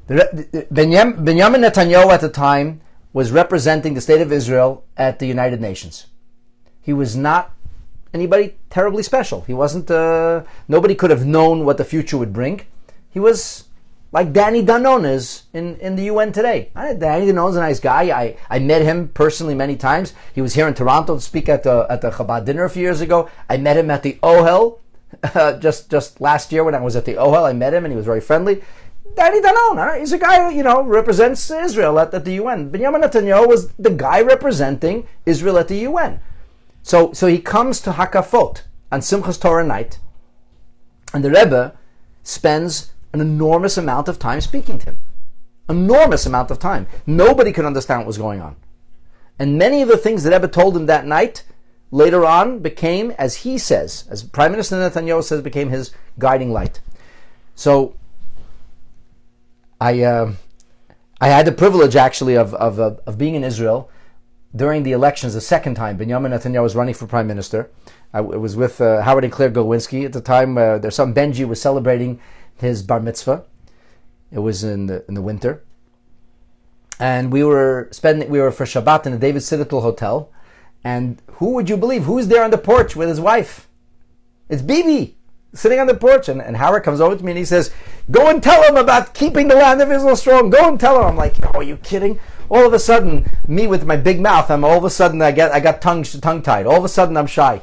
The, 0.07 0.67
Benjamin 0.71 1.61
Netanyahu 1.61 2.11
at 2.11 2.21
the 2.21 2.29
time 2.29 2.81
was 3.13 3.31
representing 3.31 3.93
the 3.93 4.01
state 4.01 4.21
of 4.21 4.31
Israel 4.31 4.83
at 4.97 5.19
the 5.19 5.27
United 5.27 5.61
Nations. 5.61 6.07
He 6.81 6.93
was 6.93 7.15
not 7.15 7.53
anybody 8.13 8.55
terribly 8.69 9.03
special. 9.03 9.41
He 9.41 9.53
wasn't. 9.53 9.89
Uh, 9.91 10.43
nobody 10.67 10.95
could 10.95 11.09
have 11.09 11.25
known 11.25 11.65
what 11.65 11.77
the 11.77 11.85
future 11.85 12.17
would 12.17 12.33
bring. 12.33 12.61
He 13.09 13.19
was 13.19 13.65
like 14.11 14.33
Danny 14.33 14.63
Danon 14.63 15.07
is 15.09 15.43
in, 15.53 15.75
in 15.77 15.95
the 15.95 16.03
UN 16.03 16.31
today. 16.31 16.71
Danny 16.75 17.27
Danon's 17.27 17.55
a 17.55 17.59
nice 17.59 17.79
guy. 17.79 18.09
I, 18.09 18.37
I 18.49 18.59
met 18.59 18.81
him 18.81 19.09
personally 19.09 19.55
many 19.55 19.75
times. 19.75 20.13
He 20.33 20.41
was 20.41 20.55
here 20.55 20.67
in 20.67 20.73
Toronto 20.73 21.15
to 21.15 21.21
speak 21.21 21.47
at 21.49 21.63
the 21.63 21.85
at 21.89 22.01
the 22.01 22.09
Chabad 22.09 22.45
dinner 22.45 22.65
a 22.65 22.69
few 22.69 22.81
years 22.81 23.01
ago. 23.01 23.29
I 23.49 23.57
met 23.57 23.77
him 23.77 23.91
at 23.91 24.03
the 24.03 24.17
Ohel 24.23 24.79
uh, 25.23 25.57
just 25.59 25.89
just 25.89 26.21
last 26.21 26.51
year 26.51 26.63
when 26.63 26.75
I 26.75 26.81
was 26.81 26.95
at 26.95 27.05
the 27.05 27.15
Ohel. 27.15 27.47
I 27.47 27.53
met 27.53 27.73
him 27.73 27.85
and 27.85 27.91
he 27.91 27.97
was 27.97 28.05
very 28.05 28.21
friendly. 28.21 28.63
Danny 29.15 29.41
Danon, 29.41 29.99
he's 29.99 30.13
a 30.13 30.19
guy 30.19 30.43
who, 30.43 30.55
you 30.55 30.63
know 30.63 30.83
represents 30.83 31.49
Israel 31.49 31.99
at, 31.99 32.13
at 32.13 32.25
the 32.25 32.33
UN. 32.33 32.69
Benjamin 32.69 33.01
Netanyahu 33.01 33.47
was 33.47 33.71
the 33.73 33.89
guy 33.89 34.21
representing 34.21 35.07
Israel 35.25 35.57
at 35.57 35.67
the 35.67 35.77
UN. 35.89 36.19
So, 36.83 37.13
so 37.13 37.27
he 37.27 37.39
comes 37.39 37.81
to 37.81 37.91
Hakafot 37.91 38.63
on 38.91 39.01
Simchas 39.01 39.39
Torah 39.39 39.65
night, 39.65 39.99
and 41.13 41.23
the 41.23 41.29
Rebbe 41.29 41.77
spends 42.23 42.91
an 43.13 43.21
enormous 43.21 43.77
amount 43.77 44.07
of 44.07 44.19
time 44.19 44.41
speaking 44.41 44.79
to 44.79 44.85
him. 44.85 44.97
Enormous 45.67 46.25
amount 46.25 46.51
of 46.51 46.59
time. 46.59 46.87
Nobody 47.05 47.51
could 47.51 47.65
understand 47.65 48.01
what 48.01 48.07
was 48.07 48.17
going 48.17 48.41
on. 48.41 48.55
And 49.37 49.57
many 49.57 49.81
of 49.81 49.87
the 49.87 49.97
things 49.97 50.23
that 50.23 50.33
Rebbe 50.33 50.47
told 50.47 50.75
him 50.75 50.85
that 50.87 51.05
night 51.05 51.43
later 51.91 52.25
on 52.25 52.59
became, 52.59 53.11
as 53.11 53.37
he 53.37 53.57
says, 53.57 54.05
as 54.09 54.23
Prime 54.23 54.51
Minister 54.51 54.75
Netanyahu 54.75 55.23
says, 55.23 55.41
became 55.41 55.69
his 55.69 55.91
guiding 56.17 56.51
light. 56.51 56.81
So 57.55 57.95
I, 59.79 60.01
uh, 60.01 60.33
I 61.21 61.29
had 61.29 61.45
the 61.45 61.51
privilege 61.51 61.95
actually 61.95 62.35
of, 62.35 62.53
of, 62.55 62.79
of 62.79 63.17
being 63.17 63.35
in 63.35 63.43
Israel 63.43 63.89
during 64.55 64.83
the 64.83 64.91
elections 64.91 65.33
the 65.33 65.41
second 65.41 65.75
time, 65.75 65.97
Benjamin 65.97 66.31
Netanyahu 66.31 66.63
was 66.63 66.75
running 66.75 66.93
for 66.93 67.07
prime 67.07 67.27
minister. 67.27 67.69
I 68.13 68.21
was 68.21 68.55
with 68.55 68.81
uh, 68.81 69.03
Howard 69.03 69.23
and 69.23 69.31
Claire 69.31 69.51
Glowinski 69.51 70.05
at 70.05 70.13
the 70.13 70.21
time. 70.21 70.57
Uh, 70.57 70.79
their 70.79 70.91
son 70.91 71.13
Benji 71.13 71.47
was 71.47 71.61
celebrating 71.61 72.19
his 72.55 72.81
bar 72.81 72.99
mitzvah. 72.99 73.45
It 74.31 74.39
was 74.39 74.63
in 74.63 74.87
the 74.87 75.05
in 75.07 75.13
the 75.13 75.21
winter, 75.21 75.63
and 76.99 77.31
we 77.31 77.43
were 77.43 77.87
spending 77.91 78.29
we 78.29 78.39
were 78.39 78.51
for 78.51 78.65
Shabbat 78.65 79.05
in 79.05 79.11
the 79.11 79.17
David 79.17 79.41
Citadel 79.41 79.81
Hotel. 79.81 80.31
And 80.83 81.21
who 81.33 81.51
would 81.51 81.69
you 81.69 81.77
believe? 81.77 82.05
Who's 82.05 82.27
there 82.27 82.43
on 82.43 82.51
the 82.51 82.57
porch 82.57 82.95
with 82.95 83.09
his 83.09 83.19
wife? 83.19 83.67
It's 84.47 84.61
Bibi 84.61 85.17
sitting 85.53 85.79
on 85.79 85.87
the 85.87 85.93
porch. 85.93 86.29
And, 86.29 86.41
and 86.41 86.55
Howard 86.57 86.83
comes 86.83 87.01
over 87.01 87.15
to 87.15 87.23
me 87.23 87.31
and 87.31 87.37
he 87.37 87.45
says, 87.45 87.71
"Go 88.09 88.29
and 88.29 88.41
tell 88.41 88.63
him 88.63 88.77
about 88.77 89.13
keeping 89.13 89.47
the 89.47 89.55
land 89.55 89.81
of 89.81 89.91
Israel 89.91 90.15
strong. 90.15 90.49
Go 90.49 90.67
and 90.67 90.79
tell 90.79 90.99
him." 90.99 91.05
I'm 91.05 91.17
like, 91.17 91.35
"Oh, 91.43 91.59
are 91.59 91.63
you 91.63 91.77
kidding?" 91.77 92.19
All 92.49 92.65
of 92.65 92.73
a 92.73 92.79
sudden, 92.79 93.29
me 93.47 93.67
with 93.67 93.85
my 93.85 93.95
big 93.95 94.19
mouth, 94.19 94.49
I'm 94.49 94.63
all 94.63 94.77
of 94.77 94.83
a 94.83 94.89
sudden 94.89 95.21
I 95.21 95.31
get 95.31 95.51
I 95.51 95.59
got 95.59 95.81
tongue 95.81 96.03
tongue 96.03 96.41
tied. 96.41 96.65
All 96.65 96.77
of 96.77 96.83
a 96.83 96.89
sudden 96.89 97.17
I'm 97.17 97.27
shy. 97.27 97.61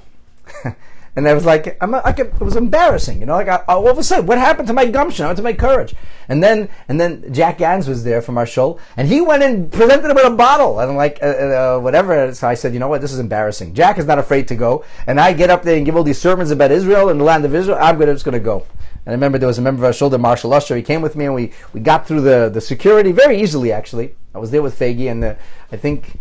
and 1.16 1.26
I 1.26 1.32
was 1.32 1.46
like, 1.46 1.78
I'm 1.80 1.92
like, 1.92 2.18
it 2.18 2.38
was 2.40 2.56
embarrassing, 2.56 3.20
you 3.20 3.26
know. 3.26 3.34
Like 3.34 3.48
I, 3.48 3.64
all 3.68 3.88
of 3.88 3.96
a 3.96 4.02
sudden, 4.02 4.26
what 4.26 4.38
happened 4.38 4.68
to 4.68 4.74
my 4.74 4.84
gumption? 4.84 5.24
What 5.24 5.36
happened 5.36 5.56
to 5.56 5.64
my 5.64 5.68
courage? 5.68 5.94
And 6.28 6.42
then, 6.42 6.68
and 6.88 7.00
then 7.00 7.32
Jack 7.32 7.58
Gans 7.58 7.88
was 7.88 8.04
there 8.04 8.20
from 8.20 8.36
our 8.36 8.44
show, 8.44 8.78
and 8.98 9.08
he 9.08 9.22
went 9.22 9.42
and 9.42 9.72
presented 9.72 10.10
him 10.10 10.14
with 10.14 10.26
a 10.26 10.30
bottle, 10.30 10.78
and 10.78 10.90
I'm 10.90 10.96
like, 10.96 11.18
uh, 11.22 11.26
uh, 11.26 11.78
whatever. 11.80 12.34
So 12.34 12.46
I 12.46 12.54
said, 12.54 12.74
you 12.74 12.80
know 12.80 12.88
what, 12.88 13.00
this 13.00 13.12
is 13.12 13.18
embarrassing. 13.18 13.74
Jack 13.74 13.98
is 13.98 14.04
not 14.04 14.18
afraid 14.18 14.46
to 14.48 14.54
go, 14.54 14.84
and 15.06 15.18
I 15.18 15.32
get 15.32 15.48
up 15.48 15.62
there 15.62 15.76
and 15.76 15.86
give 15.86 15.96
all 15.96 16.04
these 16.04 16.20
sermons 16.20 16.50
about 16.50 16.70
Israel 16.70 17.08
and 17.08 17.18
the 17.18 17.24
land 17.24 17.46
of 17.46 17.54
Israel. 17.54 17.78
I'm 17.80 17.98
gonna, 17.98 18.12
just 18.12 18.26
going 18.26 18.34
to 18.34 18.40
go. 18.40 18.66
And 19.06 19.12
I 19.12 19.14
remember 19.14 19.38
there 19.38 19.46
was 19.46 19.58
a 19.58 19.62
member 19.62 19.82
of 19.82 19.84
our 19.84 19.92
shoulder, 19.92 20.18
Marshall 20.18 20.52
Usher. 20.52 20.76
He 20.76 20.82
came 20.82 21.00
with 21.00 21.14
me, 21.14 21.26
and 21.26 21.34
we, 21.34 21.52
we 21.72 21.78
got 21.78 22.08
through 22.08 22.22
the, 22.22 22.50
the 22.52 22.60
security 22.60 23.12
very 23.12 23.40
easily. 23.40 23.70
Actually, 23.70 24.16
I 24.34 24.38
was 24.38 24.50
there 24.50 24.62
with 24.62 24.76
Fagi, 24.76 25.08
and 25.08 25.22
the, 25.22 25.38
I 25.70 25.76
think 25.76 26.18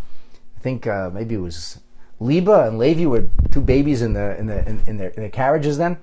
I 0.55 0.59
think 0.61 0.85
uh, 0.85 1.09
maybe 1.11 1.33
it 1.33 1.39
was 1.39 1.79
Liba 2.19 2.67
and 2.67 2.77
Levi 2.77 3.05
were 3.05 3.27
two 3.51 3.61
babies 3.61 4.03
in 4.03 4.13
the 4.13 4.37
in 4.37 4.45
the 4.45 4.67
in, 4.69 4.83
in 4.87 4.97
their 4.97 5.09
in 5.09 5.21
their 5.21 5.29
carriages 5.29 5.77
then. 5.77 5.97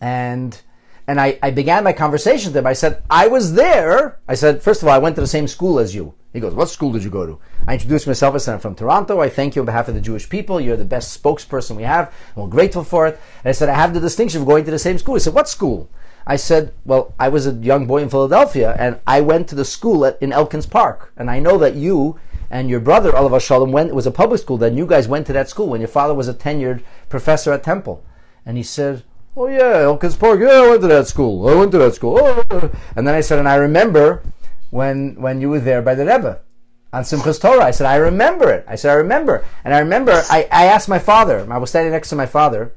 And 0.00 0.60
and 1.06 1.20
I, 1.20 1.38
I 1.42 1.50
began 1.50 1.84
my 1.84 1.92
conversation 1.92 2.50
with 2.50 2.56
him. 2.56 2.66
I 2.66 2.72
said, 2.72 3.02
I 3.10 3.26
was 3.26 3.54
there. 3.54 4.18
I 4.26 4.34
said, 4.34 4.62
first 4.62 4.82
of 4.82 4.88
all, 4.88 4.94
I 4.94 4.98
went 4.98 5.16
to 5.16 5.20
the 5.20 5.26
same 5.26 5.46
school 5.48 5.78
as 5.78 5.94
you. 5.94 6.14
He 6.34 6.40
goes, 6.40 6.52
What 6.52 6.68
school 6.68 6.92
did 6.92 7.04
you 7.04 7.10
go 7.10 7.24
to? 7.24 7.38
I 7.68 7.74
introduced 7.74 8.08
myself. 8.08 8.34
I 8.34 8.38
said, 8.38 8.54
I'm 8.54 8.60
from 8.60 8.74
Toronto. 8.74 9.20
I 9.20 9.28
thank 9.28 9.54
you 9.54 9.62
on 9.62 9.66
behalf 9.66 9.86
of 9.86 9.94
the 9.94 10.00
Jewish 10.00 10.28
people. 10.28 10.60
You're 10.60 10.76
the 10.76 10.84
best 10.84 11.22
spokesperson 11.22 11.76
we 11.76 11.84
have. 11.84 12.12
We're 12.34 12.48
grateful 12.48 12.82
for 12.82 13.06
it. 13.06 13.20
And 13.44 13.50
I 13.50 13.52
said, 13.52 13.68
I 13.68 13.74
have 13.74 13.94
the 13.94 14.00
distinction 14.00 14.40
of 14.40 14.46
going 14.46 14.64
to 14.64 14.70
the 14.72 14.78
same 14.78 14.98
school. 14.98 15.14
He 15.14 15.20
said, 15.20 15.32
What 15.32 15.48
school? 15.48 15.88
I 16.26 16.34
said, 16.34 16.74
Well, 16.84 17.14
I 17.20 17.28
was 17.28 17.46
a 17.46 17.52
young 17.52 17.86
boy 17.86 17.98
in 17.98 18.10
Philadelphia 18.10 18.74
and 18.78 18.98
I 19.06 19.20
went 19.20 19.46
to 19.48 19.54
the 19.54 19.64
school 19.64 20.04
at, 20.04 20.20
in 20.20 20.32
Elkins 20.32 20.66
Park. 20.66 21.12
And 21.16 21.30
I 21.30 21.38
know 21.38 21.56
that 21.58 21.76
you 21.76 22.18
and 22.50 22.68
your 22.68 22.80
brother, 22.80 23.14
Oliver 23.14 23.38
Shalom, 23.38 23.70
went, 23.70 23.90
it 23.90 23.94
was 23.94 24.06
a 24.06 24.10
public 24.10 24.40
school. 24.40 24.58
Then 24.58 24.76
you 24.76 24.86
guys 24.86 25.06
went 25.06 25.28
to 25.28 25.32
that 25.34 25.48
school 25.48 25.68
when 25.68 25.80
your 25.80 25.88
father 25.88 26.14
was 26.14 26.26
a 26.26 26.34
tenured 26.34 26.82
professor 27.08 27.52
at 27.52 27.62
Temple. 27.62 28.04
And 28.44 28.56
he 28.56 28.64
said, 28.64 29.04
Oh, 29.36 29.48
yeah, 29.48 29.82
Elkins 29.82 30.16
Park. 30.16 30.40
Yeah, 30.40 30.62
I 30.62 30.68
went 30.68 30.82
to 30.82 30.88
that 30.88 31.08
school. 31.08 31.48
I 31.48 31.54
went 31.54 31.72
to 31.72 31.78
that 31.78 31.94
school. 31.94 32.18
Oh. 32.20 32.70
And 32.96 33.06
then 33.06 33.14
I 33.14 33.20
said, 33.20 33.38
And 33.38 33.48
I 33.48 33.56
remember 33.56 34.22
when 34.70 35.14
when 35.20 35.40
you 35.40 35.50
were 35.50 35.60
there 35.60 35.82
by 35.82 35.94
the 35.94 36.04
Rebbe 36.04 36.40
on 36.92 37.02
Simchas 37.02 37.40
Torah. 37.40 37.64
I 37.64 37.72
said, 37.72 37.86
I 37.86 37.96
remember 37.96 38.50
it. 38.50 38.64
I 38.68 38.76
said, 38.76 38.92
I 38.92 38.94
remember. 38.94 39.44
And 39.64 39.74
I 39.74 39.80
remember, 39.80 40.12
I, 40.30 40.48
I 40.50 40.66
asked 40.66 40.88
my 40.88 40.98
father, 40.98 41.46
I 41.50 41.58
was 41.58 41.70
standing 41.70 41.92
next 41.92 42.10
to 42.10 42.16
my 42.16 42.26
father 42.26 42.72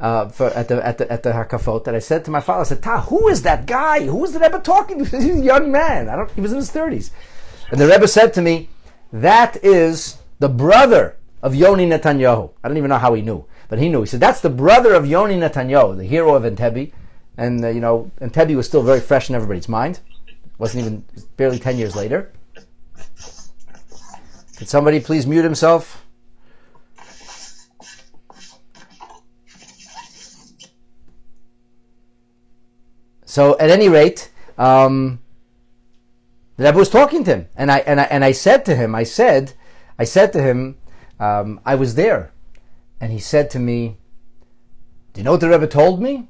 uh, 0.00 0.28
for, 0.28 0.48
at 0.48 0.68
the 0.68 0.84
at 0.84 0.98
the 0.98 1.12
at 1.12 1.22
the 1.22 1.30
Hakafot, 1.30 1.86
and 1.86 1.96
I 1.96 2.00
said 2.00 2.24
to 2.24 2.30
my 2.30 2.40
father, 2.40 2.62
I 2.62 2.64
said, 2.64 2.82
Ta, 2.82 3.02
who 3.02 3.28
is 3.28 3.42
that 3.42 3.66
guy? 3.66 4.06
Who 4.06 4.24
is 4.24 4.32
the 4.32 4.40
Rebbe 4.40 4.60
talking 4.60 5.04
to? 5.04 5.04
He's 5.10 5.40
a 5.40 5.44
young 5.44 5.70
man. 5.70 6.08
I 6.08 6.16
don't. 6.16 6.30
He 6.32 6.40
was 6.40 6.52
in 6.52 6.56
his 6.58 6.70
thirties, 6.70 7.10
and 7.70 7.80
the 7.80 7.86
Rebbe 7.86 8.08
said 8.08 8.32
to 8.34 8.42
me, 8.42 8.70
that 9.12 9.62
is 9.62 10.18
the 10.38 10.48
brother 10.48 11.16
of 11.42 11.54
Yoni 11.54 11.86
Netanyahu. 11.86 12.50
I 12.62 12.68
don't 12.68 12.78
even 12.78 12.88
know 12.88 12.98
how 12.98 13.14
he 13.14 13.22
knew, 13.22 13.44
but 13.70 13.78
he 13.78 13.88
knew. 13.88 14.00
He 14.00 14.06
said 14.06 14.20
that's 14.20 14.42
the 14.42 14.50
brother 14.50 14.92
of 14.92 15.06
Yoni 15.06 15.36
Netanyahu, 15.36 15.96
the 15.96 16.04
hero 16.04 16.34
of 16.34 16.42
Entebbe, 16.42 16.92
and 17.38 17.64
uh, 17.64 17.68
you 17.68 17.80
know 17.80 18.10
Entebbe 18.20 18.54
was 18.54 18.66
still 18.66 18.82
very 18.82 19.00
fresh 19.00 19.30
in 19.30 19.34
everybody's 19.34 19.70
mind 19.70 20.00
wasn't 20.60 20.84
even 20.84 21.04
barely 21.38 21.58
10 21.58 21.78
years 21.78 21.96
later. 21.96 22.30
Could 24.58 24.68
somebody 24.68 25.00
please 25.00 25.26
mute 25.26 25.42
himself? 25.42 26.06
So 33.24 33.58
at 33.58 33.70
any 33.70 33.88
rate, 33.88 34.30
um, 34.58 35.20
the 36.58 36.64
Rebbe 36.64 36.76
was 36.76 36.90
talking 36.90 37.24
to 37.24 37.36
him, 37.36 37.48
and 37.56 37.70
I 37.70 37.78
and 37.78 38.00
I 38.00 38.04
and 38.04 38.24
I 38.24 38.32
said 38.32 38.64
to 38.66 38.74
him, 38.74 38.94
I 38.94 39.04
said, 39.04 39.54
I 39.98 40.04
said 40.04 40.32
to 40.34 40.42
him, 40.42 40.76
um, 41.18 41.60
I 41.64 41.76
was 41.76 41.94
there, 41.94 42.32
and 43.00 43.12
he 43.12 43.18
said 43.18 43.50
to 43.50 43.58
me, 43.58 43.96
"Do 45.12 45.20
you 45.20 45.24
know 45.24 45.32
what 45.32 45.40
the 45.40 45.48
Rebbe 45.48 45.66
told 45.66 46.00
me?" 46.02 46.28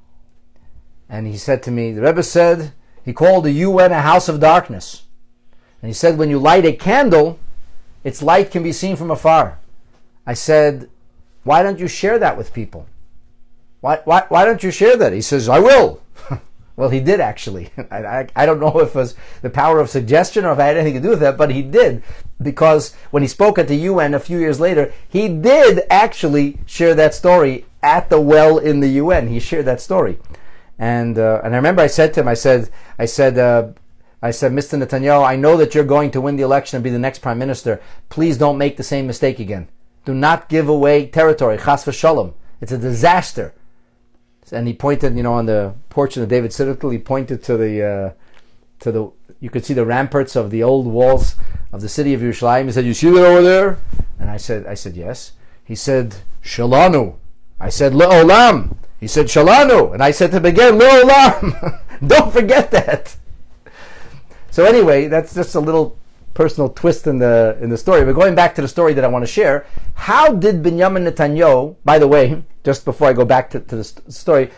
and 1.10 1.26
he 1.26 1.36
said 1.36 1.62
to 1.64 1.72
me, 1.72 1.92
the 1.92 2.02
Rebbe 2.02 2.22
said 2.22 2.72
he 3.04 3.12
called 3.12 3.44
the 3.44 3.50
UN 3.50 3.90
a 3.90 4.00
house 4.00 4.28
of 4.28 4.38
darkness, 4.38 5.02
and 5.82 5.88
he 5.88 5.92
said 5.92 6.16
when 6.16 6.30
you 6.30 6.38
light 6.38 6.64
a 6.64 6.72
candle, 6.72 7.38
its 8.04 8.22
light 8.22 8.52
can 8.52 8.62
be 8.62 8.72
seen 8.72 8.94
from 8.94 9.10
afar. 9.10 9.58
I 10.24 10.34
said, 10.34 10.88
why 11.42 11.62
don't 11.62 11.80
you 11.80 11.88
share 11.88 12.18
that 12.20 12.38
with 12.38 12.54
people? 12.54 12.86
Why, 13.80 14.00
why, 14.04 14.24
why 14.28 14.44
don't 14.44 14.62
you 14.62 14.70
share 14.70 14.96
that? 14.96 15.12
He 15.12 15.22
says, 15.22 15.48
I 15.48 15.58
will. 15.58 16.00
Well, 16.80 16.88
he 16.88 17.00
did 17.00 17.20
actually. 17.20 17.70
I, 17.90 17.98
I, 17.98 18.28
I, 18.34 18.46
don't 18.46 18.58
know 18.58 18.80
if 18.80 18.88
it 18.88 18.94
was 18.94 19.14
the 19.42 19.50
power 19.50 19.78
of 19.80 19.90
suggestion 19.90 20.46
or 20.46 20.52
if 20.52 20.58
I 20.58 20.64
had 20.64 20.78
anything 20.78 21.02
to 21.02 21.06
do 21.06 21.10
with 21.10 21.20
that, 21.20 21.36
but 21.36 21.50
he 21.50 21.62
did. 21.62 22.02
Because 22.40 22.94
when 23.10 23.22
he 23.22 23.28
spoke 23.28 23.58
at 23.58 23.68
the 23.68 23.76
UN 23.76 24.14
a 24.14 24.18
few 24.18 24.38
years 24.38 24.58
later, 24.58 24.92
he 25.06 25.28
did 25.28 25.82
actually 25.90 26.58
share 26.64 26.94
that 26.94 27.14
story 27.14 27.66
at 27.82 28.08
the 28.08 28.18
well 28.18 28.56
in 28.56 28.80
the 28.80 28.88
UN. 28.88 29.28
He 29.28 29.40
shared 29.40 29.66
that 29.66 29.82
story. 29.82 30.18
And, 30.78 31.18
uh, 31.18 31.42
and 31.44 31.52
I 31.52 31.58
remember 31.58 31.82
I 31.82 31.86
said 31.86 32.14
to 32.14 32.20
him, 32.20 32.28
I 32.28 32.34
said, 32.34 32.70
I 32.98 33.04
said, 33.04 33.36
uh, 33.36 33.68
I 34.22 34.30
said, 34.30 34.52
Mr. 34.52 34.82
Netanyahu, 34.82 35.22
I 35.22 35.36
know 35.36 35.58
that 35.58 35.74
you're 35.74 35.84
going 35.84 36.10
to 36.12 36.20
win 36.22 36.36
the 36.36 36.42
election 36.42 36.76
and 36.76 36.84
be 36.84 36.88
the 36.88 36.98
next 36.98 37.18
prime 37.18 37.38
minister. 37.38 37.80
Please 38.08 38.38
don't 38.38 38.56
make 38.56 38.78
the 38.78 38.82
same 38.82 39.06
mistake 39.06 39.38
again. 39.38 39.68
Do 40.06 40.14
not 40.14 40.48
give 40.48 40.68
away 40.68 41.06
territory. 41.06 41.58
Chas 41.58 41.84
v'shalom. 41.84 42.32
It's 42.62 42.72
a 42.72 42.78
disaster. 42.78 43.52
And 44.52 44.66
he 44.66 44.74
pointed, 44.74 45.16
you 45.16 45.22
know, 45.22 45.34
on 45.34 45.46
the 45.46 45.74
porch 45.88 46.16
of 46.16 46.28
David 46.28 46.52
Citadel, 46.52 46.90
he 46.90 46.98
pointed 46.98 47.42
to 47.44 47.56
the, 47.56 47.82
uh, 47.82 48.12
to 48.80 48.92
the, 48.92 49.10
you 49.40 49.50
could 49.50 49.64
see 49.64 49.74
the 49.74 49.86
ramparts 49.86 50.36
of 50.36 50.50
the 50.50 50.62
old 50.62 50.86
walls 50.86 51.36
of 51.72 51.80
the 51.80 51.88
city 51.88 52.14
of 52.14 52.20
Yerushalayim. 52.20 52.66
He 52.66 52.72
said, 52.72 52.84
you 52.84 52.94
see 52.94 53.10
that 53.10 53.24
over 53.24 53.42
there? 53.42 53.78
And 54.18 54.30
I 54.30 54.36
said, 54.36 54.66
I 54.66 54.74
said, 54.74 54.96
yes. 54.96 55.32
He 55.64 55.74
said, 55.74 56.16
Shalanu. 56.42 57.16
I 57.60 57.68
said, 57.68 57.92
Le'olam. 57.92 58.76
He 58.98 59.06
said, 59.06 59.26
Shalanu. 59.26 59.94
And 59.94 60.02
I 60.02 60.10
said 60.10 60.30
to 60.32 60.38
him 60.38 60.46
again, 60.46 60.78
Le'olam. 60.78 61.80
Don't 62.06 62.32
forget 62.32 62.70
that. 62.70 63.16
So 64.50 64.64
anyway, 64.64 65.06
that's 65.06 65.34
just 65.34 65.54
a 65.54 65.60
little 65.60 65.96
personal 66.34 66.68
twist 66.68 67.06
in 67.06 67.18
the 67.18 67.56
in 67.60 67.70
the 67.70 67.76
story. 67.76 68.04
But 68.04 68.14
going 68.14 68.34
back 68.34 68.54
to 68.56 68.62
the 68.62 68.68
story 68.68 68.94
that 68.94 69.04
I 69.04 69.08
want 69.08 69.22
to 69.24 69.30
share, 69.30 69.66
how 69.94 70.32
did 70.34 70.62
Benjamin 70.62 71.04
Netanyahu? 71.04 71.76
By 71.84 71.98
the 71.98 72.08
way, 72.08 72.42
just 72.64 72.84
before 72.84 73.08
I 73.08 73.12
go 73.12 73.24
back 73.24 73.50
to, 73.50 73.60
to 73.60 73.76
the 73.76 73.84
st- 73.84 74.12
story, 74.12 74.50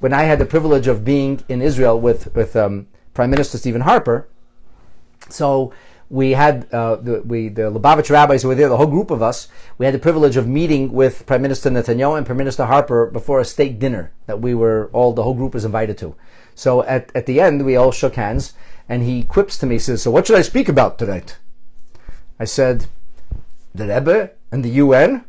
when 0.00 0.12
I 0.12 0.22
had 0.22 0.38
the 0.38 0.46
privilege 0.46 0.86
of 0.86 1.04
being 1.04 1.42
in 1.48 1.62
Israel 1.62 2.00
with 2.00 2.34
with 2.34 2.56
um, 2.56 2.88
Prime 3.14 3.30
Minister 3.30 3.58
Stephen 3.58 3.82
Harper, 3.82 4.28
so 5.28 5.72
we 6.10 6.32
had 6.32 6.66
uh, 6.72 6.96
the, 6.96 7.22
we, 7.22 7.48
the 7.48 7.70
Lubavitch 7.70 8.10
rabbis 8.10 8.42
who 8.42 8.48
were 8.48 8.56
there, 8.56 8.68
the 8.68 8.76
whole 8.76 8.86
group 8.86 9.12
of 9.12 9.22
us. 9.22 9.46
We 9.78 9.86
had 9.86 9.94
the 9.94 10.00
privilege 10.00 10.36
of 10.36 10.46
meeting 10.46 10.92
with 10.92 11.24
Prime 11.24 11.40
Minister 11.40 11.70
Netanyahu 11.70 12.18
and 12.18 12.26
Prime 12.26 12.36
Minister 12.36 12.66
Harper 12.66 13.06
before 13.06 13.38
a 13.38 13.44
state 13.44 13.78
dinner 13.78 14.10
that 14.26 14.40
we 14.40 14.52
were 14.52 14.90
all 14.92 15.12
the 15.12 15.22
whole 15.22 15.34
group 15.34 15.54
was 15.54 15.64
invited 15.64 15.96
to. 15.98 16.16
So 16.56 16.82
at, 16.82 17.12
at 17.14 17.26
the 17.26 17.40
end, 17.40 17.64
we 17.64 17.76
all 17.76 17.92
shook 17.92 18.16
hands, 18.16 18.54
and 18.90 19.04
he 19.04 19.22
quips 19.22 19.56
to 19.56 19.66
me, 19.66 19.78
says, 19.78 20.02
"So 20.02 20.10
what 20.10 20.26
should 20.26 20.36
I 20.36 20.42
speak 20.42 20.68
about 20.68 20.98
tonight?" 20.98 21.38
I 22.40 22.44
said, 22.44 22.86
"The 23.72 23.86
Rebbe 23.86 24.30
and 24.50 24.64
the 24.64 24.82
UN." 24.84 25.24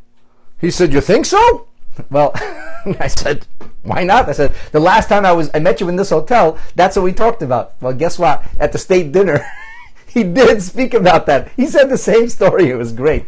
He 0.60 0.72
said, 0.72 0.92
"You 0.92 1.00
think 1.00 1.26
so?" 1.26 1.68
Well, 2.10 2.32
I 3.00 3.08
said, 3.08 3.46
"Why 3.84 4.04
not?" 4.04 4.28
I 4.28 4.32
said, 4.32 4.54
"The 4.72 4.80
last 4.80 5.10
time 5.10 5.26
I 5.26 5.32
was 5.32 5.52
I 5.54 5.60
met 5.60 5.80
you 5.80 5.90
in 5.90 5.96
this 5.96 6.10
hotel, 6.10 6.58
that's 6.76 6.96
what 6.96 7.06
we 7.06 7.14
talked 7.14 7.44
about." 7.44 7.74
Well, 7.80 7.94
guess 7.94 8.18
what? 8.18 8.44
At 8.60 8.72
the 8.72 8.80
state 8.80 9.12
dinner. 9.12 9.46
he 10.08 10.24
did 10.24 10.64
speak 10.64 10.96
about 10.96 11.28
that. 11.28 11.52
He 11.56 11.68
said 11.68 11.90
the 11.90 11.98
same 12.12 12.30
story. 12.30 12.70
It 12.72 12.78
was 12.84 12.92
great. 12.92 13.28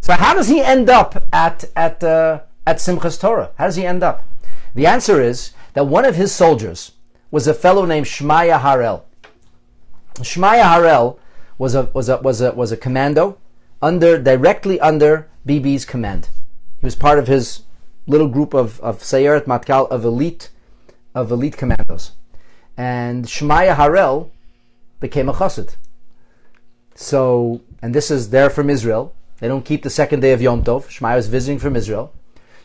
So 0.00 0.14
how 0.14 0.32
does 0.32 0.48
he 0.48 0.62
end 0.62 0.88
up 0.88 1.22
at 1.30 1.64
at 1.76 2.02
uh, 2.02 2.40
at 2.66 2.78
Simchas 2.78 3.20
Torah? 3.20 3.50
How 3.58 3.66
does 3.66 3.76
he 3.76 3.84
end 3.84 4.02
up? 4.02 4.24
The 4.74 4.86
answer 4.86 5.20
is 5.20 5.52
that 5.74 5.86
one 5.86 6.06
of 6.06 6.16
his 6.16 6.32
soldiers 6.32 6.92
was 7.30 7.46
a 7.46 7.54
fellow 7.54 7.84
named 7.84 8.06
Shmaya 8.06 8.60
Harel. 8.60 9.04
Shmaya 10.22 10.62
Harel 10.62 11.18
was 11.58 11.74
a 11.74 11.90
was 11.92 12.08
a 12.08 12.18
was 12.18 12.40
a 12.40 12.52
was 12.52 12.72
a 12.72 12.76
commando 12.76 13.38
under 13.82 14.20
directly 14.20 14.80
under 14.80 15.28
Bibi's 15.46 15.84
command. 15.84 16.28
He 16.80 16.86
was 16.86 16.96
part 16.96 17.18
of 17.18 17.26
his 17.26 17.62
little 18.06 18.28
group 18.28 18.54
of 18.54 18.80
of 18.80 19.00
Sayeret 19.00 19.44
Matkal 19.44 19.88
of 19.88 20.04
elite 20.04 20.50
of 21.14 21.30
elite 21.30 21.56
commandos, 21.56 22.12
and 22.76 23.26
Shmaya 23.26 23.76
Harel 23.76 24.30
became 25.00 25.28
a 25.28 25.32
chassid. 25.32 25.76
So, 26.94 27.62
and 27.80 27.94
this 27.94 28.10
is 28.10 28.30
there 28.30 28.50
from 28.50 28.68
Israel. 28.68 29.14
They 29.38 29.48
don't 29.48 29.64
keep 29.64 29.82
the 29.82 29.90
second 29.90 30.20
day 30.20 30.32
of 30.32 30.42
Yom 30.42 30.62
Tov. 30.62 30.88
Shmaya 30.88 31.16
is 31.16 31.28
visiting 31.28 31.58
from 31.58 31.74
Israel. 31.74 32.12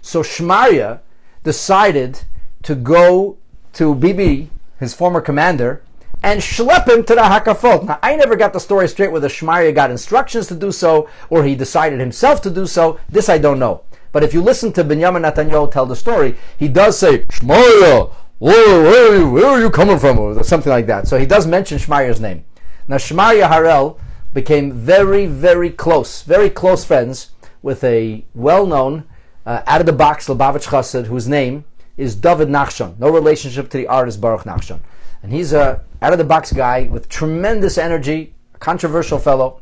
So 0.02 0.22
Shmaya 0.22 1.00
decided 1.44 2.24
to 2.64 2.76
go 2.76 3.38
to 3.74 3.96
Bibi, 3.96 4.50
his 4.80 4.94
former 4.94 5.22
commander, 5.22 5.82
and 6.26 6.42
schlep 6.42 6.90
him 6.90 7.04
to 7.04 7.14
the 7.14 7.22
Hakafot. 7.22 7.86
Now, 7.86 8.00
I 8.02 8.16
never 8.16 8.36
got 8.36 8.52
the 8.52 8.60
story 8.60 8.88
straight 8.88 9.12
whether 9.12 9.28
Shmaya 9.30 9.76
got 9.76 9.92
instructions 9.92 10.48
to 10.48 10.56
do 10.56 10.72
so 10.72 11.08
or 11.30 11.44
he 11.44 11.54
decided 11.54 12.00
himself 12.00 12.42
to 12.42 12.50
do 12.50 12.66
so. 12.66 13.00
This 13.08 13.30
I 13.30 13.38
don't 13.38 13.60
know. 13.60 13.84
But 14.12 14.24
if 14.24 14.34
you 14.34 14.42
listen 14.42 14.74
to 14.74 14.84
Benjamin 14.84 15.22
Netanyahu 15.22 15.72
tell 15.72 15.86
the 15.86 15.96
story, 15.96 16.36
he 16.58 16.68
does 16.68 16.98
say, 16.98 17.20
Shmaya, 17.26 18.12
where, 18.40 18.82
where, 18.82 19.12
are 19.12 19.18
you, 19.18 19.30
where 19.30 19.46
are 19.46 19.60
you 19.60 19.70
coming 19.70 20.00
from? 20.00 20.18
Or 20.18 20.44
something 20.44 20.72
like 20.72 20.88
that. 20.88 21.08
So 21.08 21.20
he 21.20 21.28
does 21.28 21.46
mention 21.46 21.78
Shmaya's 21.78 22.20
name. 22.20 22.44
Now 22.88 22.98
Shmaya 22.98 23.48
Harel 23.48 24.00
became 24.34 24.72
very, 24.72 25.28
very 25.28 25.70
close, 25.70 26.24
very 26.24 26.50
close 26.50 26.84
friends 26.84 27.34
with 27.62 27.84
a 27.84 28.26
well-known, 28.34 29.04
uh, 29.46 29.62
out-of-the-box 29.68 30.26
Lubavitch 30.28 30.70
Chassid 30.70 31.06
whose 31.06 31.28
name 31.28 31.66
is 31.98 32.16
David 32.16 32.48
Nachshon. 32.48 32.98
No 32.98 33.12
relationship 33.12 33.70
to 33.70 33.78
the 33.78 33.86
artist 33.88 34.20
Baruch 34.20 34.46
Nachshon. 34.46 34.80
And 35.26 35.34
he's 35.34 35.54
a 35.54 35.82
out-of-the-box 36.04 36.54
guy 36.54 36.84
with 36.84 37.10
tremendous 37.10 37.80
energy, 37.80 38.36
controversial 38.60 39.18
fellow. 39.18 39.60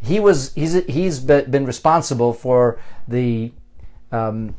He 0.00 0.18
was 0.18 0.54
he's 0.54 0.82
he's 0.86 1.20
been 1.20 1.66
responsible 1.66 2.32
for 2.32 2.80
the 3.06 3.52
um, 4.10 4.56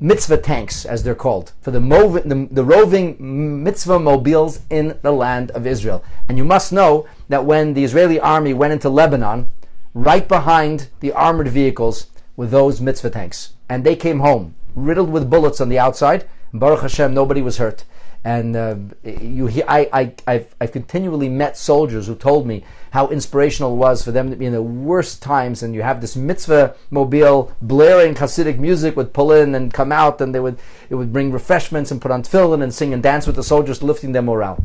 mitzvah 0.00 0.38
tanks, 0.38 0.86
as 0.86 1.02
they're 1.02 1.14
called, 1.14 1.52
for 1.60 1.72
the, 1.72 1.78
mov- 1.78 2.26
the, 2.26 2.48
the, 2.54 2.64
roving 2.64 3.62
mitzvah 3.64 3.98
mobiles 3.98 4.60
in 4.70 4.98
the 5.02 5.12
land 5.12 5.50
of 5.50 5.66
Israel. 5.66 6.02
And 6.26 6.38
you 6.38 6.44
must 6.44 6.72
know 6.72 7.06
that 7.28 7.44
when 7.44 7.74
the 7.74 7.84
Israeli 7.84 8.18
army 8.18 8.54
went 8.54 8.72
into 8.72 8.88
Lebanon, 8.88 9.50
right 9.92 10.26
behind 10.26 10.88
the 11.00 11.12
armored 11.12 11.48
vehicles 11.48 12.06
were 12.34 12.46
those 12.46 12.80
mitzvah 12.80 13.10
tanks. 13.10 13.52
And 13.68 13.84
they 13.84 13.94
came 13.94 14.20
home, 14.20 14.54
riddled 14.74 15.10
with 15.10 15.28
bullets 15.28 15.60
on 15.60 15.68
the 15.68 15.78
outside. 15.78 16.26
Baruch 16.54 16.80
Hashem, 16.80 17.12
nobody 17.12 17.42
was 17.42 17.58
hurt. 17.58 17.84
And 18.26 18.56
uh, 18.56 18.74
you, 19.04 19.48
I, 19.68 19.88
I, 19.92 20.14
I've, 20.26 20.52
I've 20.60 20.72
continually 20.72 21.28
met 21.28 21.56
soldiers 21.56 22.08
who 22.08 22.16
told 22.16 22.44
me 22.44 22.64
how 22.90 23.06
inspirational 23.06 23.74
it 23.74 23.76
was 23.76 24.02
for 24.02 24.10
them 24.10 24.30
to 24.30 24.36
be 24.36 24.46
in 24.46 24.52
the 24.52 24.60
worst 24.60 25.22
times. 25.22 25.62
And 25.62 25.76
you 25.76 25.82
have 25.82 26.00
this 26.00 26.16
mitzvah 26.16 26.74
mobile 26.90 27.52
blaring 27.62 28.16
Hasidic 28.16 28.58
music 28.58 28.96
would 28.96 29.12
pull 29.12 29.30
in 29.30 29.54
and 29.54 29.72
come 29.72 29.92
out, 29.92 30.20
and 30.20 30.34
they 30.34 30.40
would 30.40 30.58
it 30.90 30.96
would 30.96 31.12
bring 31.12 31.30
refreshments 31.30 31.92
and 31.92 32.02
put 32.02 32.10
on 32.10 32.24
tefillin 32.24 32.64
and 32.64 32.74
sing 32.74 32.92
and 32.92 33.00
dance 33.00 33.28
with 33.28 33.36
the 33.36 33.44
soldiers, 33.44 33.80
lifting 33.80 34.10
their 34.10 34.22
morale. 34.22 34.58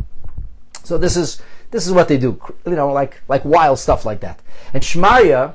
So 0.83 0.97
this 0.97 1.15
is 1.15 1.39
this 1.69 1.85
is 1.85 1.93
what 1.93 2.07
they 2.07 2.17
do, 2.17 2.41
you 2.65 2.75
know, 2.75 2.91
like 2.91 3.21
like 3.27 3.45
wild 3.45 3.77
stuff 3.77 4.05
like 4.05 4.21
that. 4.21 4.41
And 4.73 4.81
Shmaya 4.81 5.53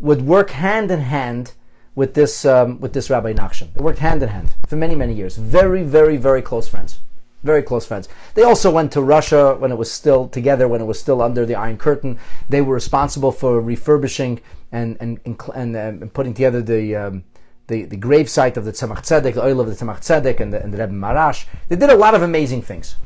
would 0.00 0.20
work 0.20 0.50
hand 0.50 0.90
in 0.90 1.00
hand 1.00 1.52
with 1.94 2.12
this 2.12 2.44
um, 2.44 2.78
with 2.78 2.92
this 2.92 3.08
Rabbi 3.08 3.32
Nachshon. 3.32 3.72
They 3.72 3.80
worked 3.80 4.00
hand 4.00 4.22
in 4.22 4.28
hand 4.28 4.52
for 4.66 4.76
many 4.76 4.94
many 4.94 5.14
years. 5.14 5.38
Very 5.38 5.82
very 5.82 6.18
very 6.18 6.42
close 6.42 6.68
friends 6.68 6.98
very 7.42 7.62
close 7.62 7.86
friends. 7.86 8.08
They 8.34 8.42
also 8.42 8.70
went 8.70 8.92
to 8.92 9.02
Russia 9.02 9.54
when 9.58 9.70
it 9.70 9.76
was 9.76 9.90
still 9.90 10.28
together, 10.28 10.66
when 10.66 10.80
it 10.80 10.86
was 10.86 10.98
still 10.98 11.22
under 11.22 11.46
the 11.46 11.54
Iron 11.54 11.78
Curtain. 11.78 12.18
They 12.48 12.60
were 12.60 12.74
responsible 12.74 13.32
for 13.32 13.60
refurbishing 13.60 14.40
and 14.72 14.96
and 15.00 15.20
and, 15.24 15.40
and, 15.54 15.76
um, 15.76 16.02
and 16.02 16.14
putting 16.14 16.34
together 16.34 16.62
the. 16.62 16.96
Um, 16.96 17.24
the, 17.68 17.84
the 17.84 17.98
grave 17.98 18.30
site 18.30 18.56
of 18.56 18.64
the 18.64 18.72
Tzemach 18.72 19.02
Tzedek, 19.02 19.34
the 19.34 19.42
Ohel 19.42 19.60
of 19.60 19.66
the 19.66 19.74
Tzemach 19.74 19.98
Tzedek, 19.98 20.40
and 20.40 20.54
the, 20.54 20.62
and 20.62 20.72
the 20.72 20.78
Rebbe 20.78 20.90
Maharash. 20.90 21.44
They 21.68 21.76
did 21.76 21.90
a 21.90 21.96
lot 21.96 22.14
of 22.14 22.22
amazing 22.22 22.62
things. 22.62 22.96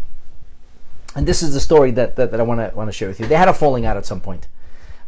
And 1.17 1.27
this 1.27 1.43
is 1.43 1.53
the 1.53 1.59
story 1.59 1.91
that, 1.91 2.15
that, 2.15 2.31
that 2.31 2.39
I 2.39 2.45
want 2.45 2.61
to 2.61 2.75
want 2.77 2.89
to 2.89 2.93
share 2.93 3.09
with 3.09 3.19
you. 3.19 3.27
They 3.27 3.35
had 3.35 3.49
a 3.49 3.55
falling 3.55 3.85
out 3.85 3.97
at 3.97 4.07
some 4.07 4.21
point, 4.21 4.47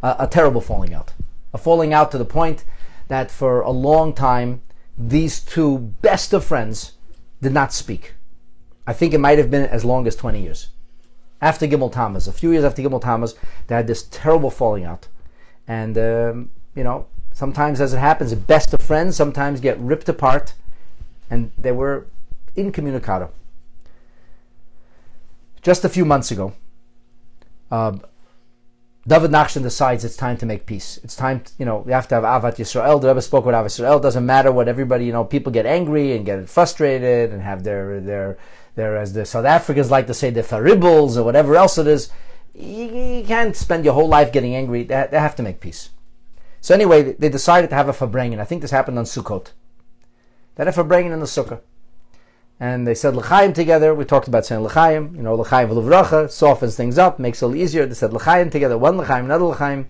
uh, 0.03 0.15
a 0.19 0.27
terrible 0.27 0.59
falling 0.59 0.93
out, 0.93 1.13
a 1.53 1.57
falling 1.57 1.93
out 1.93 2.11
to 2.11 2.17
the 2.17 2.25
point 2.25 2.65
that 3.07 3.31
for 3.31 3.61
a 3.61 3.71
long 3.71 4.13
time 4.13 4.61
these 4.97 5.39
two 5.39 5.77
best 6.01 6.33
of 6.33 6.43
friends 6.43 6.93
did 7.41 7.53
not 7.53 7.73
speak. 7.73 8.14
I 8.87 8.93
think 8.93 9.13
it 9.13 9.19
might 9.19 9.37
have 9.37 9.49
been 9.49 9.65
as 9.65 9.83
long 9.83 10.07
as 10.07 10.15
20 10.15 10.41
years. 10.41 10.69
After 11.41 11.67
Gimel 11.67 11.91
Tammuz, 11.91 12.27
a 12.27 12.31
few 12.31 12.51
years 12.51 12.63
after 12.63 12.81
Gimel 12.81 13.01
Tammuz, 13.01 13.35
they 13.67 13.75
had 13.75 13.87
this 13.87 14.03
terrible 14.03 14.49
falling 14.49 14.85
out. 14.85 15.07
And, 15.67 15.97
um, 15.97 16.51
you 16.75 16.83
know, 16.83 17.07
sometimes 17.33 17.81
as 17.81 17.93
it 17.93 17.97
happens, 17.97 18.29
the 18.29 18.37
best 18.37 18.73
of 18.73 18.81
friends 18.81 19.15
sometimes 19.15 19.59
get 19.59 19.79
ripped 19.79 20.07
apart, 20.07 20.53
and 21.29 21.51
they 21.57 21.71
were 21.71 22.07
incommunicado. 22.55 23.31
Just 25.61 25.83
a 25.83 25.89
few 25.89 26.05
months 26.05 26.31
ago, 26.31 26.53
uh, 27.71 27.97
David 29.07 29.29
Nachshon 29.29 29.61
decides 29.61 30.03
it's 30.03 30.17
time 30.17 30.35
to 30.37 30.47
make 30.47 30.65
peace. 30.65 30.99
It's 31.03 31.15
time, 31.15 31.41
to, 31.41 31.53
you 31.59 31.65
know, 31.65 31.77
we 31.77 31.91
have 31.91 32.07
to 32.07 32.15
have 32.15 32.23
Ahavat 32.23 32.55
Yisrael. 32.55 32.99
The 32.99 33.07
Rebbe 33.09 33.21
spoke 33.21 33.45
about 33.45 33.63
Ahavat 33.63 33.67
Yisrael. 33.67 34.01
Doesn't 34.01 34.25
matter 34.25 34.51
what 34.51 34.67
everybody, 34.67 35.05
you 35.05 35.13
know, 35.13 35.23
people 35.23 35.51
get 35.51 35.67
angry 35.67 36.15
and 36.15 36.25
get 36.25 36.49
frustrated 36.49 37.31
and 37.31 37.43
have 37.43 37.63
their, 37.63 38.01
their, 38.01 38.37
their, 38.73 38.97
as 38.97 39.13
the 39.13 39.23
South 39.23 39.45
Africans 39.45 39.91
like 39.91 40.07
to 40.07 40.15
say, 40.15 40.31
their 40.31 40.41
faribbles 40.41 41.17
or 41.17 41.23
whatever 41.23 41.55
else 41.55 41.77
it 41.77 41.85
is. 41.85 42.09
You, 42.55 42.85
you, 42.85 43.23
can't 43.25 43.55
spend 43.55 43.85
your 43.85 43.93
whole 43.93 44.07
life 44.07 44.31
getting 44.31 44.55
angry. 44.55 44.81
They, 44.81 45.07
they 45.11 45.19
have 45.19 45.35
to 45.35 45.43
make 45.43 45.59
peace. 45.59 45.91
So 46.59 46.73
anyway, 46.73 47.13
they 47.13 47.29
decided 47.29 47.69
to 47.69 47.75
have 47.75 47.87
a 47.87 47.93
Farbrengen. 47.93 48.39
I 48.39 48.45
think 48.45 48.63
this 48.63 48.71
happened 48.71 48.97
on 48.97 49.05
Sukkot. 49.05 49.51
They 50.55 50.65
had 50.65 50.67
a 50.67 50.71
Farbrengen 50.71 51.13
in 51.13 51.19
the 51.19 51.27
Sukkah 51.27 51.61
and 52.59 52.87
they 52.87 52.95
said 52.95 53.15
l'chaim 53.15 53.53
together. 53.53 53.93
We 53.93 54.05
talked 54.05 54.27
about 54.27 54.45
saying 54.45 54.63
l'chaim, 54.63 55.15
you 55.15 55.21
know, 55.21 55.35
l'chaim 55.35 55.69
v'luvracha, 55.69 56.31
softens 56.31 56.75
things 56.75 56.97
up, 56.97 57.19
makes 57.19 57.41
it 57.41 57.45
a 57.45 57.47
little 57.47 57.61
easier. 57.61 57.85
They 57.85 57.95
said 57.95 58.13
l'chaim 58.13 58.49
together, 58.49 58.77
one 58.77 58.97
l'chaim, 58.97 59.25
another 59.25 59.45
l'chaim. 59.45 59.89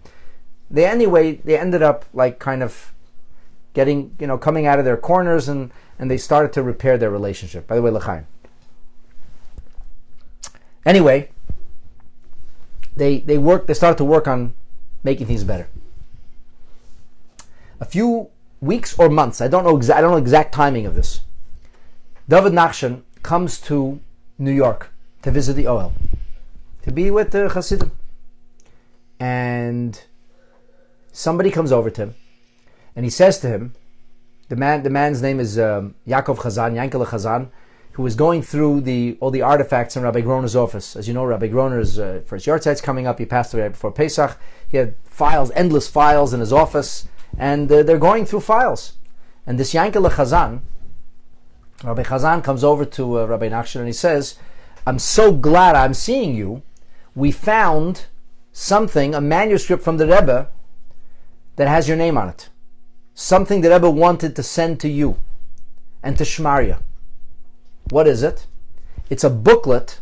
They 0.72 0.86
anyway, 0.86 1.36
they 1.36 1.58
ended 1.58 1.84
up 1.84 2.06
like 2.14 2.40
kind 2.40 2.64
of 2.64 2.92
getting, 3.74 4.16
you 4.20 4.26
know, 4.26 4.38
coming 4.38 4.66
out 4.66 4.80
of 4.80 4.86
their 4.86 4.98
corners 4.98 5.48
and, 5.48 5.72
and 6.00 6.10
they 6.10 6.18
started 6.18 6.54
to 6.54 6.64
repair 6.64 6.98
their 6.98 7.12
relationship. 7.12 7.68
By 7.68 7.76
the 7.76 7.82
way, 7.82 7.92
l'chaim. 7.92 8.26
Anyway, 10.86 11.30
they 12.96 13.20
they 13.20 13.38
worked. 13.38 13.68
They 13.68 13.74
started 13.74 13.98
to 13.98 14.06
work 14.06 14.28
on 14.28 14.54
making 15.04 15.28
things 15.28 15.44
better. 15.44 15.68
A 17.80 17.86
few 17.86 18.30
weeks 18.62 18.98
or 18.98 19.10
months, 19.10 19.42
I 19.42 19.48
don't 19.48 19.64
know. 19.64 19.78
Exa- 19.78 19.96
I 19.96 20.02
don't 20.02 20.12
know 20.12 20.18
exact 20.18 20.54
timing 20.54 20.86
of 20.86 20.96
this 20.96 21.22
David 22.28 22.54
Nachshon 22.54 23.04
comes 23.22 23.62
to 23.62 24.00
New 24.40 24.52
York 24.52 24.92
to 25.22 25.30
visit 25.30 25.54
the 25.54 25.66
Ohel, 25.66 25.94
to 26.82 26.92
be 26.92 27.12
with 27.12 27.32
the 27.32 27.50
Hasidim. 27.50 27.92
And 29.20 30.02
somebody 31.12 31.52
comes 31.52 31.72
over 31.72 31.90
to 31.92 32.02
him 32.02 32.16
and 32.96 33.06
he 33.06 33.12
says 33.12 33.40
to 33.40 33.48
him, 33.48 33.74
the 34.50 34.56
man, 34.56 34.84
the 34.84 34.90
man's 34.90 35.22
name 35.22 35.40
is 35.40 35.60
um, 35.60 35.96
Yaakov 36.08 36.38
Chazan, 36.38 36.74
Yankel 36.74 37.06
Chazan, 37.06 37.50
who 37.94 38.04
was 38.04 38.16
going 38.16 38.42
through 38.42 38.82
the 38.82 39.18
all 39.20 39.32
the 39.32 39.42
artifacts 39.42 39.96
in 39.96 40.04
Rabbi 40.04 40.22
Groner's 40.22 40.56
office. 40.56 40.96
As 40.96 41.08
you 41.08 41.14
know, 41.14 41.26
Rabbi 41.26 41.48
Groner's 41.48 41.98
uh, 41.98 42.22
first 42.26 42.46
yahrzeit 42.46 42.84
coming 42.84 43.08
up. 43.08 43.20
He 43.20 43.26
passed 43.26 43.54
away 43.54 43.70
before 43.70 43.92
Pesach. 43.92 44.38
He 44.68 44.78
had 44.78 44.96
files, 45.04 45.52
endless 45.56 45.88
files 45.88 46.34
in 46.34 46.42
his 46.42 46.52
office, 46.52 47.08
and 47.38 47.72
uh, 47.72 47.84
they're 47.84 47.98
going 47.98 48.26
through 48.26 48.42
files. 48.42 48.94
And 49.48 49.60
this 49.60 49.74
Yankel 49.74 50.10
Chazan, 50.10 50.62
Rabbi 51.84 52.04
Chazan 52.04 52.44
comes 52.44 52.64
over 52.64 52.86
to 52.86 53.20
uh, 53.20 53.26
Rabbi 53.26 53.50
Nachshon 53.50 53.80
and 53.80 53.88
he 53.88 53.94
says, 53.94 54.36
I'm 54.88 55.00
so 55.00 55.32
glad 55.32 55.76
I'm 55.76 55.94
seeing 55.94 56.36
you. 56.36 56.62
We 57.16 57.32
found 57.32 58.06
something, 58.52 59.14
a 59.14 59.22
manuscript 59.22 59.84
from 59.84 59.98
the 59.98 60.08
Rebbe 60.08 60.50
that 61.56 61.68
has 61.68 61.88
your 61.88 61.98
name 61.98 62.18
on 62.18 62.30
it. 62.30 62.50
Something 63.14 63.62
the 63.62 63.70
Rebbe 63.70 63.90
wanted 63.90 64.36
to 64.36 64.44
send 64.44 64.80
to 64.82 64.90
you 64.90 65.18
and 66.04 66.18
to 66.18 66.24
Shmaria. 66.24 66.82
What 67.90 68.08
is 68.08 68.24
it? 68.24 68.48
It's 69.10 69.24
a 69.24 69.30
booklet 69.30 70.00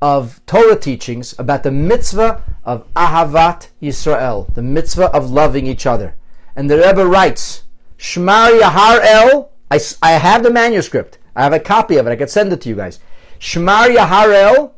of 0.00 0.40
Torah 0.46 0.78
teachings 0.78 1.34
about 1.38 1.62
the 1.62 1.70
mitzvah 1.70 2.42
of 2.64 2.92
Ahavat 2.94 3.68
Yisrael, 3.82 4.52
the 4.54 4.62
mitzvah 4.62 5.10
of 5.14 5.30
loving 5.30 5.66
each 5.66 5.86
other. 5.86 6.14
And 6.54 6.70
the 6.70 6.76
Rebbe 6.76 7.04
writes, 7.06 7.64
Shmaryahu 7.98 8.70
Harel 8.70 9.50
I, 9.70 9.80
I 10.02 10.12
have 10.12 10.42
the 10.42 10.50
manuscript. 10.50 11.18
I 11.36 11.42
have 11.42 11.52
a 11.52 11.60
copy 11.60 11.96
of 11.96 12.06
it. 12.06 12.10
I 12.10 12.16
could 12.16 12.30
send 12.30 12.52
it 12.52 12.60
to 12.62 12.68
you 12.68 12.76
guys. 12.76 12.98
Shmaryahu 13.38 14.08
Harel, 14.08 14.74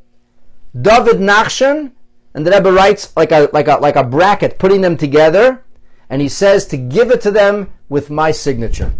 David 0.78 1.16
Nachshon, 1.16 1.92
and 2.34 2.46
the 2.46 2.50
Rebbe 2.50 2.72
writes 2.72 3.14
like 3.16 3.32
a, 3.32 3.48
like, 3.52 3.68
a, 3.68 3.76
like 3.76 3.96
a 3.96 4.04
bracket, 4.04 4.58
putting 4.58 4.80
them 4.80 4.96
together, 4.96 5.64
and 6.08 6.20
he 6.20 6.28
says 6.28 6.66
to 6.66 6.76
give 6.76 7.10
it 7.10 7.20
to 7.22 7.30
them 7.30 7.72
with 7.88 8.10
my 8.10 8.30
signature. 8.30 8.92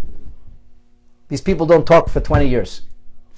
These 1.27 1.41
people 1.41 1.65
don't 1.65 1.87
talk 1.87 2.09
for 2.09 2.19
20 2.19 2.47
years. 2.47 2.81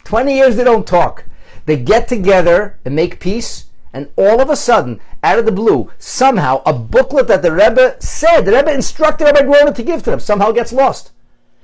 20 0.03 0.35
years 0.35 0.55
they 0.55 0.63
don't 0.63 0.87
talk. 0.87 1.25
They 1.65 1.77
get 1.77 2.07
together 2.07 2.79
and 2.83 2.95
make 2.95 3.19
peace, 3.19 3.65
and 3.93 4.09
all 4.15 4.41
of 4.41 4.49
a 4.49 4.55
sudden, 4.55 4.99
out 5.23 5.39
of 5.39 5.45
the 5.45 5.51
blue, 5.51 5.91
somehow 5.97 6.61
a 6.65 6.73
booklet 6.73 7.27
that 7.27 7.41
the 7.41 7.51
Rebbe 7.51 7.95
said, 7.99 8.41
the 8.41 8.51
Rebbe 8.51 8.73
instructed 8.73 9.25
Rebbe 9.25 9.43
Groner 9.43 9.71
to 9.71 9.83
give 9.83 10.03
to 10.03 10.11
them, 10.11 10.19
somehow 10.19 10.51
gets 10.51 10.73
lost. 10.73 11.11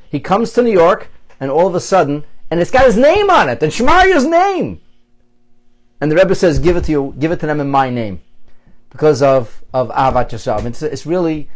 He 0.09 0.19
comes 0.19 0.53
to 0.53 0.61
New 0.61 0.71
York, 0.71 1.09
and 1.39 1.51
all 1.51 1.67
of 1.67 1.75
a 1.75 1.79
sudden, 1.79 2.25
and 2.49 2.59
it's 2.59 2.71
got 2.71 2.85
his 2.85 2.97
name 2.97 3.29
on 3.29 3.47
it, 3.47 3.61
and 3.61 3.71
Shmaria's 3.71 4.25
name. 4.25 4.81
And 6.01 6.11
the 6.11 6.15
Rebbe 6.15 6.35
says, 6.35 6.59
"Give 6.59 6.77
it 6.77 6.85
to 6.85 6.91
you, 6.91 7.15
give 7.19 7.31
it 7.31 7.39
to 7.41 7.45
them 7.45 7.59
in 7.59 7.69
my 7.69 7.89
name, 7.89 8.21
because 8.89 9.21
of 9.21 9.63
of 9.73 9.89
Ahavat 9.89 10.29
Yisrael." 10.29 10.65
It's, 10.65 10.81
it's 10.81 11.05
really 11.05 11.49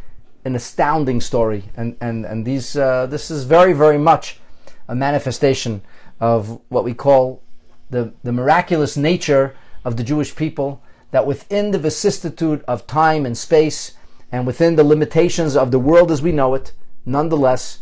an 0.45 0.55
astounding 0.55 1.19
story, 1.21 1.63
and 1.75 1.97
and 1.99 2.25
and 2.25 2.45
these 2.45 2.77
uh, 2.77 3.07
this 3.07 3.31
is 3.31 3.45
very 3.45 3.73
very 3.73 3.97
much 3.97 4.39
a 4.87 4.95
manifestation 4.95 5.81
of 6.19 6.61
what 6.69 6.83
we 6.83 6.93
call 6.93 7.41
the 7.89 8.13
the 8.23 8.31
miraculous 8.31 8.95
nature 8.95 9.55
of 9.83 9.97
the 9.97 10.03
Jewish 10.03 10.35
people. 10.35 10.81
That 11.11 11.27
within 11.27 11.69
the 11.71 11.77
vicissitude 11.77 12.63
of 12.67 12.87
time 12.87 13.25
and 13.25 13.37
space, 13.37 13.93
and 14.31 14.47
within 14.47 14.75
the 14.75 14.83
limitations 14.83 15.55
of 15.55 15.69
the 15.69 15.77
world 15.77 16.11
as 16.11 16.23
we 16.23 16.31
know 16.31 16.55
it, 16.55 16.73
nonetheless, 17.05 17.79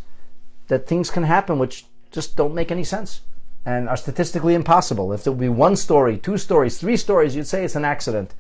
that 0.72 0.88
things 0.88 1.10
can 1.12 1.24
happen 1.24 1.60
which 1.60 1.86
just 2.12 2.38
don't 2.38 2.56
make 2.56 2.72
any 2.72 2.86
sense 2.86 3.20
and 3.66 3.90
are 3.90 3.98
statistically 3.98 4.56
impossible. 4.56 5.12
If 5.12 5.22
there 5.22 5.34
would 5.34 5.40
be 5.42 5.50
one 5.50 5.76
story, 5.76 6.18
two 6.18 6.38
stories, 6.38 6.78
three 6.78 6.96
stories, 6.96 7.36
you'd 7.36 7.46
say 7.46 7.66
it's 7.66 7.76
an 7.76 7.84
accident. 7.84 8.34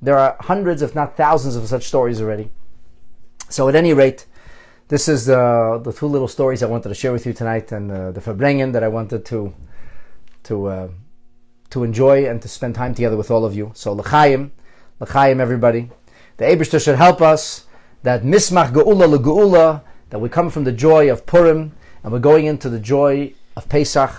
There 0.00 0.16
are 0.16 0.36
hundreds, 0.38 0.80
if 0.80 0.94
not 0.94 1.16
thousands, 1.16 1.56
of 1.56 1.66
such 1.66 1.88
stories 1.88 2.20
already. 2.20 2.50
So, 3.48 3.68
at 3.68 3.74
any 3.74 3.92
rate, 3.92 4.26
this 4.86 5.08
is 5.08 5.28
uh, 5.28 5.80
the 5.82 5.92
two 5.92 6.06
little 6.06 6.28
stories 6.28 6.62
I 6.62 6.66
wanted 6.66 6.88
to 6.90 6.94
share 6.94 7.12
with 7.12 7.26
you 7.26 7.32
tonight, 7.32 7.72
and 7.72 7.90
uh, 7.90 8.12
the 8.12 8.20
Farbrengen 8.20 8.72
that 8.74 8.84
I 8.84 8.88
wanted 8.88 9.24
to 9.26 9.52
to 10.44 10.66
uh, 10.66 10.88
to 11.70 11.82
enjoy 11.82 12.28
and 12.30 12.40
to 12.42 12.48
spend 12.48 12.76
time 12.76 12.94
together 12.94 13.16
with 13.16 13.32
all 13.32 13.44
of 13.44 13.56
you. 13.56 13.72
So, 13.74 13.92
l'chaim, 13.92 14.52
l'chaim, 15.00 15.40
everybody. 15.40 15.90
The 16.36 16.44
Eberster 16.44 16.80
should 16.80 16.96
help 16.96 17.20
us. 17.20 17.66
That 18.04 18.22
mismach 18.22 18.72
geula 18.72 19.06
legeula 19.16 19.82
that 20.12 20.18
we 20.18 20.28
come 20.28 20.50
from 20.50 20.64
the 20.64 20.72
joy 20.72 21.10
of 21.10 21.24
Purim 21.24 21.72
and 22.04 22.12
we're 22.12 22.18
going 22.18 22.44
into 22.44 22.68
the 22.68 22.78
joy 22.78 23.32
of 23.56 23.66
Pesach 23.70 24.10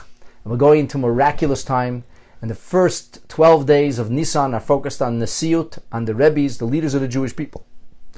and 0.43 0.51
we're 0.51 0.57
going 0.57 0.79
into 0.79 0.97
miraculous 0.97 1.63
time. 1.63 2.03
And 2.41 2.49
the 2.49 2.55
first 2.55 3.19
12 3.29 3.67
days 3.67 3.99
of 3.99 4.09
Nisan 4.09 4.55
are 4.55 4.59
focused 4.59 5.03
on 5.03 5.19
Nesiut, 5.19 5.77
on 5.91 6.05
the 6.05 6.15
Rebbes, 6.15 6.57
the 6.57 6.65
leaders 6.65 6.95
of 6.95 7.01
the 7.01 7.07
Jewish 7.07 7.35
people. 7.35 7.67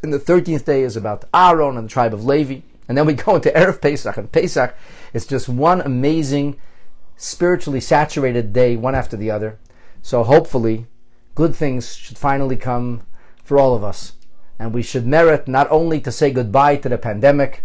And 0.02 0.14
the 0.14 0.20
13th 0.20 0.64
day 0.64 0.84
is 0.84 0.96
about 0.96 1.26
Aaron 1.34 1.76
and 1.76 1.90
the 1.90 1.92
tribe 1.92 2.14
of 2.14 2.24
Levi. 2.24 2.62
And 2.88 2.98
then 2.98 3.06
we 3.06 3.14
go 3.26 3.36
into 3.36 3.50
Erev 3.50 3.82
Pesach. 3.82 4.16
And 4.16 4.32
Pesach 4.32 4.74
is 5.14 5.28
just 5.28 5.50
one 5.50 5.82
amazing, 5.82 6.58
spiritually 7.18 7.82
saturated 7.82 8.54
day, 8.54 8.78
one 8.78 8.96
after 8.96 9.18
the 9.18 9.30
other. 9.30 9.60
So 10.02 10.24
hopefully, 10.24 10.86
good 11.36 11.54
things 11.54 11.94
should 11.94 12.18
finally 12.18 12.56
come 12.56 13.02
for 13.44 13.60
all 13.60 13.76
of 13.76 13.84
us 13.84 14.14
and 14.58 14.74
we 14.74 14.82
should 14.82 15.06
merit 15.06 15.48
not 15.48 15.70
only 15.70 16.00
to 16.02 16.12
say 16.12 16.32
goodbye 16.32 16.78
to 16.78 16.90
the 16.90 16.98
pandemic, 16.98 17.64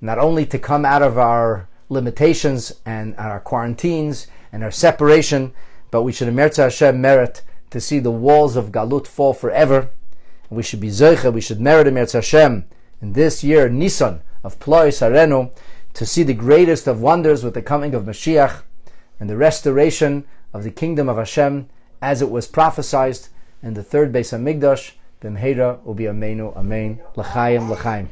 not 0.00 0.18
only 0.18 0.44
to 0.46 0.58
come 0.58 0.84
out 0.84 1.02
of 1.02 1.16
our 1.18 1.68
limitations 1.88 2.80
and 2.84 3.14
our 3.16 3.40
quarantines 3.40 4.26
and 4.52 4.64
our 4.64 4.70
separation, 4.70 5.52
but 5.90 6.02
we 6.02 6.12
should 6.12 6.32
merit 6.32 6.56
Hashem 6.56 7.00
merit 7.00 7.42
to 7.70 7.80
see 7.80 7.98
the 7.98 8.10
walls 8.10 8.56
of 8.56 8.72
Galut 8.72 9.06
fall 9.06 9.32
forever. 9.32 9.90
We 10.50 10.62
should 10.62 10.80
be 10.80 10.88
Zoicha, 10.88 11.32
we 11.32 11.40
should 11.40 11.60
merit 11.60 11.86
Eretz 11.86 12.12
Hashem 12.12 12.64
in 13.00 13.12
this 13.12 13.42
year, 13.42 13.68
Nisan 13.68 14.22
of 14.42 14.58
Ploi 14.58 14.88
Sarenu, 14.88 15.50
to 15.94 16.06
see 16.06 16.22
the 16.22 16.34
greatest 16.34 16.86
of 16.86 17.00
wonders 17.00 17.44
with 17.44 17.54
the 17.54 17.62
coming 17.62 17.94
of 17.94 18.04
Mashiach 18.04 18.62
and 19.20 19.30
the 19.30 19.36
restoration 19.36 20.24
of 20.52 20.64
the 20.64 20.70
kingdom 20.70 21.08
of 21.08 21.16
Hashem 21.16 21.68
as 22.02 22.20
it 22.20 22.30
was 22.30 22.46
prophesied 22.46 23.18
in 23.62 23.74
the 23.74 23.82
third 23.82 24.12
Beis 24.12 24.36
Hamikdash 24.36 24.92
B'mheira 25.24 25.80
ubi 25.86 26.06
amenu 26.08 26.52
amen. 26.54 26.98
L'chaim 27.16 27.70
l'chaim. 27.72 28.06